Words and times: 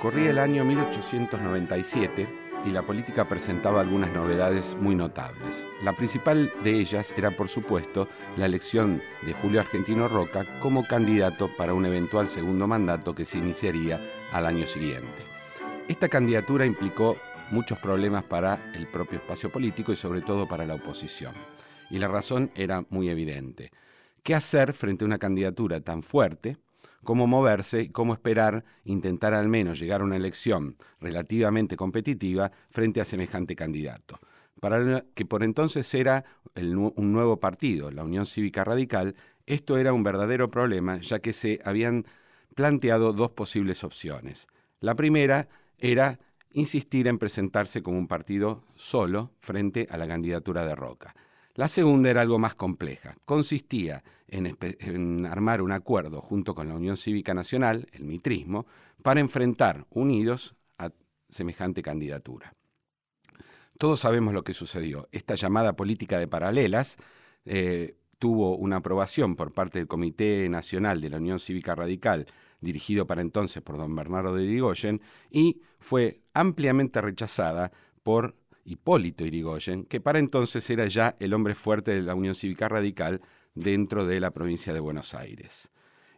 Corría 0.00 0.30
el 0.30 0.38
año 0.38 0.64
1897 0.64 2.26
y 2.64 2.70
la 2.70 2.80
política 2.80 3.26
presentaba 3.26 3.82
algunas 3.82 4.10
novedades 4.14 4.74
muy 4.80 4.94
notables. 4.94 5.66
La 5.84 5.92
principal 5.92 6.50
de 6.64 6.72
ellas 6.72 7.12
era, 7.18 7.30
por 7.30 7.48
supuesto, 7.48 8.08
la 8.38 8.46
elección 8.46 9.02
de 9.20 9.34
Julio 9.34 9.60
Argentino 9.60 10.08
Roca 10.08 10.46
como 10.60 10.86
candidato 10.86 11.54
para 11.54 11.74
un 11.74 11.84
eventual 11.84 12.30
segundo 12.30 12.66
mandato 12.66 13.14
que 13.14 13.26
se 13.26 13.36
iniciaría 13.36 14.00
al 14.32 14.46
año 14.46 14.66
siguiente. 14.66 15.22
Esta 15.86 16.08
candidatura 16.08 16.64
implicó 16.64 17.18
muchos 17.50 17.78
problemas 17.78 18.24
para 18.24 18.72
el 18.74 18.86
propio 18.86 19.18
espacio 19.18 19.52
político 19.52 19.92
y 19.92 19.96
sobre 19.96 20.22
todo 20.22 20.48
para 20.48 20.64
la 20.64 20.76
oposición. 20.76 21.34
Y 21.90 21.98
la 21.98 22.08
razón 22.08 22.50
era 22.54 22.86
muy 22.88 23.10
evidente. 23.10 23.70
¿Qué 24.22 24.34
hacer 24.34 24.72
frente 24.72 25.04
a 25.04 25.08
una 25.08 25.18
candidatura 25.18 25.80
tan 25.82 26.02
fuerte? 26.02 26.56
Cómo 27.04 27.26
moverse 27.26 27.90
cómo 27.90 28.12
esperar 28.12 28.64
intentar 28.84 29.34
al 29.34 29.48
menos 29.48 29.78
llegar 29.78 30.00
a 30.00 30.04
una 30.04 30.16
elección 30.16 30.76
relativamente 31.00 31.76
competitiva 31.76 32.50
frente 32.70 33.00
a 33.00 33.04
semejante 33.04 33.56
candidato. 33.56 34.18
Para 34.60 35.04
que 35.14 35.24
por 35.24 35.42
entonces 35.42 35.92
era 35.94 36.24
un 36.56 37.12
nuevo 37.12 37.40
partido, 37.40 37.90
la 37.90 38.04
Unión 38.04 38.26
Cívica 38.26 38.64
Radical, 38.64 39.14
esto 39.46 39.78
era 39.78 39.92
un 39.92 40.02
verdadero 40.02 40.48
problema 40.48 40.98
ya 40.98 41.20
que 41.20 41.32
se 41.32 41.60
habían 41.64 42.04
planteado 42.54 43.12
dos 43.12 43.30
posibles 43.30 43.84
opciones. 43.84 44.48
La 44.80 44.94
primera 44.94 45.48
era 45.78 46.18
insistir 46.52 47.06
en 47.06 47.18
presentarse 47.18 47.82
como 47.82 47.98
un 47.98 48.08
partido 48.08 48.64
solo 48.74 49.32
frente 49.40 49.86
a 49.90 49.96
la 49.96 50.06
candidatura 50.06 50.66
de 50.66 50.74
Roca. 50.74 51.14
La 51.54 51.68
segunda 51.68 52.10
era 52.10 52.20
algo 52.20 52.38
más 52.38 52.54
compleja. 52.54 53.16
Consistía 53.24 54.02
en, 54.30 55.26
armar 55.26 55.62
un 55.62 55.72
acuerdo 55.72 56.20
junto 56.20 56.54
con 56.54 56.68
la 56.68 56.74
Unión 56.74 56.96
Cívica 56.96 57.34
Nacional, 57.34 57.86
el 57.92 58.04
mitrismo, 58.04 58.66
para 59.02 59.20
enfrentar 59.20 59.86
unidos 59.90 60.54
a 60.78 60.90
semejante 61.28 61.82
candidatura. 61.82 62.54
Todos 63.78 64.00
sabemos 64.00 64.34
lo 64.34 64.44
que 64.44 64.54
sucedió. 64.54 65.08
Esta 65.10 65.34
llamada 65.34 65.74
política 65.74 66.18
de 66.18 66.28
paralelas 66.28 66.98
eh, 67.44 67.96
tuvo 68.18 68.56
una 68.56 68.76
aprobación 68.76 69.36
por 69.36 69.52
parte 69.52 69.78
del 69.78 69.88
Comité 69.88 70.48
Nacional 70.48 71.00
de 71.00 71.10
la 71.10 71.16
Unión 71.16 71.40
Cívica 71.40 71.74
Radical, 71.74 72.26
dirigido 72.60 73.06
para 73.06 73.22
entonces 73.22 73.62
por 73.62 73.78
don 73.78 73.96
Bernardo 73.96 74.34
de 74.34 74.44
Irigoyen, 74.44 75.00
y 75.30 75.62
fue 75.78 76.20
ampliamente 76.34 77.00
rechazada 77.00 77.72
por 78.02 78.36
Hipólito 78.64 79.24
Irigoyen, 79.24 79.84
que 79.86 80.00
para 80.00 80.18
entonces 80.18 80.68
era 80.68 80.86
ya 80.86 81.16
el 81.18 81.32
hombre 81.32 81.54
fuerte 81.54 81.94
de 81.94 82.02
la 82.02 82.14
Unión 82.14 82.34
Cívica 82.34 82.68
Radical 82.68 83.22
dentro 83.54 84.06
de 84.06 84.20
la 84.20 84.30
provincia 84.30 84.72
de 84.72 84.80
Buenos 84.80 85.14
Aires. 85.14 85.70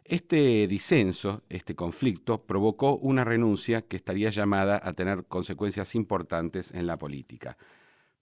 Este 0.05 0.67
disenso, 0.67 1.43
este 1.49 1.75
conflicto, 1.75 2.43
provocó 2.43 2.97
una 2.97 3.23
renuncia 3.23 3.83
que 3.83 3.95
estaría 3.95 4.29
llamada 4.29 4.81
a 4.83 4.93
tener 4.93 5.25
consecuencias 5.25 5.95
importantes 5.95 6.71
en 6.71 6.87
la 6.87 6.97
política. 6.97 7.57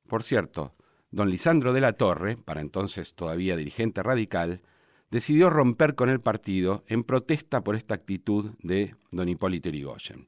Por 0.08 0.22
cierto, 0.22 0.76
don 1.09 1.30
Lisandro 1.30 1.73
de 1.73 1.81
la 1.81 1.94
Torre, 1.94 2.38
para 2.38 2.62
entonces 2.62 3.16
todavía 3.16 3.56
dirigente 3.56 4.03
radical, 4.03 4.62
decidió 5.09 5.50
romper 5.50 5.96
con 5.96 6.09
el 6.09 6.22
partido 6.22 6.84
en 6.88 7.03
protesta 7.03 7.64
por 7.64 7.75
esta 7.75 7.96
actitud 7.96 8.52
de 8.62 8.96
don 9.12 9.28
Hipólito 9.28 9.70
Irigoyen. 9.70 10.28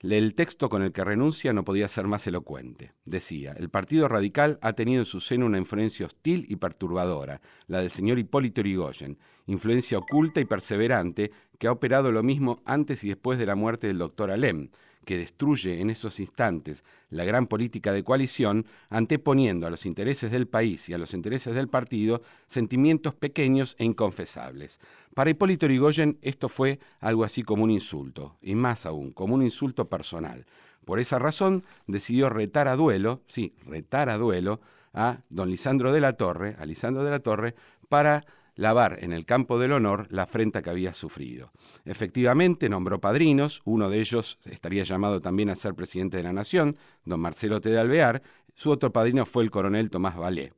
El 0.00 0.36
texto 0.36 0.68
con 0.68 0.82
el 0.82 0.92
que 0.92 1.02
renuncia 1.02 1.52
no 1.52 1.64
podía 1.64 1.88
ser 1.88 2.06
más 2.06 2.24
elocuente. 2.28 2.92
Decía, 3.04 3.52
el 3.58 3.68
Partido 3.68 4.06
Radical 4.06 4.60
ha 4.62 4.74
tenido 4.74 5.00
en 5.00 5.06
su 5.06 5.18
seno 5.18 5.46
una 5.46 5.58
influencia 5.58 6.06
hostil 6.06 6.46
y 6.48 6.54
perturbadora, 6.54 7.40
la 7.66 7.80
del 7.80 7.90
señor 7.90 8.20
Hipólito 8.20 8.60
Yrigoyen, 8.60 9.18
influencia 9.46 9.98
oculta 9.98 10.40
y 10.40 10.44
perseverante 10.44 11.32
que 11.58 11.66
ha 11.66 11.72
operado 11.72 12.12
lo 12.12 12.22
mismo 12.22 12.62
antes 12.64 13.02
y 13.02 13.08
después 13.08 13.40
de 13.40 13.46
la 13.46 13.56
muerte 13.56 13.88
del 13.88 13.98
doctor 13.98 14.30
Alem, 14.30 14.70
que 15.04 15.16
destruye 15.16 15.80
en 15.80 15.90
esos 15.90 16.20
instantes 16.20 16.84
la 17.10 17.24
gran 17.24 17.46
política 17.46 17.92
de 17.92 18.04
coalición, 18.04 18.66
anteponiendo 18.90 19.66
a 19.66 19.70
los 19.70 19.86
intereses 19.86 20.30
del 20.30 20.46
país 20.46 20.88
y 20.88 20.94
a 20.94 20.98
los 20.98 21.14
intereses 21.14 21.54
del 21.54 21.68
partido 21.68 22.22
sentimientos 22.46 23.14
pequeños 23.14 23.74
e 23.78 23.84
inconfesables. 23.84 24.80
Para 25.14 25.30
Hipólito 25.30 25.66
Yrigoyen 25.66 26.18
esto 26.22 26.48
fue 26.48 26.78
algo 27.00 27.24
así 27.24 27.42
como 27.42 27.64
un 27.64 27.70
insulto, 27.70 28.36
y 28.42 28.54
más 28.54 28.86
aún, 28.86 29.12
como 29.12 29.34
un 29.34 29.42
insulto 29.42 29.88
personal. 29.88 30.46
Por 30.84 31.00
esa 31.00 31.18
razón 31.18 31.64
decidió 31.86 32.30
retar 32.30 32.68
a 32.68 32.76
duelo, 32.76 33.22
sí, 33.26 33.52
retar 33.66 34.08
a 34.08 34.16
duelo, 34.16 34.60
a 34.94 35.18
don 35.28 35.50
Lisandro 35.50 35.92
de 35.92 36.00
la 36.00 36.14
Torre, 36.14 36.56
a 36.58 36.64
Lisandro 36.64 37.04
de 37.04 37.10
la 37.10 37.20
Torre, 37.20 37.54
para 37.88 38.24
lavar 38.58 38.98
en 39.02 39.12
el 39.12 39.24
campo 39.24 39.58
del 39.58 39.72
honor 39.72 40.08
la 40.10 40.24
afrenta 40.24 40.62
que 40.62 40.70
había 40.70 40.92
sufrido. 40.92 41.52
Efectivamente, 41.84 42.68
nombró 42.68 43.00
padrinos, 43.00 43.62
uno 43.64 43.88
de 43.88 44.00
ellos 44.00 44.38
estaría 44.44 44.82
llamado 44.82 45.20
también 45.20 45.48
a 45.48 45.56
ser 45.56 45.74
presidente 45.74 46.16
de 46.16 46.24
la 46.24 46.32
Nación, 46.32 46.76
don 47.04 47.20
Marcelo 47.20 47.60
T. 47.60 47.70
de 47.70 47.78
Alvear, 47.78 48.20
su 48.54 48.70
otro 48.70 48.92
padrino 48.92 49.24
fue 49.24 49.44
el 49.44 49.52
coronel 49.52 49.90
Tomás 49.90 50.16
Valé. 50.16 50.52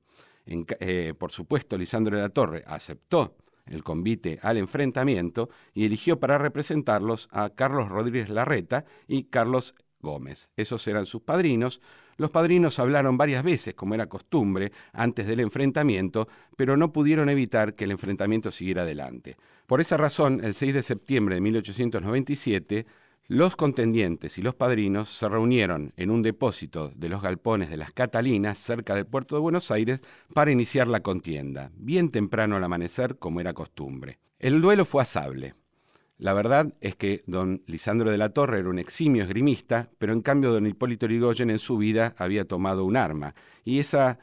Eh, 0.46 1.12
por 1.18 1.30
supuesto, 1.30 1.76
Lisandro 1.76 2.16
de 2.16 2.22
la 2.22 2.30
Torre 2.30 2.64
aceptó 2.66 3.36
el 3.66 3.84
convite 3.84 4.38
al 4.42 4.56
enfrentamiento 4.56 5.50
y 5.74 5.84
eligió 5.84 6.18
para 6.18 6.38
representarlos 6.38 7.28
a 7.30 7.50
Carlos 7.50 7.90
Rodríguez 7.90 8.30
Larreta 8.30 8.86
y 9.06 9.24
Carlos 9.24 9.74
Gómez. 10.00 10.48
Esos 10.56 10.88
eran 10.88 11.04
sus 11.04 11.20
padrinos. 11.20 11.82
Los 12.20 12.30
padrinos 12.30 12.78
hablaron 12.78 13.16
varias 13.16 13.42
veces, 13.42 13.72
como 13.72 13.94
era 13.94 14.06
costumbre, 14.06 14.72
antes 14.92 15.26
del 15.26 15.40
enfrentamiento, 15.40 16.28
pero 16.54 16.76
no 16.76 16.92
pudieron 16.92 17.30
evitar 17.30 17.74
que 17.74 17.84
el 17.84 17.92
enfrentamiento 17.92 18.50
siguiera 18.50 18.82
adelante. 18.82 19.38
Por 19.66 19.80
esa 19.80 19.96
razón, 19.96 20.44
el 20.44 20.52
6 20.52 20.74
de 20.74 20.82
septiembre 20.82 21.36
de 21.36 21.40
1897, 21.40 22.86
los 23.26 23.56
contendientes 23.56 24.36
y 24.36 24.42
los 24.42 24.54
padrinos 24.54 25.08
se 25.08 25.30
reunieron 25.30 25.94
en 25.96 26.10
un 26.10 26.20
depósito 26.20 26.90
de 26.94 27.08
los 27.08 27.22
galpones 27.22 27.70
de 27.70 27.78
las 27.78 27.90
Catalinas, 27.90 28.58
cerca 28.58 28.94
del 28.94 29.06
puerto 29.06 29.34
de 29.34 29.40
Buenos 29.40 29.70
Aires, 29.70 30.00
para 30.34 30.50
iniciar 30.50 30.88
la 30.88 31.00
contienda, 31.00 31.72
bien 31.74 32.10
temprano 32.10 32.54
al 32.54 32.64
amanecer, 32.64 33.16
como 33.16 33.40
era 33.40 33.54
costumbre. 33.54 34.18
El 34.38 34.60
duelo 34.60 34.84
fue 34.84 35.00
asable. 35.00 35.54
La 36.20 36.34
verdad 36.34 36.74
es 36.82 36.96
que 36.96 37.22
don 37.26 37.62
Lisandro 37.66 38.10
de 38.10 38.18
la 38.18 38.28
Torre 38.28 38.58
era 38.58 38.68
un 38.68 38.78
eximio 38.78 39.22
esgrimista, 39.22 39.88
pero 39.96 40.12
en 40.12 40.20
cambio 40.20 40.52
don 40.52 40.66
Hipólito 40.66 41.06
Yrigoyen 41.06 41.48
en 41.48 41.58
su 41.58 41.78
vida 41.78 42.14
había 42.18 42.44
tomado 42.44 42.84
un 42.84 42.98
arma, 42.98 43.34
y 43.64 43.78
esa, 43.78 44.18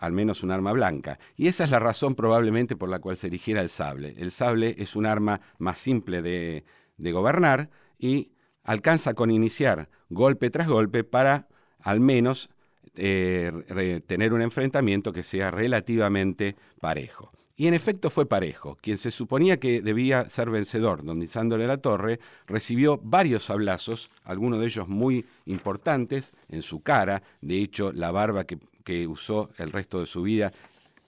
al 0.00 0.12
menos 0.12 0.42
un 0.42 0.50
arma 0.50 0.72
blanca, 0.72 1.18
y 1.36 1.48
esa 1.48 1.64
es 1.64 1.70
la 1.70 1.78
razón 1.78 2.14
probablemente 2.14 2.74
por 2.74 2.88
la 2.88 3.00
cual 3.00 3.18
se 3.18 3.26
erigiera 3.26 3.60
el 3.60 3.68
sable. 3.68 4.14
El 4.16 4.30
sable 4.30 4.76
es 4.78 4.96
un 4.96 5.04
arma 5.04 5.42
más 5.58 5.78
simple 5.78 6.22
de, 6.22 6.64
gobernar 6.96 7.68
y 7.98 8.32
alcanza 8.62 9.12
con 9.12 9.30
iniciar 9.30 9.90
golpe 10.08 10.48
tras 10.48 10.68
golpe 10.68 11.04
para 11.04 11.48
al 11.80 12.00
menos 12.00 12.48
eh, 12.94 14.00
tener 14.06 14.32
un 14.32 14.40
enfrentamiento 14.40 15.12
que 15.12 15.22
sea 15.22 15.50
relativamente 15.50 16.56
parejo. 16.80 17.30
Y 17.60 17.66
en 17.66 17.74
efecto 17.74 18.08
fue 18.08 18.24
parejo. 18.24 18.78
Quien 18.80 18.96
se 18.96 19.10
suponía 19.10 19.60
que 19.60 19.82
debía 19.82 20.26
ser 20.30 20.48
vencedor, 20.48 21.04
don 21.04 21.20
Lisandro 21.20 21.58
de 21.58 21.66
la 21.66 21.76
Torre, 21.76 22.18
recibió 22.46 22.98
varios 23.02 23.44
sablazos, 23.44 24.08
algunos 24.24 24.60
de 24.60 24.64
ellos 24.64 24.88
muy 24.88 25.26
importantes, 25.44 26.32
en 26.48 26.62
su 26.62 26.80
cara. 26.80 27.22
De 27.42 27.58
hecho, 27.58 27.92
la 27.92 28.12
barba 28.12 28.44
que, 28.44 29.06
usó 29.06 29.50
el 29.58 29.72
resto 29.72 30.00
de 30.00 30.06
su 30.06 30.22
vida 30.22 30.54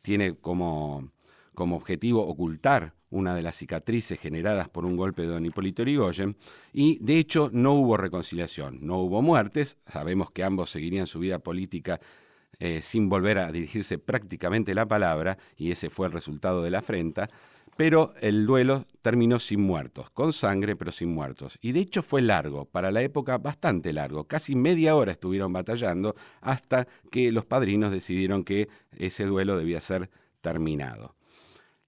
tiene 0.02 0.34
como, 0.34 1.08
como 1.54 1.74
objetivo 1.74 2.20
ocultar 2.26 2.92
una 3.08 3.34
de 3.34 3.40
las 3.40 3.56
cicatrices 3.56 4.20
generadas 4.20 4.68
por 4.68 4.84
un 4.84 4.94
golpe 4.94 5.22
de 5.22 5.28
don 5.28 5.46
Hipólito 5.46 5.82
Yrigoyen, 5.82 6.36
y 6.74 6.98
de 6.98 7.18
hecho 7.18 7.48
no 7.50 7.72
hubo 7.72 7.96
reconciliación, 7.96 8.78
no 8.82 8.98
hubo 8.98 9.22
muertes, 9.22 9.78
sabemos 9.90 10.30
que 10.30 10.44
ambos 10.44 10.68
seguirían 10.68 11.06
su 11.06 11.18
vida 11.18 11.38
política 11.38 11.98
eh, 12.58 12.80
sin 12.82 13.08
volver 13.08 13.38
a 13.38 13.52
dirigirse 13.52 13.98
prácticamente 13.98 14.74
la 14.74 14.86
palabra, 14.86 15.38
y 15.56 15.70
ese 15.70 15.90
fue 15.90 16.06
el 16.06 16.12
resultado 16.12 16.62
de 16.62 16.70
la 16.70 16.78
afrenta, 16.78 17.30
pero 17.76 18.12
el 18.20 18.46
duelo 18.46 18.84
terminó 19.00 19.38
sin 19.38 19.60
muertos, 19.62 20.10
con 20.10 20.32
sangre 20.32 20.76
pero 20.76 20.90
sin 20.90 21.08
muertos. 21.12 21.58
Y 21.60 21.72
de 21.72 21.80
hecho 21.80 22.02
fue 22.02 22.22
largo, 22.22 22.66
para 22.66 22.90
la 22.90 23.02
época 23.02 23.38
bastante 23.38 23.92
largo, 23.92 24.24
casi 24.24 24.54
media 24.54 24.94
hora 24.94 25.12
estuvieron 25.12 25.52
batallando 25.52 26.14
hasta 26.40 26.86
que 27.10 27.32
los 27.32 27.44
padrinos 27.44 27.90
decidieron 27.90 28.44
que 28.44 28.68
ese 28.96 29.24
duelo 29.24 29.56
debía 29.56 29.80
ser 29.80 30.10
terminado. 30.40 31.14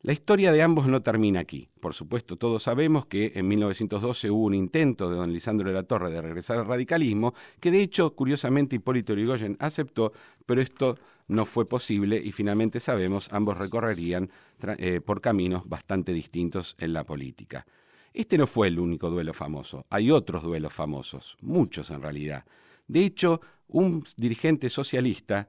La 0.05 0.13
historia 0.13 0.53
de 0.53 0.61
ambos 0.61 0.87
no 0.87 1.01
termina 1.01 1.41
aquí. 1.41 1.71
Por 1.81 1.95
supuesto, 1.95 2.37
todos 2.37 2.65
sabemos 2.65 3.07
que 3.07 3.33
en 3.37 3.49
1912 3.49 4.31
hubo 4.31 4.45
un 4.45 4.53
intento 4.53 5.09
de 5.09 5.17
don 5.17 5.33
Lisandro 5.33 5.67
de 5.67 5.75
la 5.75 5.85
Torre 5.85 6.11
de 6.11 6.21
regresar 6.21 6.59
al 6.59 6.67
radicalismo, 6.67 7.33
que 7.59 7.71
de 7.71 7.81
hecho, 7.81 8.15
curiosamente, 8.15 8.77
Hipólito 8.77 9.15
Yrigoyen 9.15 9.57
aceptó, 9.61 10.13
pero 10.45 10.61
esto 10.61 10.99
no 11.29 11.47
fue 11.47 11.67
posible 11.67 12.21
y 12.23 12.33
finalmente 12.33 12.81
sabemos, 12.81 13.33
ambos 13.33 13.57
recorrerían 13.57 14.31
eh, 14.77 15.01
por 15.01 15.23
caminos 15.23 15.67
bastante 15.67 16.13
distintos 16.13 16.77
en 16.79 16.93
la 16.93 17.05
política. 17.05 17.65
Este 18.13 18.37
no 18.37 18.47
fue 18.47 18.69
el 18.69 18.79
único 18.79 19.09
duelo 19.09 19.33
famoso, 19.33 19.87
hay 19.89 20.11
otros 20.11 20.43
duelos 20.43 20.75
famosos, 20.75 21.39
muchos 21.41 21.91
en 21.91 22.03
realidad. 22.03 22.45
De 22.87 23.03
hecho, 23.07 23.41
un 23.69 24.05
dirigente 24.19 24.69
socialista 24.69 25.49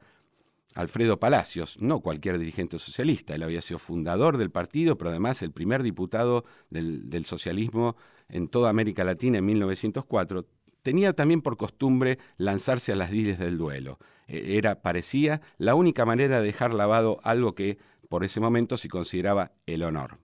Alfredo 0.75 1.19
Palacios, 1.19 1.77
no 1.79 2.01
cualquier 2.01 2.37
dirigente 2.37 2.77
socialista, 2.79 3.33
él 3.33 3.43
había 3.43 3.61
sido 3.61 3.79
fundador 3.79 4.37
del 4.37 4.51
partido, 4.51 4.97
pero 4.97 5.09
además 5.09 5.41
el 5.41 5.51
primer 5.51 5.81
diputado 5.83 6.43
del, 6.69 7.25
socialismo 7.25 7.95
en 8.27 8.49
toda 8.49 8.69
América 8.69 9.05
Latina 9.05 9.37
en 9.37 9.45
1904, 9.45 10.45
tenía 10.81 11.13
también 11.13 11.41
por 11.41 11.55
costumbre 11.55 12.19
lanzarse 12.37 12.91
a 12.91 12.97
las 12.97 13.09
lides 13.09 13.39
del 13.39 13.57
duelo. 13.57 13.99
E, 14.27 14.57
era, 14.57 14.81
parecía, 14.81 15.41
la 15.57 15.75
única 15.75 16.05
manera 16.05 16.39
de 16.39 16.45
dejar 16.45 16.73
lavado 16.73 17.19
algo 17.23 17.55
que 17.55 17.77
por 18.09 18.25
ese 18.25 18.41
momento 18.41 18.75
se 18.75 18.89
consideraba 18.89 19.53
el 19.65 19.81
honor. 19.81 20.19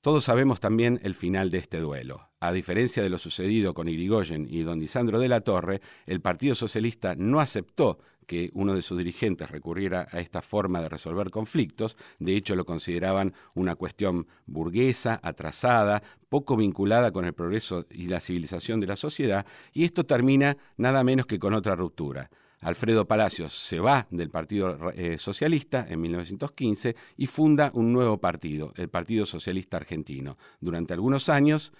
Todos 0.00 0.22
sabemos 0.22 0.60
también 0.60 1.00
el 1.02 1.16
final 1.16 1.50
de 1.50 1.58
este 1.58 1.80
duelo. 1.80 2.30
A 2.38 2.52
diferencia 2.52 3.02
de 3.02 3.08
lo 3.08 3.18
sucedido 3.18 3.74
con 3.74 3.88
Irigoyen 3.88 4.46
y 4.48 4.62
don 4.62 4.78
Lisandro 4.78 5.18
de 5.18 5.26
la 5.26 5.40
Torre, 5.40 5.80
el 6.06 6.20
Partido 6.20 6.54
Socialista 6.54 7.16
no 7.16 7.40
aceptó 7.40 7.98
que 8.26 8.50
uno 8.54 8.74
de 8.74 8.82
sus 8.82 8.98
dirigentes 8.98 9.50
recurriera 9.50 10.06
a 10.10 10.20
esta 10.20 10.42
forma 10.42 10.80
de 10.80 10.88
resolver 10.88 11.30
conflictos, 11.30 11.96
de 12.18 12.36
hecho 12.36 12.56
lo 12.56 12.64
consideraban 12.64 13.34
una 13.54 13.76
cuestión 13.76 14.26
burguesa, 14.46 15.20
atrasada, 15.22 16.02
poco 16.28 16.56
vinculada 16.56 17.12
con 17.12 17.24
el 17.24 17.32
progreso 17.32 17.86
y 17.90 18.08
la 18.08 18.20
civilización 18.20 18.80
de 18.80 18.88
la 18.88 18.96
sociedad, 18.96 19.46
y 19.72 19.84
esto 19.84 20.04
termina 20.04 20.56
nada 20.76 21.04
menos 21.04 21.26
que 21.26 21.38
con 21.38 21.54
otra 21.54 21.76
ruptura. 21.76 22.30
Alfredo 22.60 23.06
Palacios 23.06 23.52
se 23.52 23.80
va 23.80 24.06
del 24.10 24.30
Partido 24.30 24.90
eh, 24.94 25.18
Socialista 25.18 25.86
en 25.88 26.00
1915 26.00 26.96
y 27.16 27.26
funda 27.26 27.70
un 27.74 27.92
nuevo 27.92 28.18
partido, 28.18 28.72
el 28.76 28.88
Partido 28.88 29.26
Socialista 29.26 29.76
Argentino. 29.76 30.36
Durante 30.60 30.94
algunos 30.94 31.28
años, 31.28 31.72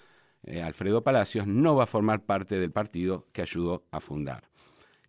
eh, 0.43 0.61
Alfredo 0.61 1.03
Palacios 1.03 1.47
no 1.47 1.75
va 1.75 1.83
a 1.83 1.87
formar 1.87 2.25
parte 2.25 2.59
del 2.59 2.71
partido 2.71 3.25
que 3.33 3.41
ayudó 3.41 3.85
a 3.91 3.99
fundar. 3.99 4.49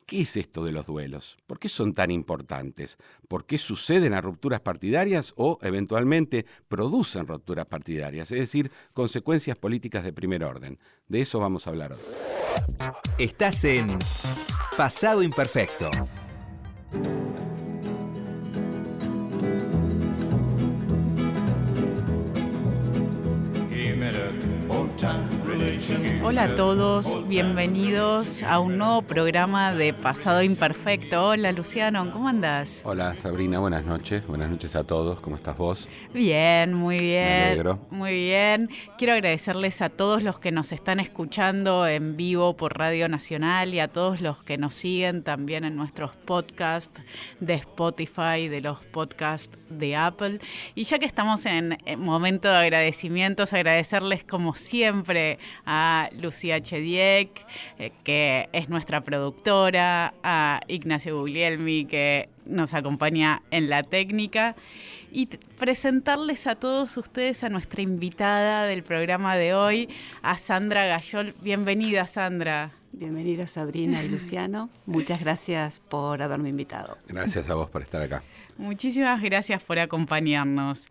¿Qué 0.09 0.23
es 0.23 0.39
esto 0.39 0.65
de 0.65 0.73
los 0.73 0.87
duelos? 0.87 1.37
¿Por 1.47 1.59
qué 1.59 1.69
son 1.69 1.93
tan 1.93 2.11
importantes? 2.11 2.97
¿Por 3.29 3.45
qué 3.45 3.59
suceden 3.59 4.15
a 4.15 4.23
rupturas 4.23 4.61
partidarias 4.63 5.35
o 5.37 5.59
eventualmente 5.61 6.47
producen 6.67 7.27
rupturas 7.27 7.67
partidarias? 7.67 8.33
Es 8.33 8.39
decir, 8.39 8.73
consecuencias 8.95 9.59
políticas 9.59 10.05
de 10.05 10.15
primer 10.15 10.45
orden. 10.45 10.79
De 11.09 11.21
eso 11.21 11.41
vamos 11.41 11.67
a 11.67 11.71
hablar 11.71 11.93
hoy. 11.93 11.99
Estás 13.19 13.63
en 13.65 13.99
Pasado 14.79 15.23
Imperfecto. 15.23 15.91
Hola 26.25 26.45
a 26.45 26.55
todos, 26.57 27.29
bienvenidos 27.29 28.43
a 28.43 28.59
un 28.59 28.79
nuevo 28.79 29.03
programa 29.03 29.73
de 29.73 29.95
Pasado 29.95 30.43
Imperfecto. 30.43 31.29
Hola 31.29 31.53
Luciano, 31.53 32.11
¿cómo 32.11 32.29
andás? 32.29 32.81
Hola 32.83 33.17
Sabrina, 33.17 33.61
buenas 33.61 33.85
noches. 33.85 34.27
Buenas 34.27 34.51
noches 34.51 34.75
a 34.75 34.85
todos, 34.85 35.21
¿cómo 35.21 35.37
estás 35.37 35.57
vos? 35.57 35.89
Bien, 36.13 36.75
muy 36.75 36.99
bien. 36.99 37.63
Muy 37.91 38.13
bien. 38.13 38.71
Quiero 38.99 39.13
agradecerles 39.13 39.81
a 39.81 39.89
todos 39.89 40.23
los 40.25 40.41
que 40.41 40.51
nos 40.51 40.73
están 40.73 40.99
escuchando 40.99 41.87
en 41.87 42.17
vivo 42.17 42.57
por 42.57 42.77
Radio 42.77 43.09
Nacional 43.09 43.73
y 43.73 43.81
a 43.81 43.89
todos 43.89 44.21
los 44.21 44.43
que 44.43 44.59
nos 44.59 44.75
siguen 44.75 45.23
también 45.23 45.65
en 45.65 45.77
nuestros 45.77 46.17
podcasts 46.17 47.01
de 47.39 47.55
Spotify, 47.55 48.49
de 48.49 48.61
los 48.63 48.85
podcasts 48.87 49.57
de 49.71 49.97
Apple. 49.97 50.41
Y 50.75 50.85
ya 50.85 50.99
que 50.99 51.07
estamos 51.07 51.47
en 51.47 51.77
momento 51.99 52.49
de 52.49 52.57
agradecimientos, 52.57 53.53
agradecerles 53.53 54.25
como 54.25 54.55
siempre 54.55 55.39
a 55.71 56.09
Lucía 56.19 56.63
Chediek, 56.63 57.45
eh, 57.79 57.93
que 58.03 58.49
es 58.53 58.71
nuestra 58.71 59.03
productora, 59.03 60.15
a 60.23 60.61
Ignacio 60.67 61.19
Guglielmi, 61.21 61.85
que 61.85 62.31
nos 62.47 62.73
acompaña 62.73 63.43
en 63.51 63.69
la 63.69 63.83
técnica, 63.83 64.57
y 65.13 65.27
presentarles 65.27 66.47
a 66.47 66.55
todos 66.55 66.97
ustedes 66.97 67.45
a 67.45 67.51
nuestra 67.51 67.83
invitada 67.83 68.65
del 68.65 68.83
programa 68.83 69.37
de 69.37 69.53
hoy, 69.53 69.91
a 70.23 70.39
Sandra 70.39 70.87
Gayol. 70.87 71.35
Bienvenida, 71.43 72.07
Sandra. 72.07 72.73
Bienvenida 72.93 73.47
Sabrina 73.47 74.03
y 74.03 74.09
Luciano. 74.09 74.71
Muchas 74.87 75.21
gracias 75.21 75.81
por 75.81 76.23
haberme 76.23 76.49
invitado. 76.49 76.97
Gracias 77.07 77.51
a 77.51 77.55
vos 77.55 77.69
por 77.69 77.83
estar 77.83 78.01
acá. 78.01 78.23
Muchísimas 78.57 79.21
gracias 79.23 79.63
por 79.63 79.79
acompañarnos. 79.79 80.89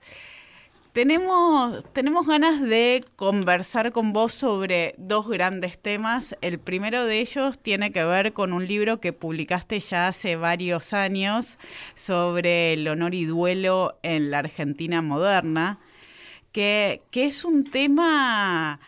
Tenemos, 0.97 1.85
tenemos 1.93 2.25
ganas 2.25 2.59
de 2.59 3.05
conversar 3.17 3.91
con 3.91 4.13
vos 4.13 4.33
sobre 4.33 4.95
dos 4.97 5.27
grandes 5.27 5.77
temas. 5.77 6.35
El 6.41 6.57
primero 6.57 7.05
de 7.05 7.19
ellos 7.19 7.59
tiene 7.59 7.91
que 7.91 8.03
ver 8.03 8.33
con 8.33 8.51
un 8.51 8.65
libro 8.65 8.99
que 8.99 9.13
publicaste 9.13 9.79
ya 9.79 10.07
hace 10.07 10.37
varios 10.37 10.93
años 10.93 11.59
sobre 11.93 12.73
el 12.73 12.87
honor 12.87 13.13
y 13.13 13.25
duelo 13.25 13.99
en 14.01 14.31
la 14.31 14.39
Argentina 14.39 15.03
moderna, 15.03 15.77
que, 16.51 17.03
que 17.11 17.27
es 17.27 17.45
un 17.45 17.63
tema 17.63 18.79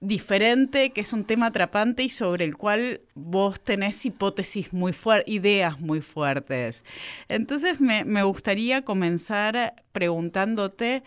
diferente, 0.00 0.90
que 0.90 1.00
es 1.00 1.14
un 1.14 1.24
tema 1.24 1.46
atrapante 1.46 2.02
y 2.02 2.10
sobre 2.10 2.44
el 2.44 2.58
cual 2.58 3.00
vos 3.14 3.58
tenés 3.58 4.04
hipótesis 4.04 4.74
muy 4.74 4.92
fuertes, 4.92 5.32
ideas 5.32 5.80
muy 5.80 6.02
fuertes. 6.02 6.84
Entonces 7.28 7.80
me, 7.80 8.04
me 8.04 8.22
gustaría 8.22 8.82
comenzar 8.82 9.82
preguntándote 9.92 11.02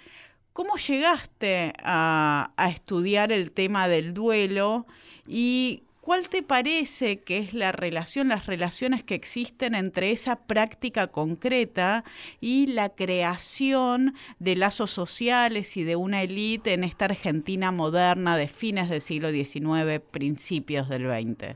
¿Cómo 0.58 0.76
llegaste 0.78 1.72
a, 1.84 2.50
estudiar 2.72 3.32
el 3.32 3.52
tema 3.52 3.88
del 3.88 4.16
duelo 4.16 4.88
y 5.28 5.84
cuál 6.02 6.30
te 6.30 6.42
parece 6.42 7.20
que 7.20 7.38
es 7.38 7.54
la 7.54 7.72
relación, 7.72 8.30
las 8.30 8.48
relaciones 8.48 9.04
que 9.04 9.14
existen 9.14 9.76
entre 9.76 10.10
esa 10.10 10.48
práctica 10.48 11.10
concreta 11.10 12.04
y 12.42 12.66
la 12.66 12.90
creación 12.90 14.16
de 14.40 14.56
lazos 14.56 14.90
sociales 14.90 15.78
y 15.78 15.84
de 15.84 15.96
una 15.96 16.24
élite 16.24 16.74
en 16.74 16.84
esta 16.84 17.06
Argentina 17.06 17.72
moderna 17.72 18.36
de 18.36 18.48
fines 18.48 18.90
del 18.90 19.02
siglo 19.02 19.30
XIX, 19.30 20.02
principios 20.10 20.90
del 20.90 21.06
XX? 21.06 21.56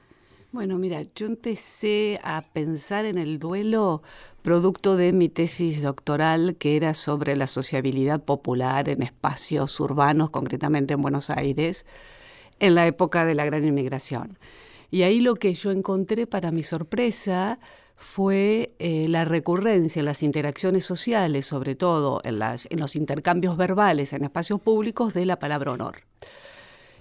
Bueno, 0.52 0.78
mira, 0.78 1.02
yo 1.16 1.28
empecé 1.28 2.20
a 2.24 2.42
pensar 2.42 3.06
en 3.06 3.18
el 3.18 3.40
duelo 3.40 4.04
producto 4.42 4.96
de 4.96 5.14
mi 5.14 5.30
tesis 5.30 5.82
doctoral 5.82 6.56
que 6.58 6.76
era 6.76 6.94
sobre 6.94 7.36
la 7.36 7.48
sociabilidad 7.48 8.24
popular 8.24 8.90
en 8.90 9.04
espacios 9.04 9.80
urbanos, 9.80 10.30
concretamente 10.30 10.94
en 10.94 11.02
Buenos 11.02 11.30
Aires, 11.30 11.86
en 12.60 12.76
la 12.76 12.88
época 12.88 13.26
de 13.26 13.36
la 13.36 13.46
gran 13.46 13.66
inmigración. 13.66 14.38
Y 14.90 15.04
ahí 15.04 15.20
lo 15.20 15.36
que 15.36 15.54
yo 15.54 15.72
encontré 15.72 16.28
para 16.28 16.52
mi 16.52 16.64
sorpresa 16.64 17.60
fue 17.96 18.74
eh, 18.80 19.06
la 19.08 19.26
recurrencia 19.26 20.00
en 20.00 20.06
las 20.06 20.24
interacciones 20.24 20.84
sociales, 20.84 21.46
sobre 21.46 21.76
todo 21.76 22.20
en, 22.24 22.40
los 22.40 22.96
intercambios 22.96 23.56
verbales 23.58 24.12
en 24.14 24.24
espacios 24.24 24.60
públicos, 24.60 25.14
de 25.14 25.26
la 25.26 25.38
palabra 25.38 25.72
honor. 25.72 25.98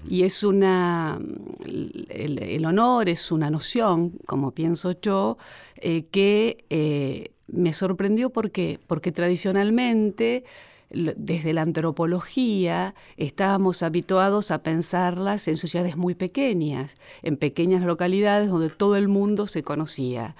Y 0.08 0.22
es 0.22 0.42
una, 0.44 1.20
el, 2.08 2.64
honor 2.64 3.08
es 3.08 3.30
una 3.30 3.50
noción, 3.50 4.12
como 4.26 4.52
pienso 4.52 4.98
yo, 5.00 5.36
eh, 5.76 6.06
que 6.10 6.64
eh, 6.70 7.32
me 7.48 7.72
sorprendió 7.72 8.30
porque, 8.30 8.80
porque 8.86 9.12
tradicionalmente 9.12 10.44
desde 10.90 11.52
la 11.52 11.62
antropología 11.62 12.94
estábamos 13.16 13.82
habituados 13.82 14.50
a 14.50 14.62
pensarlas 14.62 15.46
en 15.46 15.56
sociedades 15.56 15.96
muy 15.96 16.14
pequeñas, 16.14 16.96
en 17.22 17.36
pequeñas 17.36 17.82
localidades 17.82 18.48
donde 18.48 18.70
todo 18.70 18.96
el 18.96 19.06
mundo 19.08 19.46
se 19.46 19.62
conocía. 19.62 20.34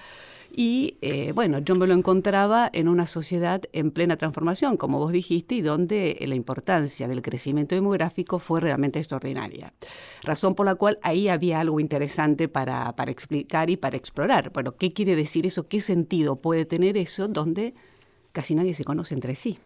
Y 0.53 0.97
eh, 1.01 1.31
bueno, 1.33 1.59
yo 1.59 1.75
me 1.75 1.87
lo 1.87 1.93
encontraba 1.93 2.69
en 2.73 2.89
una 2.89 3.07
sociedad 3.07 3.61
en 3.71 3.91
plena 3.91 4.17
transformación, 4.17 4.75
como 4.75 4.99
vos 4.99 5.11
dijiste, 5.13 5.55
y 5.55 5.61
donde 5.61 6.17
la 6.27 6.35
importancia 6.35 7.07
del 7.07 7.21
crecimiento 7.21 7.73
demográfico 7.75 8.37
fue 8.37 8.59
realmente 8.59 8.99
extraordinaria. 8.99 9.73
Razón 10.23 10.55
por 10.55 10.65
la 10.65 10.75
cual 10.75 10.99
ahí 11.03 11.29
había 11.29 11.61
algo 11.61 11.79
interesante 11.79 12.49
para, 12.49 12.95
para 12.95 13.11
explicar 13.11 13.69
y 13.69 13.77
para 13.77 13.95
explorar. 13.95 14.51
Bueno, 14.51 14.75
¿qué 14.75 14.91
quiere 14.91 15.15
decir 15.15 15.45
eso? 15.45 15.67
¿Qué 15.67 15.79
sentido 15.79 16.35
puede 16.35 16.65
tener 16.65 16.97
eso 16.97 17.27
donde 17.27 17.73
casi 18.33 18.53
nadie 18.53 18.73
se 18.73 18.83
conoce 18.83 19.13
entre 19.13 19.35
sí? 19.35 19.57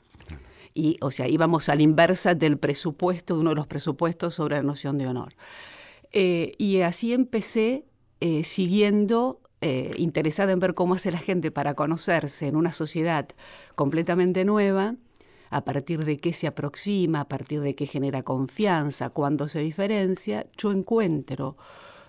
Y, 0.76 0.98
o 1.02 1.10
sea, 1.10 1.28
íbamos 1.28 1.70
a 1.70 1.76
la 1.76 1.82
inversa 1.82 2.36
del 2.36 2.58
presupuesto, 2.58 3.40
uno 3.40 3.52
de 3.52 3.56
los 3.56 3.68
presupuestos 3.68 4.36
sobre 4.36 4.58
la 4.58 4.64
noción 4.64 4.98
de 4.98 5.08
honor. 5.08 5.34
Eh, 6.12 6.52
y 6.58 6.82
así 6.82 7.14
empecé 7.14 7.86
eh, 8.20 8.44
siguiendo 8.44 9.40
eh, 9.68 9.96
interesada 9.98 10.52
en 10.52 10.60
ver 10.60 10.76
cómo 10.76 10.94
hace 10.94 11.10
la 11.10 11.18
gente 11.18 11.50
para 11.50 11.74
conocerse 11.74 12.46
en 12.46 12.56
una 12.56 12.72
sociedad 12.72 13.28
completamente 13.74 14.46
nueva, 14.46 14.94
a 15.50 15.66
partir 15.66 16.06
de 16.06 16.20
qué 16.20 16.34
se 16.34 16.46
aproxima, 16.46 17.22
a 17.22 17.28
partir 17.28 17.62
de 17.62 17.74
qué 17.74 17.88
genera 17.88 18.22
confianza, 18.22 19.10
cuándo 19.10 19.48
se 19.48 19.62
diferencia, 19.62 20.46
yo 20.56 20.72
encuentro 20.72 21.58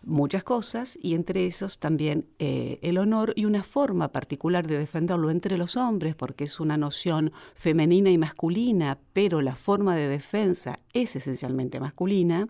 muchas 0.02 0.44
cosas 0.44 0.98
y 1.00 1.14
entre 1.14 1.46
esos 1.46 1.78
también 1.78 2.26
eh, 2.38 2.78
el 2.82 2.98
honor 2.98 3.32
y 3.36 3.46
una 3.46 3.62
forma 3.62 4.08
particular 4.08 4.66
de 4.66 4.76
defenderlo 4.76 5.30
entre 5.30 5.56
los 5.56 5.78
hombres, 5.78 6.14
porque 6.14 6.44
es 6.44 6.60
una 6.60 6.76
noción 6.76 7.32
femenina 7.54 8.10
y 8.10 8.18
masculina, 8.18 8.98
pero 9.14 9.40
la 9.40 9.54
forma 9.54 9.96
de 9.96 10.08
defensa 10.08 10.80
es 10.92 11.16
esencialmente 11.16 11.80
masculina. 11.80 12.48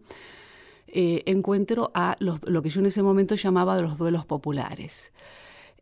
Eh, 0.89 1.23
encuentro 1.27 1.91
a 1.95 2.17
lo 2.19 2.63
que 2.63 2.71
yo 2.71 2.81
en 2.81 2.87
ese 2.87 3.03
momento 3.03 3.35
llamaba 3.35 3.79
los 3.79 3.99
duelos 3.99 4.25
populares. 4.25 5.13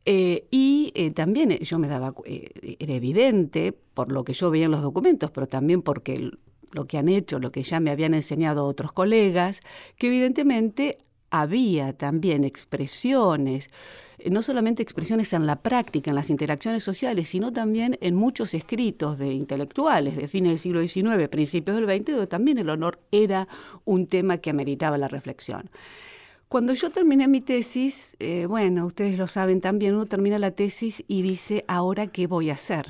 Eh, 0.06 0.46
y 0.50 0.92
eh, 0.94 1.10
también 1.12 1.50
yo 1.58 1.78
me 1.78 1.88
daba, 1.88 2.14
era 2.26 2.94
evidente 2.94 3.72
por 3.72 4.12
lo 4.12 4.24
que 4.24 4.34
yo 4.34 4.50
veía 4.50 4.66
en 4.66 4.70
los 4.70 4.82
documentos, 4.82 5.30
pero 5.30 5.46
también 5.46 5.82
porque 5.82 6.30
lo 6.72 6.86
que 6.86 6.98
han 6.98 7.08
hecho, 7.08 7.38
lo 7.38 7.52
que 7.52 7.62
ya 7.62 7.80
me 7.80 7.90
habían 7.90 8.14
enseñado 8.14 8.66
otros 8.66 8.92
colegas, 8.92 9.60
que 9.96 10.08
evidentemente 10.08 10.98
había 11.30 11.96
también 11.96 12.44
expresiones, 12.44 13.70
no 14.30 14.42
solamente 14.42 14.82
expresiones 14.82 15.32
en 15.32 15.46
la 15.46 15.56
práctica, 15.56 16.10
en 16.10 16.14
las 16.14 16.30
interacciones 16.30 16.84
sociales, 16.84 17.28
sino 17.28 17.52
también 17.52 17.98
en 18.00 18.14
muchos 18.14 18.54
escritos 18.54 19.18
de 19.18 19.32
intelectuales 19.32 20.16
de 20.16 20.28
fines 20.28 20.50
del 20.50 20.58
siglo 20.58 20.86
XIX, 20.86 21.28
principios 21.28 21.76
del 21.76 21.86
XX, 21.86 22.12
donde 22.12 22.26
también 22.26 22.58
el 22.58 22.70
honor 22.70 23.00
era 23.10 23.48
un 23.84 24.06
tema 24.06 24.38
que 24.38 24.50
ameritaba 24.50 24.98
la 24.98 25.08
reflexión. 25.08 25.70
Cuando 26.48 26.72
yo 26.74 26.90
terminé 26.90 27.26
mi 27.26 27.40
tesis, 27.40 28.16
eh, 28.20 28.46
bueno, 28.46 28.86
ustedes 28.86 29.18
lo 29.18 29.26
saben 29.26 29.60
también, 29.60 29.94
uno 29.94 30.06
termina 30.06 30.38
la 30.38 30.52
tesis 30.52 31.02
y 31.08 31.22
dice, 31.22 31.64
¿ahora 31.66 32.06
qué 32.06 32.26
voy 32.26 32.50
a 32.50 32.54
hacer? 32.54 32.86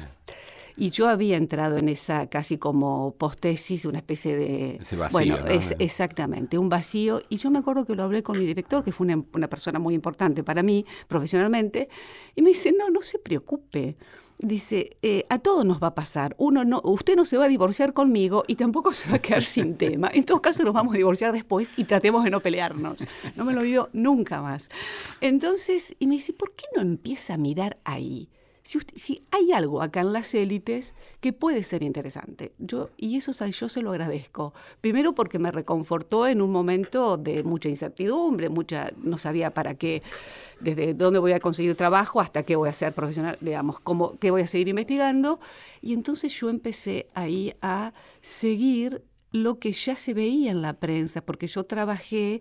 Y 0.77 0.91
yo 0.91 1.09
había 1.09 1.37
entrado 1.37 1.79
en 1.79 1.89
esa 1.89 2.29
casi 2.29 2.59
como 2.59 3.15
postesis, 3.17 3.85
una 3.85 3.99
especie 3.99 4.37
de... 4.37 4.77
Ese 4.77 4.97
vacío, 4.97 5.13
bueno, 5.13 5.39
¿no? 5.39 5.47
es, 5.47 5.75
exactamente, 5.79 6.59
un 6.59 6.69
vacío. 6.69 7.23
Y 7.29 7.37
yo 7.37 7.51
me 7.51 7.61
acuerdo 7.61 7.85
que 7.85 7.95
lo 7.95 8.03
hablé 8.03 8.23
con 8.23 8.39
mi 8.39 8.45
director, 8.45 8.83
que 8.83 8.91
fue 8.91 9.07
una, 9.07 9.23
una 9.33 9.49
persona 9.49 9.79
muy 9.79 9.95
importante 9.95 10.43
para 10.43 10.63
mí 10.63 10.85
profesionalmente, 11.07 11.89
y 12.35 12.43
me 12.43 12.51
dice, 12.51 12.73
no, 12.77 12.91
no 12.91 13.03
se 13.03 13.19
preocupe. 13.19 13.97
Dice, 14.39 14.97
eh, 15.01 15.27
a 15.29 15.39
todos 15.39 15.65
nos 15.65 15.81
va 15.81 15.89
a 15.89 15.95
pasar. 15.95 16.35
Uno 16.39 16.65
no, 16.65 16.81
usted 16.83 17.15
no 17.15 17.25
se 17.25 17.37
va 17.37 17.45
a 17.45 17.49
divorciar 17.49 17.93
conmigo 17.93 18.43
y 18.49 18.57
tampoco 18.57 18.93
se 18.93 19.09
va 19.09 19.17
a 19.17 19.19
quedar 19.21 19.45
sin 19.45 19.77
tema. 19.79 20.11
En 20.13 20.25
todo 20.25 20.41
caso, 20.41 20.65
nos 20.65 20.75
vamos 20.75 20.95
a 20.95 20.97
divorciar 20.97 21.33
después 21.33 21.71
y 21.77 21.85
tratemos 21.85 22.25
de 22.25 22.31
no 22.31 22.41
pelearnos. 22.41 22.97
No 23.37 23.45
me 23.45 23.53
lo 23.53 23.61
olvido 23.61 23.91
nunca 23.93 24.43
más. 24.43 24.71
Entonces, 25.21 25.95
y 26.01 26.09
me 26.09 26.15
dice, 26.15 26.33
¿por 26.33 26.53
qué 26.53 26.65
no 26.75 26.83
empieza 26.83 27.35
a 27.35 27.37
mirar 27.37 27.79
ahí? 27.85 28.29
Si, 28.65 29.23
hay 29.31 29.53
algo 29.53 29.83
acá 29.83 30.01
en 30.01 30.15
las 30.15 30.35
élites 30.35 30.95
que 31.21 31.35
puede 31.35 31.63
ser 31.63 31.83
interesante. 31.83 32.55
Yo, 32.57 32.89
y 32.97 33.17
eso 33.19 33.33
yo 33.47 33.69
se 33.69 33.83
lo 33.83 33.91
agradezco. 33.91 34.55
Primero 34.81 35.15
porque 35.15 35.39
me 35.39 35.53
reconfortó 35.53 36.27
en 36.27 36.41
un 36.41 36.51
momento 36.51 37.19
de 37.19 37.43
mucha 37.43 37.69
incertidumbre, 37.69 38.49
mucha, 38.49 38.91
no 38.97 39.19
sabía 39.19 39.53
para 39.53 39.75
qué, 39.75 40.03
desde 40.61 40.95
dónde 40.95 41.19
voy 41.19 41.33
a 41.33 41.41
conseguir 41.41 41.77
trabajo 41.77 42.23
hasta 42.23 42.43
qué 42.43 42.57
voy 42.57 42.71
a 42.71 42.73
ser 42.73 42.95
profesional, 42.95 43.37
digamos, 43.43 43.81
cómo, 43.81 44.19
qué 44.19 44.31
voy 44.31 44.41
a 44.41 44.47
seguir 44.47 44.69
investigando. 44.69 45.41
Y 45.83 45.93
entonces 45.93 46.33
yo 46.33 46.49
empecé 46.49 47.09
ahí 47.13 47.55
a 47.61 47.93
seguir 48.23 49.03
lo 49.31 49.59
que 49.59 49.73
ya 49.73 49.95
se 49.95 50.15
veía 50.15 50.53
en 50.53 50.63
la 50.63 50.73
prensa, 50.73 51.21
porque 51.21 51.49
yo 51.49 51.65
trabajé 51.65 52.41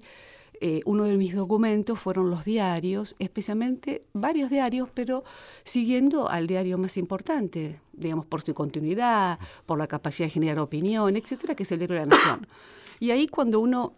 eh, 0.65 0.79
uno 0.85 1.03
de 1.03 1.17
mis 1.17 1.35
documentos 1.35 1.99
fueron 1.99 2.29
los 2.29 2.45
diarios, 2.45 3.17
especialmente 3.19 4.05
varios 4.13 4.49
diarios, 4.49 4.87
pero 4.93 5.25
siguiendo 5.65 6.29
al 6.29 6.47
diario 6.47 6.77
más 6.77 6.95
importante, 6.95 7.81
digamos, 7.91 8.25
por 8.25 8.43
su 8.43 8.53
continuidad, 8.53 9.39
por 9.65 9.77
la 9.77 9.87
capacidad 9.87 10.27
de 10.27 10.31
generar 10.31 10.59
opinión, 10.59 11.17
etcétera, 11.17 11.53
que 11.53 11.63
es 11.63 11.71
el 11.73 11.79
diario 11.79 11.95
de 11.95 12.05
la 12.05 12.15
Nación. 12.15 12.47
Y 13.01 13.11
ahí 13.11 13.27
cuando 13.27 13.59
uno 13.59 13.91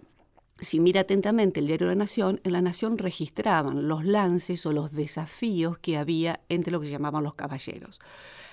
si 0.59 0.79
mira 0.79 1.01
atentamente 1.01 1.59
el 1.59 1.67
diario 1.67 1.85
de 1.87 1.93
la 1.93 1.99
Nación, 1.99 2.41
en 2.43 2.53
la 2.53 2.61
Nación 2.61 2.97
registraban 2.97 3.87
los 3.87 4.03
lances 4.03 4.65
o 4.65 4.71
los 4.71 4.91
desafíos 4.91 5.77
que 5.77 5.97
había 5.97 6.39
entre 6.49 6.71
lo 6.71 6.81
que 6.81 6.89
llamaban 6.89 7.23
los 7.23 7.35
caballeros. 7.35 7.99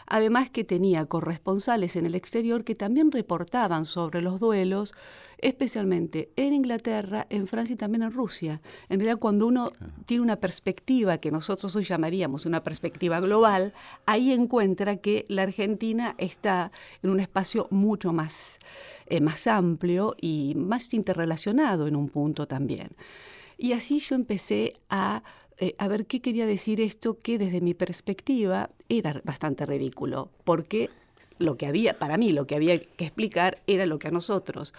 Además 0.07 0.51
que 0.51 0.65
tenía 0.65 1.07
corresponsales 1.07 1.97
en 1.97 2.07
el 2.07 2.15
exterior 2.15 2.65
que 2.65 2.75
también 2.75 3.11
reportaban 3.11 3.85
sobre 3.85 4.21
los 4.21 4.41
duelos, 4.41 4.95
especialmente 5.39 6.31
en 6.37 6.55
Inglaterra, 6.55 7.27
en 7.29 7.47
Francia 7.47 7.75
y 7.75 7.77
también 7.77 8.03
en 8.03 8.13
Rusia. 8.13 8.61
En 8.89 9.01
realidad, 9.01 9.19
cuando 9.19 9.47
uno 9.47 9.69
tiene 10.07 10.23
una 10.23 10.37
perspectiva 10.37 11.19
que 11.19 11.31
nosotros 11.31 11.75
hoy 11.77 11.85
llamaríamos 11.85 12.47
una 12.47 12.63
perspectiva 12.63 13.21
global, 13.21 13.75
ahí 14.07 14.33
encuentra 14.33 14.97
que 14.97 15.25
la 15.29 15.43
Argentina 15.43 16.15
está 16.19 16.71
en 17.03 17.11
un 17.11 17.21
espacio 17.21 17.67
mucho 17.71 18.13
más, 18.13 18.59
eh, 19.07 19.21
más 19.21 19.47
amplio 19.47 20.15
y 20.21 20.55
más 20.57 20.95
interrelacionado 20.95 21.89
en 21.89 21.97
un 21.97 22.09
punto 22.09 22.47
también. 22.47 22.91
Y 23.59 23.75
así 23.75 24.01
yo 24.01 24.15
empecé 24.17 24.73
a, 24.89 25.23
eh, 25.59 25.75
a 25.79 25.89
ver 25.89 26.07
qué 26.07 26.21
quería 26.21 26.47
decir 26.47 26.81
esto, 26.81 27.19
que 27.19 27.39
desde 27.39 27.61
mi 27.61 27.75
perspectiva 27.75 28.71
era 28.89 29.21
bastante 29.25 29.67
ridículo, 29.67 30.31
porque 30.45 30.91
lo 31.39 31.57
que 31.57 31.67
había, 31.67 31.95
para 31.99 32.17
mí, 32.17 32.33
lo 32.33 32.47
que 32.47 32.55
había 32.55 32.79
que 32.79 33.05
explicar 33.05 33.61
era 33.67 33.87
lo 33.87 33.99
que 33.99 34.09
a 34.09 34.11
nosotros, 34.11 34.73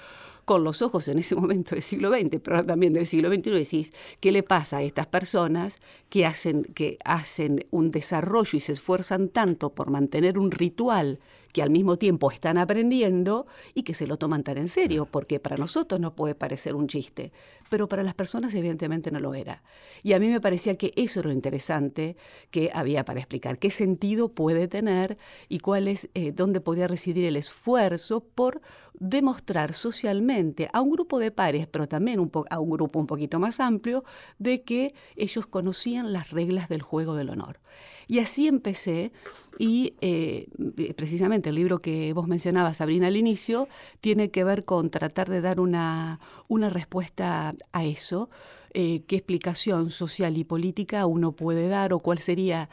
con 0.46 0.64
los 0.64 0.82
ojos 0.82 1.08
en 1.08 1.20
ese 1.20 1.36
momento 1.36 1.76
del 1.76 1.84
siglo 1.84 2.10
XX, 2.10 2.40
pero 2.44 2.66
también 2.66 2.94
del 2.94 3.06
siglo 3.06 3.34
XXI, 3.34 3.52
decís, 3.52 3.94
¿qué 4.20 4.32
le 4.32 4.44
pasa 4.44 4.78
a 4.78 4.84
estas 4.84 5.08
personas 5.08 5.80
que 6.10 6.26
hacen, 6.26 6.64
que 6.64 6.98
hacen 7.06 7.66
un 7.72 7.92
desarrollo 7.92 8.58
y 8.58 8.60
se 8.60 8.74
esfuerzan 8.74 9.30
tanto 9.30 9.70
por 9.70 9.90
mantener 9.90 10.38
un 10.38 10.52
ritual 10.52 11.20
que 11.54 11.62
al 11.62 11.70
mismo 11.70 11.98
tiempo 11.98 12.32
están 12.32 12.58
aprendiendo 12.58 13.46
y 13.74 13.84
que 13.84 13.94
se 13.94 14.08
lo 14.08 14.18
toman 14.18 14.44
tan 14.44 14.58
en 14.58 14.68
serio, 14.68 15.06
porque 15.06 15.40
para 15.40 15.56
nosotros 15.56 16.02
no 16.02 16.16
puede 16.16 16.36
parecer 16.36 16.76
un 16.76 16.88
chiste, 16.88 17.32
pero 17.70 17.88
para 17.88 18.04
las 18.04 18.16
personas 18.16 18.54
evidentemente 18.56 19.12
no 19.12 19.20
lo 19.20 19.36
era. 19.36 19.64
Y 20.02 20.14
a 20.14 20.20
mí 20.20 20.28
me 20.28 20.42
parecía 20.42 20.76
que 20.78 20.92
eso 20.96 21.20
era 21.20 21.30
lo 21.30 21.34
interesante 21.34 22.18
que 22.50 22.72
había 22.74 23.06
para 23.06 23.20
explicar, 23.20 23.60
qué 23.60 23.70
sentido 23.70 24.30
puede 24.30 24.68
tener 24.68 25.18
y 25.48 25.60
cuál 25.60 25.88
es, 25.88 26.10
eh, 26.16 26.32
dónde 26.32 26.60
podía 26.60 26.88
residir 26.88 27.26
el 27.26 27.36
esfuerzo 27.36 28.22
por 28.22 28.62
demostrar 28.96 29.74
socialmente 29.74 30.70
a 30.74 30.82
un 30.82 30.92
grupo 30.92 31.20
de 31.20 31.32
pares, 31.32 31.68
pero 31.68 31.88
también 31.88 32.20
un 32.20 32.32
a 32.50 32.60
un 32.60 32.70
grupo 32.72 33.00
un 33.00 33.08
poquito 33.08 33.40
más 33.40 33.60
amplio, 33.60 34.04
de 34.40 34.64
que 34.64 34.96
ellos 35.16 35.46
conocían 35.46 36.14
las 36.14 36.32
reglas 36.32 36.68
del 36.68 36.82
juego 36.82 37.16
del 37.16 37.30
honor. 37.30 37.60
Y 38.08 38.20
así 38.20 38.48
empecé 38.48 39.12
y 39.58 39.96
eh, 40.02 40.48
precisamente 40.96 41.50
el 41.50 41.56
libro 41.56 41.80
que 41.80 42.14
vos 42.14 42.28
mencionabas, 42.28 42.78
Sabrina, 42.78 43.08
al 43.08 43.18
inicio, 43.18 43.68
tiene 44.02 44.32
que 44.32 44.44
ver 44.44 44.66
con 44.66 44.90
tratar 44.90 45.30
de 45.30 45.42
dar 45.42 45.60
una, 45.60 46.20
una 46.48 46.70
respuesta 46.70 47.56
a 47.72 47.84
eso, 47.86 48.30
eh, 48.74 49.04
qué 49.08 49.18
explicación 49.18 49.92
social 49.92 50.36
y 50.38 50.44
política 50.44 51.06
uno 51.06 51.34
puede 51.34 51.68
dar 51.68 51.94
o 51.94 52.00
cuál 52.00 52.18
sería 52.18 52.70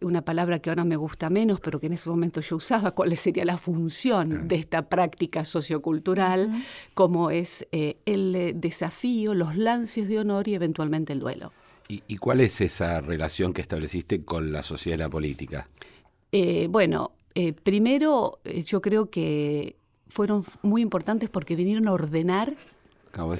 una 0.00 0.22
palabra 0.22 0.58
que 0.58 0.70
ahora 0.70 0.84
me 0.84 0.96
gusta 0.96 1.30
menos, 1.30 1.60
pero 1.60 1.80
que 1.80 1.86
en 1.86 1.92
ese 1.92 2.08
momento 2.08 2.40
yo 2.40 2.56
usaba, 2.56 2.90
cuál 2.94 3.16
sería 3.16 3.44
la 3.44 3.58
función 3.58 4.48
de 4.48 4.56
esta 4.56 4.88
práctica 4.88 5.44
sociocultural, 5.44 6.50
como 6.94 7.30
es 7.30 7.66
eh, 7.72 7.98
el 8.06 8.54
desafío, 8.56 9.34
los 9.34 9.56
lances 9.56 10.08
de 10.08 10.18
honor 10.18 10.48
y 10.48 10.54
eventualmente 10.54 11.12
el 11.12 11.20
duelo. 11.20 11.52
¿Y, 11.88 12.02
y 12.08 12.16
cuál 12.16 12.40
es 12.40 12.60
esa 12.60 13.00
relación 13.00 13.52
que 13.52 13.60
estableciste 13.60 14.24
con 14.24 14.52
la 14.52 14.62
sociedad 14.62 14.96
y 14.96 15.00
la 15.00 15.08
política? 15.10 15.68
Eh, 16.32 16.66
bueno, 16.70 17.12
eh, 17.34 17.52
primero 17.52 18.40
eh, 18.44 18.62
yo 18.62 18.80
creo 18.80 19.10
que 19.10 19.76
fueron 20.08 20.44
muy 20.62 20.82
importantes 20.82 21.28
porque 21.30 21.56
vinieron 21.56 21.86
a 21.88 21.92
ordenar 21.92 22.56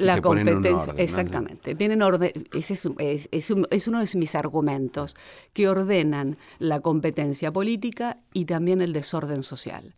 la 0.04 0.20
competencia. 0.20 0.76
orden, 0.82 0.96
¿no? 0.96 1.02
Exactamente. 1.02 1.74
Vienen 1.74 2.02
a 2.02 2.06
orde- 2.06 2.32
ese 2.52 2.74
es, 2.74 2.86
es- 2.98 3.28
es 3.32 3.50
un- 3.50 3.66
es 3.70 3.88
uno 3.88 3.98
de 4.04 4.08
mis 4.18 4.34
argumentos, 4.34 5.16
que 5.52 5.68
ordenan 5.68 6.36
la 6.58 6.80
competencia 6.80 7.50
política 7.52 8.18
y 8.32 8.44
también 8.44 8.80
el 8.82 8.92
desorden 8.92 9.42
social. 9.42 9.94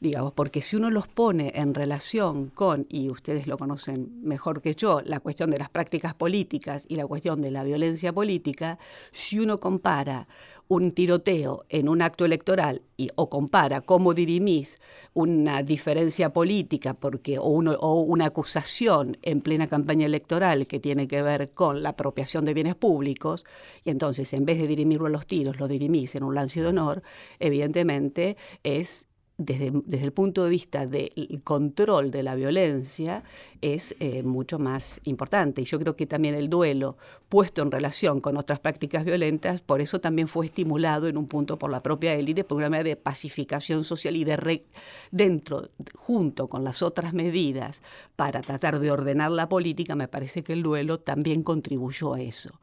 Digamos, 0.00 0.32
porque 0.32 0.60
si 0.62 0.76
uno 0.76 0.90
los 0.90 1.08
pone 1.08 1.52
en 1.54 1.72
relación 1.74 2.48
con, 2.48 2.86
y 2.88 3.08
ustedes 3.08 3.46
lo 3.46 3.56
conocen 3.56 4.22
mejor 4.22 4.60
que 4.60 4.74
yo, 4.74 5.00
la 5.04 5.20
cuestión 5.20 5.50
de 5.50 5.58
las 5.58 5.70
prácticas 5.70 6.14
políticas 6.14 6.84
y 6.88 6.96
la 6.96 7.06
cuestión 7.06 7.40
de 7.40 7.50
la 7.50 7.64
violencia 7.64 8.12
política, 8.12 8.78
si 9.10 9.38
uno 9.40 9.58
compara 9.58 10.28
un 10.68 10.90
tiroteo 10.90 11.64
en 11.68 11.88
un 11.88 12.02
acto 12.02 12.24
electoral 12.24 12.82
y, 12.96 13.08
o 13.14 13.30
compara 13.30 13.82
cómo 13.82 14.14
dirimís 14.14 14.78
una 15.14 15.62
diferencia 15.62 16.32
política 16.32 16.92
porque, 16.92 17.38
o, 17.38 17.44
uno- 17.46 17.74
o 17.80 18.00
una 18.00 18.26
acusación 18.26 19.16
en 19.22 19.40
plena 19.40 19.68
campaña 19.68 20.06
electoral 20.06 20.66
que 20.66 20.80
tiene 20.80 21.06
que 21.06 21.22
ver 21.22 21.50
con 21.52 21.82
la 21.84 21.90
apropiación 21.90 22.44
de 22.44 22.52
bienes 22.54 22.74
públicos, 22.74 23.46
y 23.84 23.90
entonces 23.90 24.32
en 24.34 24.44
vez 24.44 24.58
de 24.58 24.66
dirimirlo 24.66 25.06
a 25.06 25.10
los 25.10 25.26
tiros, 25.26 25.60
lo 25.60 25.68
dirimís 25.68 26.16
en 26.16 26.24
un 26.24 26.34
lance 26.34 26.60
de 26.60 26.66
honor, 26.66 27.02
evidentemente 27.38 28.36
es 28.64 29.06
desde, 29.38 29.70
desde 29.84 30.04
el 30.04 30.12
punto 30.12 30.44
de 30.44 30.50
vista 30.50 30.86
del 30.86 31.40
control 31.44 32.10
de 32.10 32.22
la 32.22 32.34
violencia, 32.34 33.22
es 33.60 33.94
eh, 34.00 34.22
mucho 34.22 34.58
más 34.58 35.00
importante. 35.04 35.60
Y 35.60 35.64
yo 35.64 35.78
creo 35.78 35.94
que 35.94 36.06
también 36.06 36.34
el 36.34 36.48
duelo, 36.48 36.96
puesto 37.28 37.62
en 37.62 37.70
relación 37.70 38.20
con 38.20 38.36
otras 38.36 38.60
prácticas 38.60 39.04
violentas, 39.04 39.60
por 39.60 39.80
eso 39.80 40.00
también 40.00 40.28
fue 40.28 40.46
estimulado 40.46 41.06
en 41.06 41.18
un 41.18 41.26
punto 41.26 41.58
por 41.58 41.70
la 41.70 41.82
propia 41.82 42.14
élite, 42.14 42.44
por 42.44 42.56
una 42.58 42.70
manera 42.70 42.88
de 42.88 42.96
pacificación 42.96 43.84
social 43.84 44.16
y 44.16 44.24
de 44.24 44.36
re- 44.36 44.64
dentro, 45.10 45.68
junto 45.94 46.48
con 46.48 46.64
las 46.64 46.82
otras 46.82 47.12
medidas 47.12 47.82
para 48.16 48.40
tratar 48.40 48.80
de 48.80 48.90
ordenar 48.90 49.30
la 49.30 49.48
política, 49.48 49.94
me 49.94 50.08
parece 50.08 50.42
que 50.42 50.54
el 50.54 50.62
duelo 50.62 50.98
también 50.98 51.42
contribuyó 51.42 52.14
a 52.14 52.20
eso. 52.20 52.58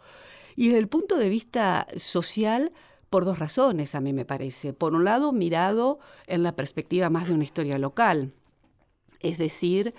Y 0.56 0.68
desde 0.68 0.80
el 0.80 0.88
punto 0.88 1.18
de 1.18 1.30
vista 1.30 1.88
social, 1.96 2.72
por 3.13 3.25
dos 3.25 3.38
razones, 3.38 3.93
a 3.93 4.01
mí 4.01 4.12
me 4.12 4.25
parece. 4.25 4.74
Por 4.74 4.96
un 4.96 5.03
lado, 5.03 5.32
mirado 5.34 6.00
en 6.25 6.41
la 6.41 6.55
perspectiva 6.55 7.12
más 7.12 7.27
de 7.27 7.36
una 7.36 7.43
historia 7.43 7.77
local, 7.77 8.34
es 9.20 9.38
decir, 9.38 9.93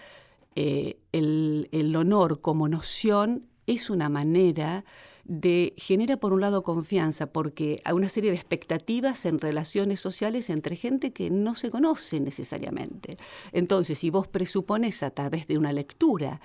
eh, 0.57 0.99
el, 1.13 1.69
el 1.71 1.95
honor 1.95 2.41
como 2.41 2.67
noción 2.69 3.47
es 3.69 3.89
una 3.89 4.09
manera 4.09 4.85
de 5.23 5.75
genera 5.77 6.17
por 6.17 6.33
un 6.33 6.41
lado 6.41 6.65
confianza 6.65 7.27
porque 7.27 7.81
hay 7.85 7.93
una 7.95 8.09
serie 8.09 8.31
de 8.31 8.37
expectativas 8.37 9.27
en 9.27 9.39
relaciones 9.39 10.01
sociales 10.01 10.51
entre 10.51 10.75
gente 10.75 11.13
que 11.13 11.31
no 11.31 11.55
se 11.55 11.71
conoce 11.71 12.19
necesariamente. 12.19 13.17
Entonces, 13.53 13.97
si 13.97 14.11
vos 14.11 14.27
presupones 14.27 15.05
a 15.05 15.11
través 15.11 15.47
de 15.47 15.57
una 15.57 15.73
lectura 15.73 16.41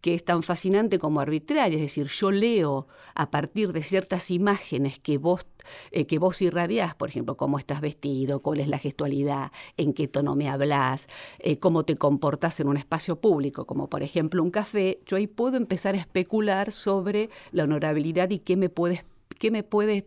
que 0.00 0.14
es 0.14 0.24
tan 0.24 0.42
fascinante 0.42 0.98
como 0.98 1.20
arbitraria, 1.20 1.76
es 1.76 1.82
decir, 1.82 2.06
yo 2.06 2.30
leo 2.30 2.86
a 3.14 3.30
partir 3.30 3.72
de 3.72 3.82
ciertas 3.82 4.30
imágenes 4.30 4.98
que 4.98 5.18
vos, 5.18 5.46
eh, 5.90 6.06
que 6.06 6.18
vos 6.18 6.40
irradiás, 6.40 6.94
por 6.94 7.08
ejemplo, 7.08 7.36
cómo 7.36 7.58
estás 7.58 7.80
vestido, 7.80 8.40
cuál 8.40 8.60
es 8.60 8.68
la 8.68 8.78
gestualidad, 8.78 9.52
en 9.76 9.92
qué 9.92 10.08
tono 10.08 10.34
me 10.34 10.48
hablas, 10.48 11.08
eh, 11.38 11.58
cómo 11.58 11.84
te 11.84 11.96
comportas 11.96 12.60
en 12.60 12.68
un 12.68 12.76
espacio 12.76 13.20
público, 13.20 13.66
como 13.66 13.88
por 13.88 14.02
ejemplo 14.02 14.42
un 14.42 14.50
café, 14.50 15.00
yo 15.06 15.16
ahí 15.16 15.26
puedo 15.26 15.56
empezar 15.56 15.94
a 15.94 15.98
especular 15.98 16.72
sobre 16.72 17.28
la 17.52 17.64
honorabilidad 17.64 18.30
y 18.30 18.38
qué 18.38 18.56
me 18.56 18.70
puedes, 18.70 19.04
qué 19.38 19.50
me 19.50 19.62
puedes, 19.62 20.04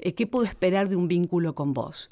eh, 0.00 0.14
qué 0.14 0.26
puedo 0.26 0.44
esperar 0.44 0.88
de 0.88 0.96
un 0.96 1.08
vínculo 1.08 1.54
con 1.54 1.72
vos. 1.72 2.10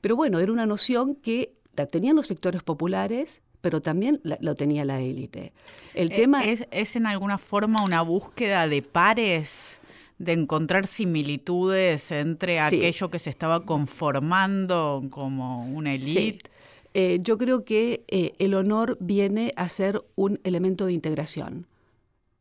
Pero 0.00 0.16
bueno, 0.16 0.38
era 0.38 0.50
una 0.50 0.66
noción 0.66 1.14
que 1.14 1.54
la 1.76 1.86
tenían 1.86 2.16
los 2.16 2.26
sectores 2.26 2.62
populares, 2.62 3.42
pero 3.60 3.80
también 3.80 4.20
lo 4.22 4.54
tenía 4.54 4.84
la 4.84 5.00
élite. 5.00 5.52
El 5.94 6.12
eh, 6.12 6.16
tema 6.16 6.44
es, 6.44 6.66
es 6.70 6.96
en 6.96 7.06
alguna 7.06 7.38
forma 7.38 7.84
una 7.84 8.02
búsqueda 8.02 8.68
de 8.68 8.82
pares 8.82 9.80
de 10.18 10.32
encontrar 10.32 10.86
similitudes 10.86 12.10
entre 12.12 12.60
aquello 12.60 13.10
que 13.10 13.18
se 13.18 13.30
estaba 13.30 13.64
conformando 13.64 15.02
como 15.10 15.64
una 15.64 15.94
élite. 15.94 16.50
Eh, 16.92 17.20
yo 17.22 17.38
creo 17.38 17.64
que 17.64 18.04
eh, 18.08 18.34
el 18.38 18.54
honor 18.54 18.98
viene 19.00 19.52
a 19.56 19.68
ser 19.68 20.02
un 20.16 20.40
elemento 20.44 20.86
de 20.86 20.92
integración 20.92 21.66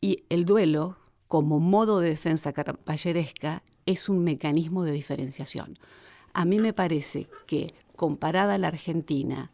y 0.01 0.23
el 0.29 0.45
duelo, 0.45 0.97
como 1.27 1.59
modo 1.59 1.99
de 1.99 2.09
defensa 2.09 2.51
caballeresca, 2.51 3.63
es 3.85 4.09
un 4.09 4.23
mecanismo 4.23 4.83
de 4.83 4.91
diferenciación. 4.91 5.77
A 6.33 6.45
mí 6.45 6.59
me 6.59 6.73
parece 6.73 7.27
que 7.45 7.73
comparada 7.95 8.55
a 8.55 8.57
la 8.57 8.69
Argentina, 8.69 9.51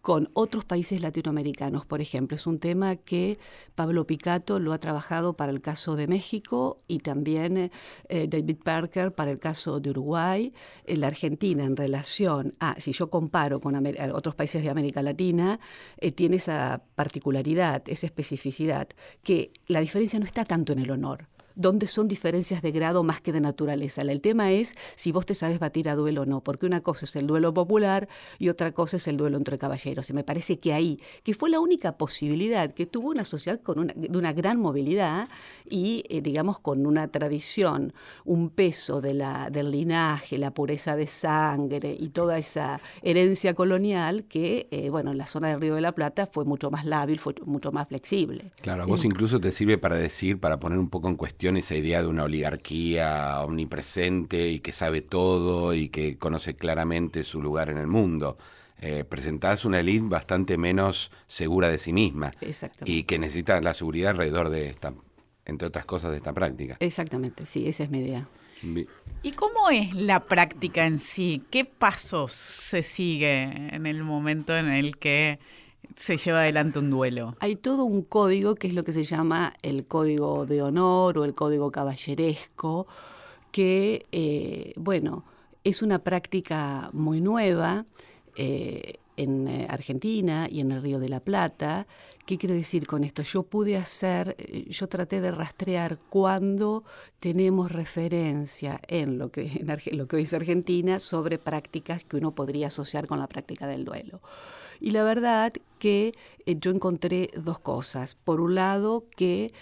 con 0.00 0.30
otros 0.32 0.64
países 0.64 1.00
latinoamericanos, 1.00 1.84
por 1.84 2.00
ejemplo. 2.00 2.34
Es 2.34 2.46
un 2.46 2.58
tema 2.58 2.96
que 2.96 3.38
Pablo 3.74 4.06
Picato 4.06 4.58
lo 4.58 4.72
ha 4.72 4.78
trabajado 4.78 5.36
para 5.36 5.52
el 5.52 5.60
caso 5.60 5.96
de 5.96 6.06
México 6.06 6.78
y 6.88 6.98
también 6.98 7.70
eh, 8.08 8.26
David 8.28 8.58
Parker 8.64 9.14
para 9.14 9.30
el 9.30 9.38
caso 9.38 9.80
de 9.80 9.90
Uruguay. 9.90 10.52
En 10.84 11.00
la 11.00 11.08
Argentina, 11.08 11.64
en 11.64 11.76
relación 11.76 12.54
a, 12.60 12.80
si 12.80 12.92
yo 12.92 13.10
comparo 13.10 13.60
con 13.60 13.80
otros 14.12 14.34
países 14.34 14.62
de 14.62 14.70
América 14.70 15.02
Latina, 15.02 15.60
eh, 15.98 16.12
tiene 16.12 16.36
esa 16.36 16.82
particularidad, 16.94 17.82
esa 17.86 18.06
especificidad, 18.06 18.88
que 19.22 19.52
la 19.66 19.80
diferencia 19.80 20.18
no 20.18 20.24
está 20.24 20.44
tanto 20.44 20.72
en 20.72 20.80
el 20.80 20.90
honor 20.90 21.28
donde 21.60 21.86
son 21.86 22.08
diferencias 22.08 22.62
de 22.62 22.72
grado 22.72 23.02
más 23.02 23.20
que 23.20 23.32
de 23.32 23.40
naturaleza. 23.40 24.02
El 24.02 24.20
tema 24.20 24.50
es 24.50 24.74
si 24.94 25.12
vos 25.12 25.26
te 25.26 25.34
sabes 25.34 25.58
batir 25.58 25.88
a 25.88 25.94
duelo 25.94 26.22
o 26.22 26.26
no, 26.26 26.40
porque 26.42 26.66
una 26.66 26.80
cosa 26.80 27.04
es 27.04 27.14
el 27.16 27.26
duelo 27.26 27.52
popular 27.52 28.08
y 28.38 28.48
otra 28.48 28.72
cosa 28.72 28.96
es 28.96 29.06
el 29.08 29.16
duelo 29.16 29.36
entre 29.36 29.58
caballeros. 29.58 30.08
Y 30.10 30.12
me 30.14 30.24
parece 30.24 30.58
que 30.58 30.72
ahí, 30.72 30.96
que 31.22 31.34
fue 31.34 31.50
la 31.50 31.60
única 31.60 31.98
posibilidad 31.98 32.72
que 32.72 32.86
tuvo 32.86 33.10
una 33.10 33.24
sociedad 33.24 33.60
con 33.60 33.78
una, 33.78 33.92
de 33.94 34.16
una 34.16 34.32
gran 34.32 34.58
movilidad 34.58 35.28
y, 35.68 36.04
eh, 36.08 36.22
digamos, 36.22 36.58
con 36.58 36.86
una 36.86 37.08
tradición, 37.08 37.92
un 38.24 38.50
peso 38.50 39.00
de 39.00 39.14
la, 39.14 39.50
del 39.50 39.70
linaje, 39.70 40.38
la 40.38 40.52
pureza 40.52 40.96
de 40.96 41.06
sangre 41.06 41.96
y 41.98 42.08
toda 42.08 42.38
esa 42.38 42.80
herencia 43.02 43.54
colonial 43.54 44.24
que, 44.24 44.66
eh, 44.70 44.90
bueno, 44.90 45.10
en 45.12 45.18
la 45.18 45.26
zona 45.26 45.48
del 45.48 45.60
Río 45.60 45.74
de 45.74 45.80
la 45.82 45.92
Plata 45.92 46.26
fue 46.26 46.44
mucho 46.44 46.70
más 46.70 46.84
lábil, 46.86 47.18
fue 47.18 47.34
mucho 47.44 47.70
más 47.70 47.88
flexible. 47.88 48.50
Claro, 48.62 48.82
a 48.82 48.86
vos 48.86 49.04
incluso 49.04 49.40
te 49.40 49.52
sirve 49.52 49.78
para 49.78 49.96
decir, 49.96 50.40
para 50.40 50.58
poner 50.58 50.78
un 50.78 50.88
poco 50.88 51.08
en 51.08 51.16
cuestión, 51.16 51.49
esa 51.56 51.74
idea 51.74 52.02
de 52.02 52.08
una 52.08 52.24
oligarquía 52.24 53.40
omnipresente 53.40 54.48
y 54.48 54.60
que 54.60 54.72
sabe 54.72 55.00
todo 55.00 55.74
y 55.74 55.88
que 55.88 56.18
conoce 56.18 56.54
claramente 56.54 57.24
su 57.24 57.42
lugar 57.42 57.70
en 57.70 57.78
el 57.78 57.86
mundo. 57.86 58.36
Eh, 58.82 59.04
presentás 59.04 59.64
una 59.64 59.80
elite 59.80 60.06
bastante 60.08 60.56
menos 60.56 61.12
segura 61.26 61.68
de 61.68 61.76
sí 61.76 61.92
misma 61.92 62.30
y 62.84 63.02
que 63.02 63.18
necesita 63.18 63.60
la 63.60 63.74
seguridad 63.74 64.12
alrededor 64.12 64.48
de 64.48 64.68
esta, 64.68 64.94
entre 65.44 65.68
otras 65.68 65.84
cosas, 65.84 66.12
de 66.12 66.16
esta 66.16 66.32
práctica. 66.32 66.76
Exactamente, 66.80 67.44
sí, 67.44 67.68
esa 67.68 67.84
es 67.84 67.90
mi 67.90 67.98
idea. 67.98 68.26
¿Y 69.22 69.32
cómo 69.32 69.70
es 69.70 69.94
la 69.94 70.24
práctica 70.24 70.86
en 70.86 70.98
sí? 70.98 71.42
¿Qué 71.50 71.64
pasos 71.64 72.32
se 72.32 72.82
sigue 72.82 73.42
en 73.42 73.86
el 73.86 74.02
momento 74.02 74.56
en 74.56 74.68
el 74.68 74.96
que 74.96 75.38
se 75.94 76.16
lleva 76.16 76.40
adelante 76.40 76.78
un 76.78 76.90
duelo? 76.90 77.36
Hay 77.40 77.56
todo 77.56 77.84
un 77.84 78.02
código 78.02 78.54
que 78.54 78.68
es 78.68 78.74
lo 78.74 78.82
que 78.82 78.92
se 78.92 79.04
llama 79.04 79.54
el 79.62 79.86
código 79.86 80.46
de 80.46 80.62
honor 80.62 81.18
o 81.18 81.24
el 81.24 81.34
código 81.34 81.70
caballeresco, 81.70 82.86
que, 83.52 84.06
eh, 84.12 84.72
bueno, 84.76 85.24
es 85.64 85.82
una 85.82 85.98
práctica 86.00 86.90
muy 86.92 87.20
nueva. 87.20 87.84
Eh, 88.36 88.94
en 89.16 89.48
eh, 89.48 89.66
Argentina 89.68 90.48
y 90.50 90.60
en 90.60 90.72
el 90.72 90.80
Río 90.80 90.98
de 90.98 91.10
la 91.10 91.20
Plata. 91.20 91.86
¿Qué 92.24 92.38
quiero 92.38 92.54
decir 92.54 92.86
con 92.86 93.04
esto? 93.04 93.22
Yo 93.22 93.42
pude 93.42 93.76
hacer, 93.76 94.34
yo 94.68 94.88
traté 94.88 95.20
de 95.20 95.30
rastrear 95.30 95.98
cuando 96.08 96.84
tenemos 97.18 97.70
referencia 97.70 98.80
en 98.88 99.18
lo 99.18 99.30
que, 99.30 99.42
en 99.42 99.98
lo 99.98 100.06
que 100.06 100.16
hoy 100.16 100.22
es 100.22 100.32
Argentina 100.32 101.00
sobre 101.00 101.38
prácticas 101.38 102.04
que 102.04 102.16
uno 102.16 102.34
podría 102.34 102.68
asociar 102.68 103.06
con 103.06 103.18
la 103.18 103.26
práctica 103.26 103.66
del 103.66 103.84
duelo. 103.84 104.22
Y 104.80 104.90
la 104.90 105.04
verdad 105.04 105.52
que 105.78 106.12
eh, 106.46 106.56
yo 106.60 106.70
encontré 106.70 107.30
dos 107.36 107.58
cosas. 107.58 108.14
Por 108.14 108.40
un 108.40 108.54
lado, 108.54 109.04
que 109.16 109.52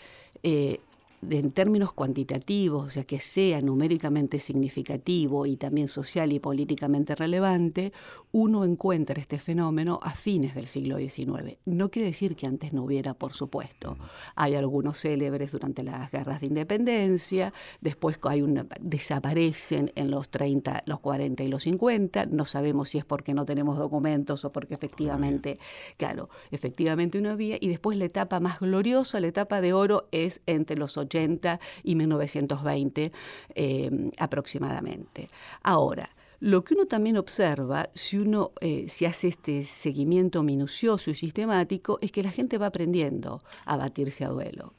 eh, 0.43 0.81
en 1.29 1.51
términos 1.51 1.93
cuantitativos, 1.93 2.87
o 2.87 2.91
sea, 2.91 3.05
que 3.05 3.21
sea 3.21 3.61
numéricamente 3.61 4.39
significativo 4.39 5.47
y 5.47 5.57
también 5.57 5.89
social 5.89 6.33
y 6.33 6.39
políticamente 6.39 7.15
relevante, 7.15 7.93
uno 8.33 8.65
encuentra 8.65 9.21
este 9.21 9.39
fenómeno 9.39 10.01
a 10.03 10.11
fines 10.13 10.55
del 10.55 10.67
siglo 10.67 10.99
XIX. 10.99 11.59
No 11.65 11.91
quiere 11.91 12.09
decir 12.09 12.37
que 12.37 12.47
antes 12.47 12.73
no 12.73 12.85
hubiera, 12.85 13.15
por 13.15 13.33
supuesto. 13.33 13.97
Hay 14.35 14.55
algunos 14.55 14.99
célebres 15.01 15.53
durante 15.53 15.83
las 15.83 16.11
guerras 16.11 16.41
de 16.41 16.47
independencia, 16.49 17.53
después 17.81 18.19
hay 18.23 18.45
desaparecen 18.81 19.93
en 19.95 20.11
los 20.11 20.29
30, 20.31 20.83
los 20.87 21.01
40 21.01 21.43
y 21.43 21.49
los 21.49 21.63
50, 21.65 22.27
no 22.27 22.45
sabemos 22.45 22.91
si 22.91 22.99
es 22.99 23.05
porque 23.05 23.35
no 23.35 23.45
tenemos 23.45 23.79
documentos 23.79 24.45
o 24.45 24.53
porque 24.53 24.75
efectivamente, 24.75 25.59
claro, 25.97 26.29
efectivamente 26.51 27.19
uno 27.19 27.31
había, 27.31 27.57
y 27.61 27.69
después 27.69 27.99
la 27.99 28.05
etapa 28.05 28.41
más 28.41 28.61
gloriosa, 28.61 29.21
la 29.21 29.29
etapa 29.29 29.61
de 29.61 29.73
oro 29.73 30.09
es 30.13 30.43
entre 30.47 30.77
los 30.77 30.97
80 30.97 31.61
y 31.83 31.95
1920 31.95 33.13
eh, 33.55 34.11
aproximadamente. 34.19 35.29
Ahora, 35.63 36.11
lo 36.41 36.63
que 36.63 36.75
uno 36.75 36.87
también 36.87 37.17
observa, 37.17 37.91
si 37.95 38.17
uno 38.17 38.53
eh, 38.61 38.87
hace 39.07 39.29
este 39.29 39.65
seguimiento 39.65 40.45
minucioso 40.45 41.11
y 41.11 41.15
sistemático, 41.15 41.99
es 42.01 42.13
que 42.13 42.23
la 42.23 42.31
gente 42.31 42.59
va 42.59 42.67
aprendiendo 42.67 43.43
a 43.65 43.77
batirse 43.77 44.25
a 44.25 44.29
duelo. 44.29 44.75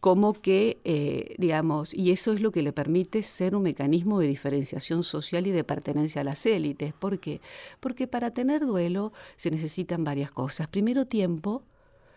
Como 0.00 0.32
que, 0.32 0.78
eh, 0.84 1.34
digamos, 1.38 1.94
y 1.94 2.10
eso 2.10 2.32
es 2.32 2.40
lo 2.40 2.50
que 2.50 2.62
le 2.62 2.72
permite 2.72 3.22
ser 3.22 3.54
un 3.54 3.62
mecanismo 3.62 4.18
de 4.18 4.26
diferenciación 4.26 5.04
social 5.04 5.46
y 5.46 5.52
de 5.52 5.62
pertenencia 5.62 6.22
a 6.22 6.24
las 6.24 6.44
élites. 6.46 6.92
¿Por 6.92 7.20
qué? 7.20 7.40
Porque 7.78 8.08
para 8.08 8.32
tener 8.32 8.66
duelo 8.66 9.12
se 9.36 9.52
necesitan 9.52 10.02
varias 10.02 10.32
cosas. 10.32 10.66
Primero, 10.66 11.06
tiempo. 11.06 11.62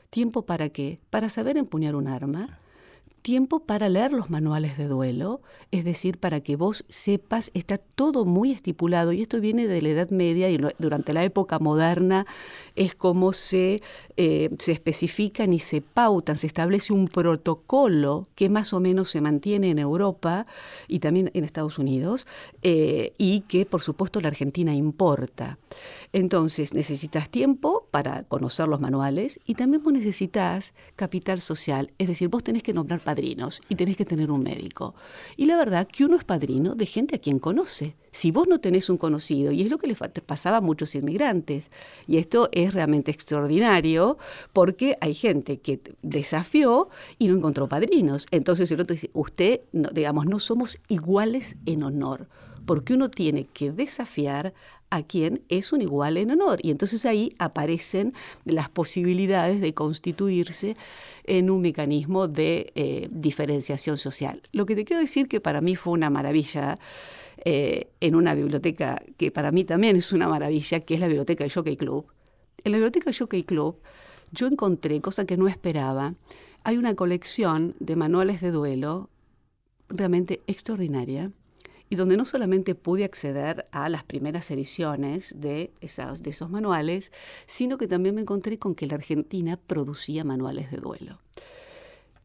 ¿Tiempo 0.10 0.44
para 0.44 0.70
qué? 0.70 1.00
Para 1.10 1.30
saber 1.30 1.58
empuñar 1.58 1.96
un 1.96 2.08
arma 2.08 2.60
tiempo 3.28 3.60
para 3.60 3.90
leer 3.90 4.14
los 4.14 4.30
manuales 4.30 4.78
de 4.78 4.88
duelo, 4.88 5.42
es 5.72 5.84
decir, 5.84 6.18
para 6.18 6.40
que 6.40 6.56
vos 6.56 6.86
sepas, 6.88 7.52
está 7.54 7.78
todo 7.78 8.24
muy 8.24 8.54
estipulado 8.54 9.12
y 9.12 9.22
esto 9.22 9.42
viene 9.42 9.68
de 9.68 9.82
la 9.82 9.90
Edad 9.90 10.12
Media 10.12 10.50
y 10.50 10.58
durante 10.80 11.12
la 11.12 11.26
época 11.26 11.60
moderna 11.60 12.26
es 12.78 12.96
como 12.96 13.34
se, 13.34 13.82
eh, 14.16 14.50
se 14.60 14.72
especifican 14.72 15.52
y 15.52 15.60
se 15.60 15.82
pautan, 15.82 16.38
se 16.38 16.48
establece 16.48 16.94
un 16.94 17.10
protocolo 17.10 18.30
que 18.34 18.48
más 18.48 18.72
o 18.72 18.80
menos 18.80 19.10
se 19.10 19.20
mantiene 19.20 19.72
en 19.72 19.80
Europa 19.80 20.46
y 20.88 21.00
también 21.00 21.30
en 21.34 21.44
Estados 21.44 21.80
Unidos 21.80 22.28
eh, 22.62 23.12
y 23.18 23.42
que 23.42 23.66
por 23.66 23.82
supuesto 23.82 24.22
la 24.22 24.30
Argentina 24.30 24.74
importa. 24.74 25.58
Entonces 26.14 26.74
necesitas 26.74 27.30
tiempo 27.30 27.88
para 27.92 28.24
conocer 28.24 28.68
los 28.68 28.80
manuales 28.80 29.40
y 29.46 29.56
también 29.56 29.84
vos 29.84 29.94
necesitas 29.94 30.74
capital 30.96 31.42
social, 31.42 31.92
es 31.98 32.08
decir, 32.08 32.30
vos 32.30 32.44
tenés 32.44 32.64
que 32.64 32.74
nombrar 32.74 33.02
padrinos 33.02 33.62
y 33.70 33.76
tenés 33.76 33.98
que 33.98 34.06
tener 34.06 34.32
un 34.32 34.44
médico. 34.44 34.96
Y 35.36 35.46
la 35.46 35.58
verdad 35.58 35.88
que 35.88 36.06
uno 36.06 36.16
es 36.16 36.24
padrino 36.24 36.76
de 36.76 36.86
gente 36.86 37.16
a 37.16 37.20
quien 37.20 37.40
conoce. 37.40 37.96
Si 38.12 38.32
vos 38.32 38.48
no 38.48 38.60
tenés 38.60 38.90
un 38.90 38.98
conocido, 38.98 39.52
y 39.52 39.62
es 39.62 39.70
lo 39.70 39.78
que 39.78 39.88
le 39.88 39.96
pasaba 39.96 40.58
a 40.58 40.62
muchos 40.62 40.96
inmigrantes, 40.96 41.72
y 42.08 42.18
esto 42.18 42.50
es 42.52 42.74
realmente 42.74 43.12
extraordinario 43.12 44.18
porque 44.54 44.98
hay 45.02 45.14
gente 45.14 45.60
que 45.60 45.82
desafió 46.02 46.90
y 47.20 47.28
no 47.28 47.36
encontró 47.36 47.68
padrinos. 47.68 48.26
Entonces 48.32 48.72
el 48.72 48.82
otro 48.82 48.94
dice, 48.94 49.12
usted, 49.14 49.62
no, 49.72 49.90
digamos, 49.90 50.26
no 50.26 50.40
somos 50.40 50.80
iguales 50.88 51.58
en 51.66 51.84
honor 51.84 52.28
porque 52.68 52.94
uno 52.94 53.10
tiene 53.10 53.46
que 53.46 53.72
desafiar 53.72 54.54
a 54.90 55.04
quien 55.04 55.44
es 55.50 55.74
un 55.74 55.82
igual 55.82 56.18
en 56.18 56.32
honor. 56.32 56.60
Y 56.64 56.72
entonces 56.72 57.06
ahí 57.06 57.34
aparecen 57.40 58.14
las 58.46 58.70
posibilidades 58.70 59.62
de 59.62 59.74
constituirse 59.74 60.78
en 61.26 61.50
un 61.50 61.62
mecanismo 61.62 62.28
de 62.28 62.72
eh, 62.76 63.08
diferenciación 63.12 63.98
social. 63.98 64.42
Lo 64.52 64.66
que 64.66 64.76
te 64.76 64.86
quiero 64.86 65.02
decir 65.02 65.28
que 65.28 65.42
para 65.42 65.62
mí 65.62 65.76
fue 65.76 65.94
una 65.94 66.10
maravilla 66.10 66.80
eh, 67.44 67.90
en 68.00 68.16
una 68.16 68.34
biblioteca 68.34 69.02
que 69.18 69.32
para 69.32 69.52
mí 69.52 69.64
también 69.64 69.96
es 69.96 70.12
una 70.14 70.28
maravilla, 70.28 70.80
que 70.80 70.96
es 70.96 71.00
la 71.00 71.08
biblioteca 71.08 71.44
del 71.44 71.52
Jockey 71.52 71.78
Club. 71.78 72.08
En 72.64 72.72
la 72.72 72.78
biblioteca 72.78 73.06
del 73.06 73.18
Jockey 73.18 73.44
Club 73.44 73.80
yo 74.32 74.48
encontré, 74.48 75.00
cosa 75.02 75.26
que 75.26 75.38
no 75.38 75.48
esperaba, 75.48 76.16
hay 76.64 76.78
una 76.78 76.96
colección 76.96 77.76
de 77.80 77.96
manuales 77.96 78.42
de 78.42 78.52
duelo 78.52 79.10
realmente 79.90 80.42
extraordinaria 80.48 81.32
y 81.90 81.96
donde 81.96 82.18
no 82.18 82.26
solamente 82.26 82.76
pude 82.76 83.04
acceder 83.04 83.68
a 83.72 83.90
las 83.90 84.04
primeras 84.04 84.50
ediciones 84.52 85.36
de, 85.38 85.72
esos 85.80 86.50
manuales, 86.50 87.12
sino 87.46 87.78
que 87.78 87.88
también 87.88 88.16
me 88.16 88.22
encontré 88.22 88.60
con 88.60 88.76
que 88.76 88.88
la 88.88 88.96
Argentina 88.96 89.58
producía 89.58 90.24
manuales 90.24 90.72
de 90.72 90.78
duelo. 90.78 91.22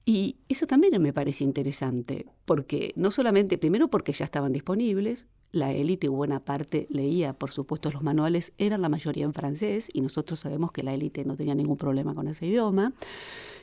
Y 0.05 0.37
eso 0.49 0.67
también 0.67 1.01
me 1.01 1.13
parece 1.13 1.45
interesante, 1.45 2.27
porque 2.45 2.93
no 2.97 3.13
solamente, 3.13 3.57
primero 3.57 3.89
porque 3.89 4.13
ya 4.13 4.25
estaban 4.25 4.53
disponibles, 4.53 5.29
la 5.53 5.73
élite, 5.73 6.09
buena 6.09 6.41
parte 6.41 6.87
leía, 6.91 7.35
por 7.35 7.51
supuesto, 7.51 7.91
los 7.91 8.03
manuales, 8.03 8.53
eran 8.59 8.81
la 8.81 8.89
mayoría 8.89 9.25
en 9.25 9.35
francés, 9.35 9.89
y 9.93 10.01
nosotros 10.01 10.41
sabemos 10.41 10.73
que 10.73 10.83
la 10.83 10.95
élite 10.95 11.25
no 11.25 11.37
tenía 11.37 11.55
ningún 11.55 11.77
problema 11.77 12.15
con 12.15 12.27
ese 12.27 12.47
idioma, 12.47 12.93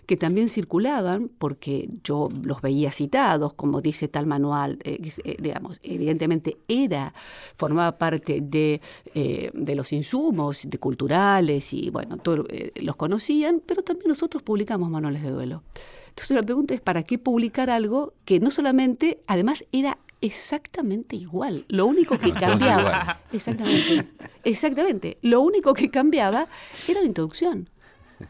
que 0.06 0.16
también 0.16 0.50
circulaban, 0.50 1.30
porque 1.38 1.90
yo 2.04 2.30
los 2.44 2.62
veía 2.62 2.92
citados, 2.92 3.54
como 3.54 3.82
dice 3.82 4.08
tal 4.08 4.26
manual, 4.26 4.80
eh, 4.84 5.00
eh, 5.24 5.38
digamos, 5.40 5.80
evidentemente 5.84 6.58
era, 6.68 7.14
formaba 7.56 7.98
parte 7.98 8.40
de, 8.42 8.82
eh, 9.14 9.52
de 9.54 9.76
los 9.76 9.92
insumos 9.92 10.68
de 10.70 10.78
culturales, 10.78 11.74
y 11.74 11.90
bueno, 11.90 12.18
todos 12.18 12.46
los 12.76 12.96
conocían, 12.96 13.62
pero 13.66 13.84
también 13.84 14.10
nosotros 14.10 14.44
publicamos 14.44 14.90
manuales 14.90 15.24
de 15.24 15.30
duelo. 15.32 15.64
Entonces 16.10 16.36
la 16.36 16.44
pregunta 16.44 16.74
es, 16.74 16.82
¿para 16.82 17.04
qué 17.04 17.18
publicar 17.18 17.70
algo 17.70 18.14
que 18.26 18.40
no 18.40 18.52
solamente, 18.52 19.22
además, 19.28 19.64
era 19.72 20.00
exactamente 20.22 21.16
igual. 21.16 21.66
Lo 21.68 21.86
único 21.86 22.18
que 22.18 22.32
cambiaba. 22.32 23.22
Exactamente. 23.32 24.08
Exactamente. 24.44 25.18
Lo 25.22 25.42
único 25.42 25.74
que 25.74 25.90
cambiaba 25.90 26.48
era 26.88 27.02
la 27.02 27.08
introducción, 27.08 27.70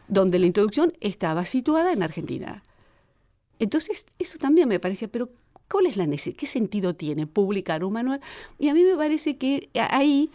donde 0.08 0.38
la 0.38 0.46
introducción 0.46 0.92
estaba 1.00 1.44
situada 1.44 1.92
en 1.92 2.02
Argentina. 2.02 2.62
Entonces, 3.58 4.06
eso 4.18 4.38
también 4.38 4.68
me 4.68 4.80
parecía, 4.80 5.08
pero 5.08 5.28
¿cuál 5.70 5.86
es 5.86 5.96
la 5.96 6.06
necesidad? 6.06 6.36
¿Qué 6.36 6.46
sentido 6.46 6.94
tiene 6.94 7.26
publicar 7.26 7.84
un 7.84 7.92
manual? 7.92 8.20
Y 8.58 8.68
a 8.68 8.74
mí 8.74 8.82
me 8.82 8.96
parece 8.96 9.36
que 9.36 9.68
ahí 9.74 10.30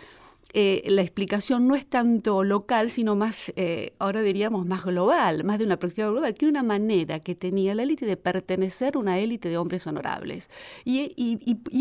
eh, 0.53 0.84
la 0.88 1.01
explicación 1.01 1.67
no 1.67 1.75
es 1.75 1.86
tanto 1.86 2.43
local, 2.43 2.89
sino 2.89 3.15
más, 3.15 3.51
eh, 3.55 3.93
ahora 3.99 4.21
diríamos, 4.21 4.65
más 4.65 4.86
global, 4.86 5.43
más 5.43 5.60
de 5.60 5.65
una 5.65 5.77
perspectiva 5.77 6.10
global, 6.10 6.34
que 6.34 6.45
una 6.45 6.63
manera 6.63 7.19
que 7.19 7.36
tenía 7.36 7.75
la 7.75 7.84
élite 7.84 8.05
de 8.05 8.15
pertenecer 8.15 8.95
a 8.95 8.99
una 8.99 9.19
élite 9.19 9.49
de 9.49 9.58
hombres 9.58 9.86
honorables. 9.88 10.49
Y, 10.86 11.13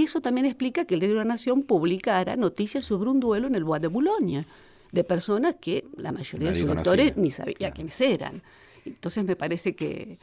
eso 0.02 0.20
también 0.20 0.46
explica 0.46 0.84
que 0.86 0.94
el 0.94 1.00
Diario 1.00 1.18
de 1.18 1.24
la 1.24 1.28
Nación 1.28 1.62
publicara 1.62 2.36
noticias 2.36 2.84
sobre 2.84 3.10
un 3.10 3.20
duelo 3.20 3.46
en 3.46 3.54
el 3.54 3.64
Bois 3.64 3.80
de 3.80 3.88
Boulogne, 3.88 4.46
de 4.90 5.04
personas 5.04 5.56
que 5.60 5.86
la 5.96 6.12
mayoría 6.12 6.50
de 6.50 6.60
sus 6.60 6.68
lectores 6.68 7.16
ni 7.16 7.30
sabía 7.30 7.70
quiénes 7.70 8.00
eran. 8.00 8.42
Entonces 8.84 9.24
me 9.24 9.36
parece 9.36 9.74
que, 9.74 10.18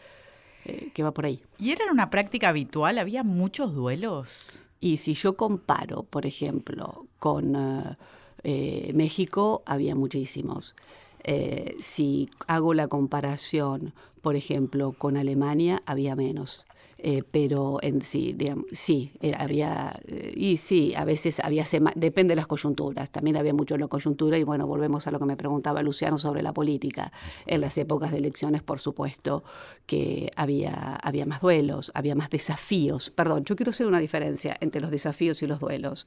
eh, 0.65 0.91
que 0.93 1.03
va 1.03 1.13
por 1.13 1.25
ahí. 1.25 1.41
¿Y 1.57 1.71
era 1.71 1.91
una 1.91 2.09
práctica 2.09 2.49
habitual? 2.49 2.97
¿Había 2.97 3.23
muchos 3.23 3.73
duelos? 3.73 4.59
Y 4.79 4.97
si 4.97 5.13
yo 5.13 5.37
comparo, 5.37 6.03
por 6.03 6.25
ejemplo, 6.25 7.07
con... 7.17 7.55
Eh, 8.43 8.91
México 8.93 9.61
había 9.65 9.95
muchísimos. 9.95 10.75
Eh, 11.23 11.75
si 11.79 12.29
hago 12.47 12.73
la 12.73 12.87
comparación, 12.87 13.93
por 14.21 14.35
ejemplo, 14.35 14.93
con 14.93 15.17
Alemania, 15.17 15.83
había 15.85 16.15
menos. 16.15 16.65
Eh, 17.03 17.23
pero 17.31 17.79
en 17.81 18.03
sí, 18.03 18.33
digamos, 18.37 18.65
sí, 18.71 19.11
había, 19.35 19.99
y 20.35 20.57
sí, 20.57 20.93
a 20.95 21.03
veces 21.03 21.39
había, 21.39 21.65
depende 21.95 22.33
de 22.33 22.35
las 22.35 22.45
coyunturas, 22.45 23.09
también 23.09 23.37
había 23.37 23.55
mucho 23.55 23.73
en 23.73 23.81
la 23.81 23.87
coyuntura, 23.87 24.37
y 24.37 24.43
bueno, 24.43 24.67
volvemos 24.67 25.07
a 25.07 25.11
lo 25.11 25.17
que 25.17 25.25
me 25.25 25.35
preguntaba 25.35 25.81
Luciano 25.81 26.19
sobre 26.19 26.43
la 26.43 26.53
política. 26.53 27.11
En 27.47 27.61
las 27.61 27.75
épocas 27.79 28.11
de 28.11 28.17
elecciones, 28.17 28.61
por 28.61 28.79
supuesto, 28.79 29.43
que 29.87 30.29
había, 30.35 30.95
había 31.01 31.25
más 31.25 31.41
duelos, 31.41 31.91
había 31.95 32.13
más 32.13 32.29
desafíos. 32.29 33.09
Perdón, 33.09 33.45
yo 33.45 33.55
quiero 33.55 33.71
hacer 33.71 33.87
una 33.87 33.99
diferencia 33.99 34.55
entre 34.61 34.79
los 34.79 34.91
desafíos 34.91 35.41
y 35.41 35.47
los 35.47 35.59
duelos. 35.59 36.05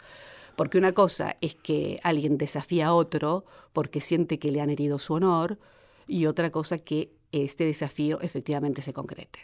Porque 0.56 0.78
una 0.78 0.92
cosa 0.92 1.36
es 1.40 1.54
que 1.54 1.98
alguien 2.02 2.38
desafía 2.38 2.88
a 2.88 2.94
otro 2.94 3.44
porque 3.72 4.00
siente 4.00 4.38
que 4.38 4.52
le 4.52 4.60
han 4.60 4.70
herido 4.70 4.98
su 4.98 5.14
honor 5.14 5.58
y 6.06 6.26
otra 6.26 6.50
cosa 6.50 6.78
que 6.78 7.10
este 7.32 7.64
desafío 7.64 8.20
efectivamente 8.20 8.82
se 8.82 8.92
concrete. 8.92 9.40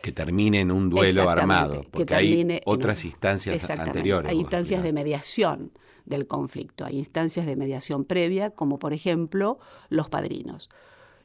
Que 0.00 0.12
termine 0.12 0.60
en 0.60 0.70
un 0.70 0.88
duelo 0.88 1.28
armado, 1.28 1.84
porque 1.90 2.14
hay 2.14 2.60
otras 2.64 3.04
instancias 3.04 3.68
anteriores. 3.70 4.30
Hay 4.30 4.38
instancias 4.38 4.82
de 4.82 4.92
mediación 4.92 5.72
del 6.04 6.26
conflicto, 6.26 6.84
hay 6.84 6.98
instancias 6.98 7.44
de 7.44 7.56
mediación 7.56 8.04
previa, 8.04 8.50
como 8.50 8.78
por 8.78 8.92
ejemplo 8.92 9.58
los 9.88 10.08
padrinos. 10.08 10.70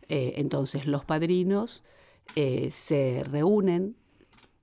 Eh, 0.10 0.34
entonces 0.38 0.88
los 0.88 1.06
padrinos 1.06 1.84
eh, 2.36 2.70
se 2.72 3.24
reúnen 3.24 3.96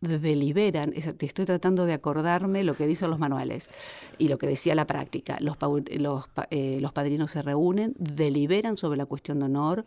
deliberan, 0.00 0.92
te 0.92 1.26
estoy 1.26 1.44
tratando 1.44 1.84
de 1.84 1.92
acordarme 1.92 2.62
lo 2.62 2.74
que 2.74 2.86
dicen 2.86 3.10
los 3.10 3.18
manuales 3.18 3.68
y 4.16 4.28
lo 4.28 4.38
que 4.38 4.46
decía 4.46 4.74
la 4.74 4.86
práctica. 4.86 5.36
Los, 5.40 5.56
los, 5.96 6.24
eh, 6.50 6.78
los 6.80 6.92
padrinos 6.92 7.32
se 7.32 7.42
reúnen, 7.42 7.94
deliberan 7.98 8.76
sobre 8.76 8.96
la 8.96 9.06
cuestión 9.06 9.40
de 9.40 9.46
honor, 9.46 9.84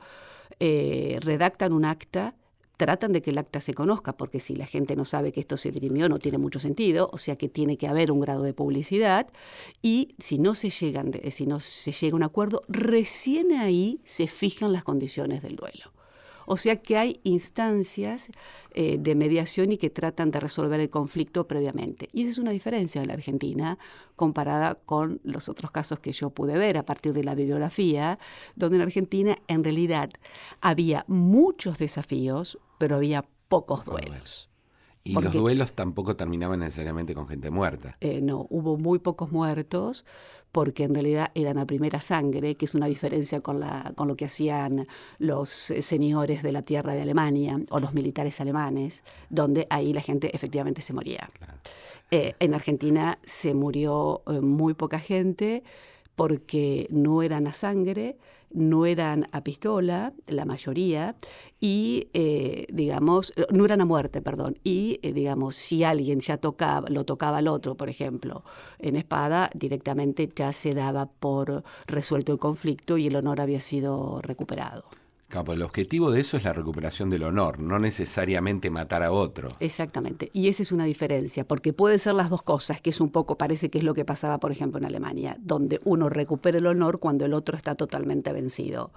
eh, 0.60 1.18
redactan 1.22 1.74
un 1.74 1.86
acta, 1.86 2.36
tratan 2.78 3.14
de 3.14 3.22
que 3.22 3.30
el 3.30 3.38
acta 3.38 3.62
se 3.62 3.74
conozca, 3.74 4.18
porque 4.18 4.40
si 4.40 4.56
la 4.56 4.66
gente 4.66 4.96
no 4.96 5.06
sabe 5.06 5.32
que 5.32 5.40
esto 5.40 5.56
se 5.56 5.72
dirimió 5.72 6.10
no 6.10 6.18
tiene 6.18 6.40
mucho 6.40 6.60
sentido, 6.60 7.10
o 7.14 7.18
sea 7.18 7.36
que 7.36 7.48
tiene 7.48 7.78
que 7.78 7.88
haber 7.88 8.12
un 8.12 8.20
grado 8.20 8.44
de 8.44 8.54
publicidad, 8.54 9.28
y 9.82 10.16
si 10.20 10.40
no 10.40 10.56
se, 10.56 10.72
llegan 10.72 11.12
si 11.30 11.46
no 11.46 11.60
se 11.60 11.92
llega 11.92 12.16
a 12.16 12.18
un 12.18 12.24
acuerdo, 12.24 12.64
recién 12.68 13.52
ahí 13.54 14.02
se 14.04 14.28
fijan 14.28 14.74
las 14.74 14.84
condiciones 14.84 15.44
del 15.44 15.56
duelo. 15.56 15.92
O 16.52 16.58
sea 16.58 16.76
que 16.82 16.98
hay 16.98 17.22
instancias 17.24 18.30
eh, 18.74 18.98
de 19.00 19.16
mediación 19.16 19.72
y 19.72 19.78
que 19.78 19.90
tratan 19.90 20.32
de 20.32 20.42
resolver 20.42 20.82
el 20.82 20.90
conflicto 20.90 21.48
previamente. 21.48 22.10
Y 22.12 22.24
esa 22.24 22.32
es 22.32 22.38
una 22.40 22.52
diferencia 22.52 23.02
en 23.02 23.08
la 23.08 23.14
Argentina 23.14 23.78
comparada 24.18 24.76
con 24.76 25.22
los 25.24 25.48
otros 25.48 25.72
casos 25.72 26.00
que 26.00 26.12
yo 26.12 26.30
pude 26.32 26.58
ver 26.58 26.78
a 26.78 26.84
partir 26.84 27.14
de 27.14 27.24
la 27.24 27.36
bibliografía, 27.36 28.20
donde 28.58 28.76
en 28.76 28.82
Argentina 28.82 29.38
en 29.48 29.64
realidad 29.64 30.10
había 30.60 31.06
muchos 31.08 31.78
desafíos, 31.78 32.60
pero 32.78 32.98
había 32.98 33.24
pocos 33.48 33.86
duelos. 33.86 34.51
Y 35.04 35.14
los 35.14 35.34
duelos 35.34 35.74
tampoco 35.74 36.16
terminaban 36.16 36.60
necesariamente 36.60 37.14
con 37.16 37.28
gente 37.28 37.50
muerta. 37.50 37.98
Eh, 38.02 38.22
no, 38.22 38.46
hubo 38.50 38.78
muy 38.78 39.00
pocos 39.00 39.32
muertos, 39.32 40.06
porque 40.52 40.84
en 40.84 40.94
realidad 40.94 41.32
eran 41.34 41.58
a 41.58 41.66
primera 41.66 42.02
sangre, 42.02 42.56
que 42.56 42.66
es 42.66 42.76
una 42.76 42.88
diferencia 42.88 43.42
con, 43.42 43.60
la, 43.60 43.94
con 43.96 44.08
lo 44.08 44.16
que 44.16 44.26
hacían 44.26 44.88
los 45.18 45.72
eh, 45.72 45.82
señores 45.82 46.44
de 46.44 46.52
la 46.52 46.62
tierra 46.62 46.94
de 46.94 47.02
Alemania 47.02 47.60
o 47.70 47.80
los 47.80 47.94
militares 47.94 48.42
alemanes, 48.42 49.04
donde 49.30 49.68
ahí 49.70 49.94
la 49.94 50.02
gente 50.02 50.36
efectivamente 50.36 50.82
se 50.82 50.94
moría. 50.94 51.30
Eh, 52.12 52.36
en 52.40 52.54
Argentina 52.54 53.20
se 53.24 53.54
murió 53.54 54.24
eh, 54.28 54.42
muy 54.42 54.74
poca 54.74 55.00
gente 55.00 55.64
porque 56.16 56.88
no 56.90 57.24
eran 57.24 57.48
a 57.48 57.54
sangre, 57.54 58.18
no 58.54 58.86
eran 58.86 59.28
a 59.32 59.44
pistola, 59.44 60.14
la 60.28 60.46
mayoría, 60.46 61.16
y 61.60 62.08
eh, 62.14 62.68
digamos, 62.72 63.34
no 63.52 63.66
eran 63.66 63.82
a 63.82 63.86
muerte, 63.86 64.22
perdón, 64.22 64.58
y 64.64 65.00
eh, 65.04 65.14
digamos, 65.14 65.56
si 65.56 65.84
alguien 65.84 66.20
ya 66.20 66.38
tocaba, 66.38 66.90
lo 66.90 67.06
tocaba 67.06 67.38
al 67.38 67.48
otro, 67.48 67.76
por 67.76 67.90
ejemplo, 67.90 68.44
en 68.80 68.96
espada, 68.96 69.50
directamente 69.54 70.30
ya 70.36 70.54
se 70.54 70.74
daba 70.74 71.08
por 71.08 71.64
resuelto 71.88 72.32
el 72.32 72.40
conflicto 72.40 72.98
y 72.98 73.08
el 73.08 73.16
honor 73.16 73.42
había 73.42 73.60
sido 73.60 74.22
recuperado. 74.22 74.84
Claro, 75.32 75.54
el 75.54 75.62
objetivo 75.62 76.12
de 76.12 76.20
eso 76.20 76.36
es 76.36 76.44
la 76.44 76.52
recuperación 76.52 77.10
del 77.10 77.24
honor, 77.24 77.58
no 77.60 77.80
necesariamente 77.80 78.70
matar 78.70 79.02
a 79.02 79.14
otro. 79.14 79.48
Exactamente, 79.62 80.30
y 80.34 80.50
esa 80.50 80.62
es 80.62 80.74
una 80.74 80.84
diferencia, 80.84 81.48
porque 81.48 81.72
puede 81.72 81.98
ser 82.00 82.16
las 82.16 82.30
dos 82.30 82.42
cosas, 82.42 82.82
que 82.82 82.90
es 82.90 83.00
un 83.00 83.12
poco, 83.12 83.38
parece 83.38 83.70
que 83.70 83.78
es 83.78 83.86
lo 83.86 83.94
que 83.94 84.04
pasaba, 84.04 84.40
por 84.40 84.52
ejemplo, 84.52 84.80
en 84.80 84.86
Alemania, 84.86 85.38
donde 85.40 85.80
uno 85.86 86.10
recupera 86.10 86.58
el 86.58 86.68
honor 86.68 87.00
cuando 87.00 87.24
el 87.24 87.34
otro 87.34 87.56
está 87.56 87.76
totalmente 87.76 88.34
vencido, 88.34 88.92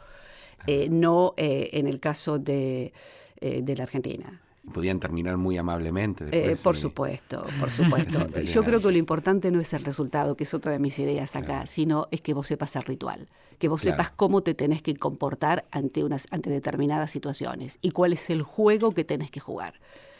eh, 0.66 0.88
no 0.90 1.34
eh, 1.36 1.70
en 1.74 1.86
el 1.86 2.00
caso 2.00 2.40
de, 2.40 2.92
eh, 3.40 3.62
de 3.62 3.76
la 3.76 3.84
Argentina 3.84 4.43
podían 4.72 5.00
terminar 5.00 5.36
muy 5.36 5.56
amablemente. 5.58 6.26
Eh, 6.32 6.56
por 6.62 6.76
supuesto, 6.76 7.46
por 7.60 7.70
supuesto. 7.70 8.28
Yo 8.40 8.64
creo 8.64 8.80
que 8.80 8.90
lo 8.90 8.98
importante 8.98 9.50
no 9.50 9.60
es 9.60 9.72
el 9.74 9.84
resultado, 9.84 10.36
que 10.36 10.44
es 10.44 10.54
otra 10.54 10.72
de 10.72 10.78
mis 10.78 10.98
ideas 10.98 11.36
acá, 11.36 11.66
sino 11.66 12.08
es 12.10 12.20
que 12.20 12.34
vos 12.34 12.46
sepas 12.46 12.74
el 12.76 12.82
ritual, 12.82 13.28
que 13.58 13.68
vos 13.68 13.82
sepas 13.82 14.10
cómo 14.10 14.42
te 14.42 14.54
tenés 14.54 14.82
que 14.82 14.96
comportar 14.96 15.64
ante, 15.70 16.04
unas, 16.04 16.26
ante 16.30 16.50
determinadas 16.50 17.10
situaciones 17.10 17.78
y 17.82 17.90
cuál 17.90 18.12
es 18.12 18.30
el 18.30 18.42
juego 18.42 18.92
que 18.92 19.04
tenés 19.04 19.30
que 19.30 19.40
jugar. 19.40 19.74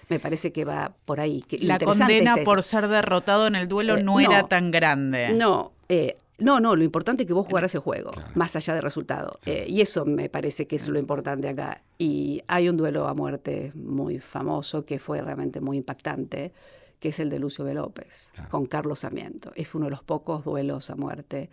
Me 0.09 0.21
parece 0.21 0.53
que 0.53 0.67
va 0.67 0.93
por 1.07 1.19
ahí. 1.19 1.43
Que 1.43 1.59
la 1.59 1.79
condena 1.79 2.37
por 2.45 2.63
ser 2.63 2.89
derrotado 2.89 3.47
en 3.47 3.57
el 3.57 3.69
duelo 3.69 3.97
eh, 3.97 4.03
no, 4.03 4.21
era 4.21 4.49
tan 4.49 4.71
grande. 4.71 5.33
No, 5.33 5.73
eh, 5.89 6.19
no, 6.39 6.59
no, 6.59 6.75
lo 6.75 6.83
importante 6.83 7.23
es 7.23 7.27
que 7.29 7.33
vos 7.33 7.47
jugaras 7.47 7.75
el 7.77 7.81
juego, 7.81 8.11
más 8.35 8.57
allá 8.57 8.75
del 8.75 8.83
resultado. 8.83 9.39
Eh, 9.47 9.67
y 9.69 9.81
eso 9.81 10.05
me 10.05 10.29
parece 10.29 10.67
que 10.67 10.77
es 10.77 10.89
lo 10.89 10.99
importante 10.99 11.49
acá. 11.49 11.83
Y 11.97 12.43
hay 12.49 12.69
un 12.69 12.77
duelo 12.77 13.07
a 13.07 13.15
muerte 13.15 13.71
muy 13.75 14.19
famoso 14.19 14.85
que 14.85 14.99
fue 14.99 15.21
realmente 15.21 15.61
muy 15.61 15.77
impactante, 15.77 16.53
que 16.99 17.11
es 17.11 17.21
el 17.21 17.31
de 17.31 17.39
Lucio 17.39 17.65
B. 17.65 17.75
López 17.75 18.33
con 18.51 18.67
Carlos 18.67 19.01
Sarmiento. 19.01 19.53
Es 19.55 19.77
uno 19.77 19.85
de 19.85 19.93
los 19.93 20.03
pocos 20.03 20.45
duelos 20.45 20.91
a 20.91 20.97
muerte. 20.97 21.51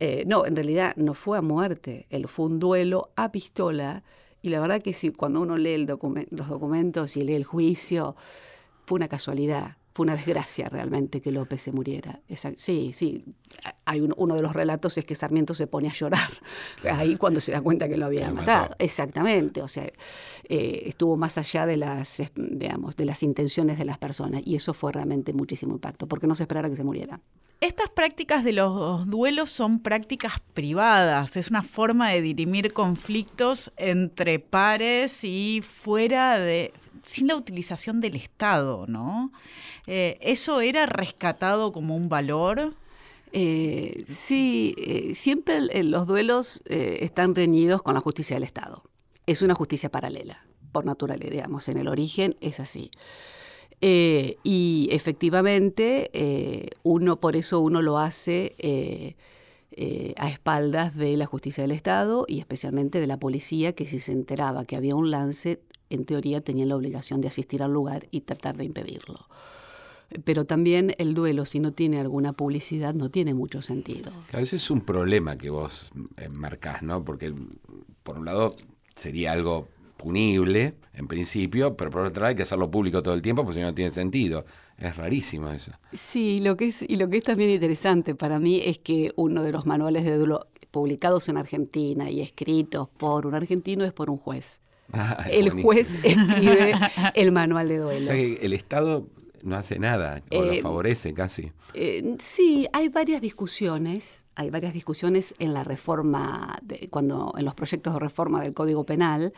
Eh, 0.00 0.24
no, 0.26 0.46
en 0.46 0.56
realidad 0.56 0.96
no 0.96 1.14
fue 1.14 1.38
a 1.38 1.42
muerte, 1.42 2.06
él 2.10 2.26
fue 2.26 2.46
un 2.46 2.58
duelo 2.58 3.12
a 3.14 3.30
pistola 3.30 4.02
Y 4.42 4.48
la 4.48 4.58
verdad 4.58 4.82
que 4.82 4.92
si 4.92 5.10
cuando 5.10 5.40
uno 5.40 5.56
lee 5.56 5.74
el 5.74 5.86
los 5.86 6.48
documentos 6.48 7.16
y 7.16 7.22
lee 7.22 7.34
el 7.34 7.44
juicio, 7.44 8.16
fue 8.84 8.96
una 8.96 9.06
casualidad 9.06 9.76
fue 9.94 10.04
una 10.04 10.16
desgracia 10.16 10.68
realmente 10.68 11.20
que 11.20 11.30
López 11.30 11.62
se 11.62 11.70
muriera. 11.70 12.20
sí, 12.56 12.92
sí. 12.92 13.24
Hay 13.84 14.00
uno 14.00 14.34
de 14.34 14.42
los 14.42 14.52
relatos 14.52 14.98
es 14.98 15.04
que 15.04 15.14
Sarmiento 15.14 15.54
se 15.54 15.68
pone 15.68 15.88
a 15.88 15.92
llorar 15.92 16.28
ahí 16.92 17.14
cuando 17.16 17.40
se 17.40 17.52
da 17.52 17.60
cuenta 17.60 17.88
que 17.88 17.96
lo 17.96 18.06
había 18.06 18.28
matado. 18.32 18.74
Exactamente. 18.80 19.62
O 19.62 19.68
sea, 19.68 19.84
eh, 20.48 20.82
estuvo 20.86 21.16
más 21.16 21.38
allá 21.38 21.64
de 21.64 21.76
las, 21.76 22.20
digamos, 22.34 22.96
de 22.96 23.04
las 23.04 23.22
intenciones 23.22 23.78
de 23.78 23.84
las 23.84 23.98
personas 23.98 24.42
y 24.44 24.56
eso 24.56 24.74
fue 24.74 24.90
realmente 24.90 25.32
muchísimo 25.32 25.74
impacto, 25.74 26.08
porque 26.08 26.26
no 26.26 26.34
se 26.34 26.42
esperara 26.42 26.68
que 26.68 26.76
se 26.76 26.82
muriera. 26.82 27.20
Estas 27.60 27.88
prácticas 27.88 28.42
de 28.42 28.52
los 28.52 29.08
duelos 29.08 29.50
son 29.50 29.78
prácticas 29.78 30.40
privadas, 30.54 31.36
es 31.36 31.50
una 31.50 31.62
forma 31.62 32.10
de 32.10 32.20
dirimir 32.20 32.72
conflictos 32.72 33.72
entre 33.76 34.40
pares 34.40 35.22
y 35.22 35.62
fuera 35.64 36.40
de, 36.40 36.72
sin 37.02 37.28
la 37.28 37.36
utilización 37.36 38.00
del 38.00 38.16
Estado, 38.16 38.86
¿no? 38.86 39.32
Eh, 39.86 40.18
¿Eso 40.20 40.60
era 40.60 40.86
rescatado 40.86 41.72
como 41.72 41.96
un 41.96 42.08
valor? 42.08 42.74
Eh, 43.32 44.04
sí, 44.06 44.74
eh, 44.78 45.14
siempre 45.14 45.60
los 45.84 46.06
duelos 46.06 46.62
están 46.66 47.34
reñidos 47.34 47.82
con 47.82 47.94
la 47.94 48.00
justicia 48.00 48.36
del 48.36 48.44
Estado. 48.44 48.84
Es 49.26 49.42
una 49.42 49.54
justicia 49.54 49.90
paralela, 49.90 50.46
por 50.72 50.86
naturaleza, 50.86 51.30
digamos, 51.30 51.68
en 51.68 51.78
el 51.78 51.88
origen 51.88 52.36
es 52.40 52.60
así. 52.60 52.90
y 53.80 54.88
efectivamente, 54.92 56.70
uno, 56.82 57.20
por 57.20 57.36
eso 57.36 57.60
uno 57.60 57.82
lo 57.82 57.98
hace 57.98 59.16
a 60.16 60.28
espaldas 60.28 60.94
de 60.96 61.16
la 61.16 61.26
justicia 61.26 61.64
del 61.64 61.72
Estado 61.72 62.24
y 62.28 62.38
especialmente 62.38 63.00
de 63.00 63.06
la 63.06 63.18
policía, 63.18 63.74
que 63.74 63.84
si 63.84 63.98
se 63.98 64.12
enteraba 64.12 64.64
que 64.64 64.76
había 64.76 64.94
un 64.94 65.10
lance, 65.10 65.60
en 65.94 66.04
teoría 66.04 66.40
tenían 66.40 66.68
la 66.68 66.76
obligación 66.76 67.20
de 67.20 67.28
asistir 67.28 67.62
al 67.62 67.72
lugar 67.72 68.06
y 68.10 68.22
tratar 68.22 68.56
de 68.56 68.64
impedirlo. 68.64 69.26
Pero 70.24 70.44
también 70.44 70.94
el 70.98 71.14
duelo, 71.14 71.44
si 71.44 71.58
no 71.58 71.72
tiene 71.72 71.98
alguna 71.98 72.32
publicidad, 72.32 72.94
no 72.94 73.10
tiene 73.10 73.34
mucho 73.34 73.62
sentido. 73.62 74.12
A 74.32 74.36
veces 74.36 74.62
es 74.62 74.70
un 74.70 74.82
problema 74.82 75.36
que 75.36 75.50
vos 75.50 75.90
eh, 76.18 76.28
marcás, 76.28 76.82
¿no? 76.82 77.04
Porque, 77.04 77.34
por 78.02 78.18
un 78.18 78.26
lado, 78.26 78.54
sería 78.94 79.32
algo 79.32 79.66
punible, 79.96 80.74
en 80.92 81.08
principio, 81.08 81.76
pero 81.76 81.90
por 81.90 82.02
otro 82.02 82.20
lado 82.20 82.30
hay 82.30 82.34
que 82.36 82.42
hacerlo 82.42 82.70
público 82.70 83.02
todo 83.02 83.14
el 83.14 83.22
tiempo, 83.22 83.42
porque 83.42 83.58
si 83.58 83.60
no, 83.62 83.68
no 83.68 83.74
tiene 83.74 83.90
sentido. 83.90 84.44
Es 84.76 84.96
rarísimo 84.96 85.50
eso. 85.50 85.72
Sí, 85.92 86.40
lo 86.40 86.56
que 86.56 86.66
es, 86.66 86.82
y 86.82 86.96
lo 86.96 87.08
que 87.08 87.18
es 87.18 87.24
también 87.24 87.50
interesante 87.50 88.14
para 88.14 88.38
mí 88.38 88.60
es 88.64 88.78
que 88.78 89.12
uno 89.16 89.42
de 89.42 89.52
los 89.52 89.66
manuales 89.66 90.04
de 90.04 90.16
duelo 90.16 90.48
publicados 90.70 91.28
en 91.28 91.36
Argentina 91.36 92.10
y 92.10 92.20
escritos 92.20 92.88
por 92.88 93.26
un 93.26 93.34
argentino 93.34 93.84
es 93.84 93.92
por 93.92 94.10
un 94.10 94.18
juez. 94.18 94.60
Ah, 94.92 95.26
el 95.30 95.50
juez 95.50 95.98
escribe 96.04 96.74
el 97.14 97.32
manual 97.32 97.68
de 97.68 97.78
duelo. 97.78 98.02
O 98.02 98.06
sea 98.06 98.14
que 98.14 98.38
el 98.42 98.52
Estado 98.52 99.06
no 99.42 99.56
hace 99.56 99.78
nada 99.78 100.22
o 100.30 100.42
lo 100.42 100.52
eh, 100.52 100.62
favorece 100.62 101.12
casi. 101.12 101.52
Eh, 101.74 102.16
sí, 102.18 102.66
hay 102.72 102.88
varias 102.88 103.20
discusiones, 103.20 104.24
hay 104.36 104.50
varias 104.50 104.72
discusiones 104.72 105.34
en 105.38 105.52
la 105.52 105.64
reforma, 105.64 106.58
de, 106.62 106.88
cuando 106.90 107.34
en 107.36 107.44
los 107.44 107.54
proyectos 107.54 107.92
de 107.94 108.00
reforma 108.00 108.40
del 108.40 108.54
Código 108.54 108.84
Penal 108.84 109.32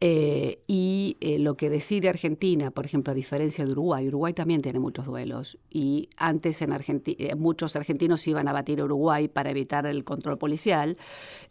eh, 0.00 0.60
y 0.66 1.16
eh, 1.20 1.38
lo 1.38 1.56
que 1.56 1.70
decide 1.70 2.10
Argentina, 2.10 2.70
por 2.70 2.84
ejemplo, 2.84 3.12
a 3.12 3.14
diferencia 3.14 3.64
de 3.64 3.72
Uruguay, 3.72 4.06
Uruguay 4.08 4.34
también 4.34 4.60
tiene 4.60 4.78
muchos 4.78 5.06
duelos. 5.06 5.58
Y 5.70 6.10
antes 6.18 6.60
en 6.60 6.72
Argentina, 6.72 7.16
eh, 7.18 7.34
muchos 7.34 7.76
argentinos 7.76 8.26
iban 8.26 8.46
a 8.46 8.52
batir 8.52 8.80
a 8.80 8.84
Uruguay 8.84 9.28
para 9.28 9.50
evitar 9.50 9.86
el 9.86 10.04
control 10.04 10.38
policial. 10.38 10.96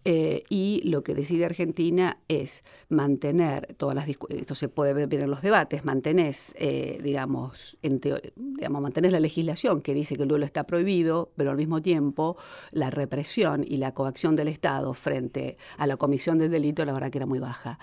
y 0.05 0.81
lo 0.85 1.03
que 1.03 1.15
decide 1.15 1.45
Argentina 1.45 2.19
es 2.27 2.63
mantener 2.89 3.73
todas 3.75 3.95
las 3.95 4.07
esto 4.29 4.53
se 4.53 4.69
puede 4.69 4.93
ver 4.93 5.11
en 5.15 5.31
los 5.31 5.41
debates, 5.41 5.83
mantenés, 5.83 6.55
digamos, 7.01 7.77
en 7.81 7.99
digamos, 8.35 8.81
mantenés 8.83 9.11
la 9.11 9.19
legislación 9.19 9.81
que 9.81 9.95
dice 9.95 10.15
que 10.15 10.23
el 10.23 10.27
duelo 10.27 10.45
está 10.45 10.65
prohibido, 10.65 11.31
pero 11.35 11.49
al 11.49 11.57
mismo 11.57 11.81
tiempo 11.81 12.37
la 12.71 12.91
represión 12.91 13.65
y 13.67 13.77
la 13.77 13.93
coacción 13.93 14.35
del 14.35 14.47
Estado 14.47 14.93
frente 14.93 15.57
a 15.77 15.87
la 15.87 15.97
comisión 15.97 16.37
del 16.37 16.51
delito, 16.51 16.85
la 16.85 16.93
verdad 16.93 17.09
que 17.09 17.17
era 17.17 17.25
muy 17.25 17.39
baja. 17.39 17.79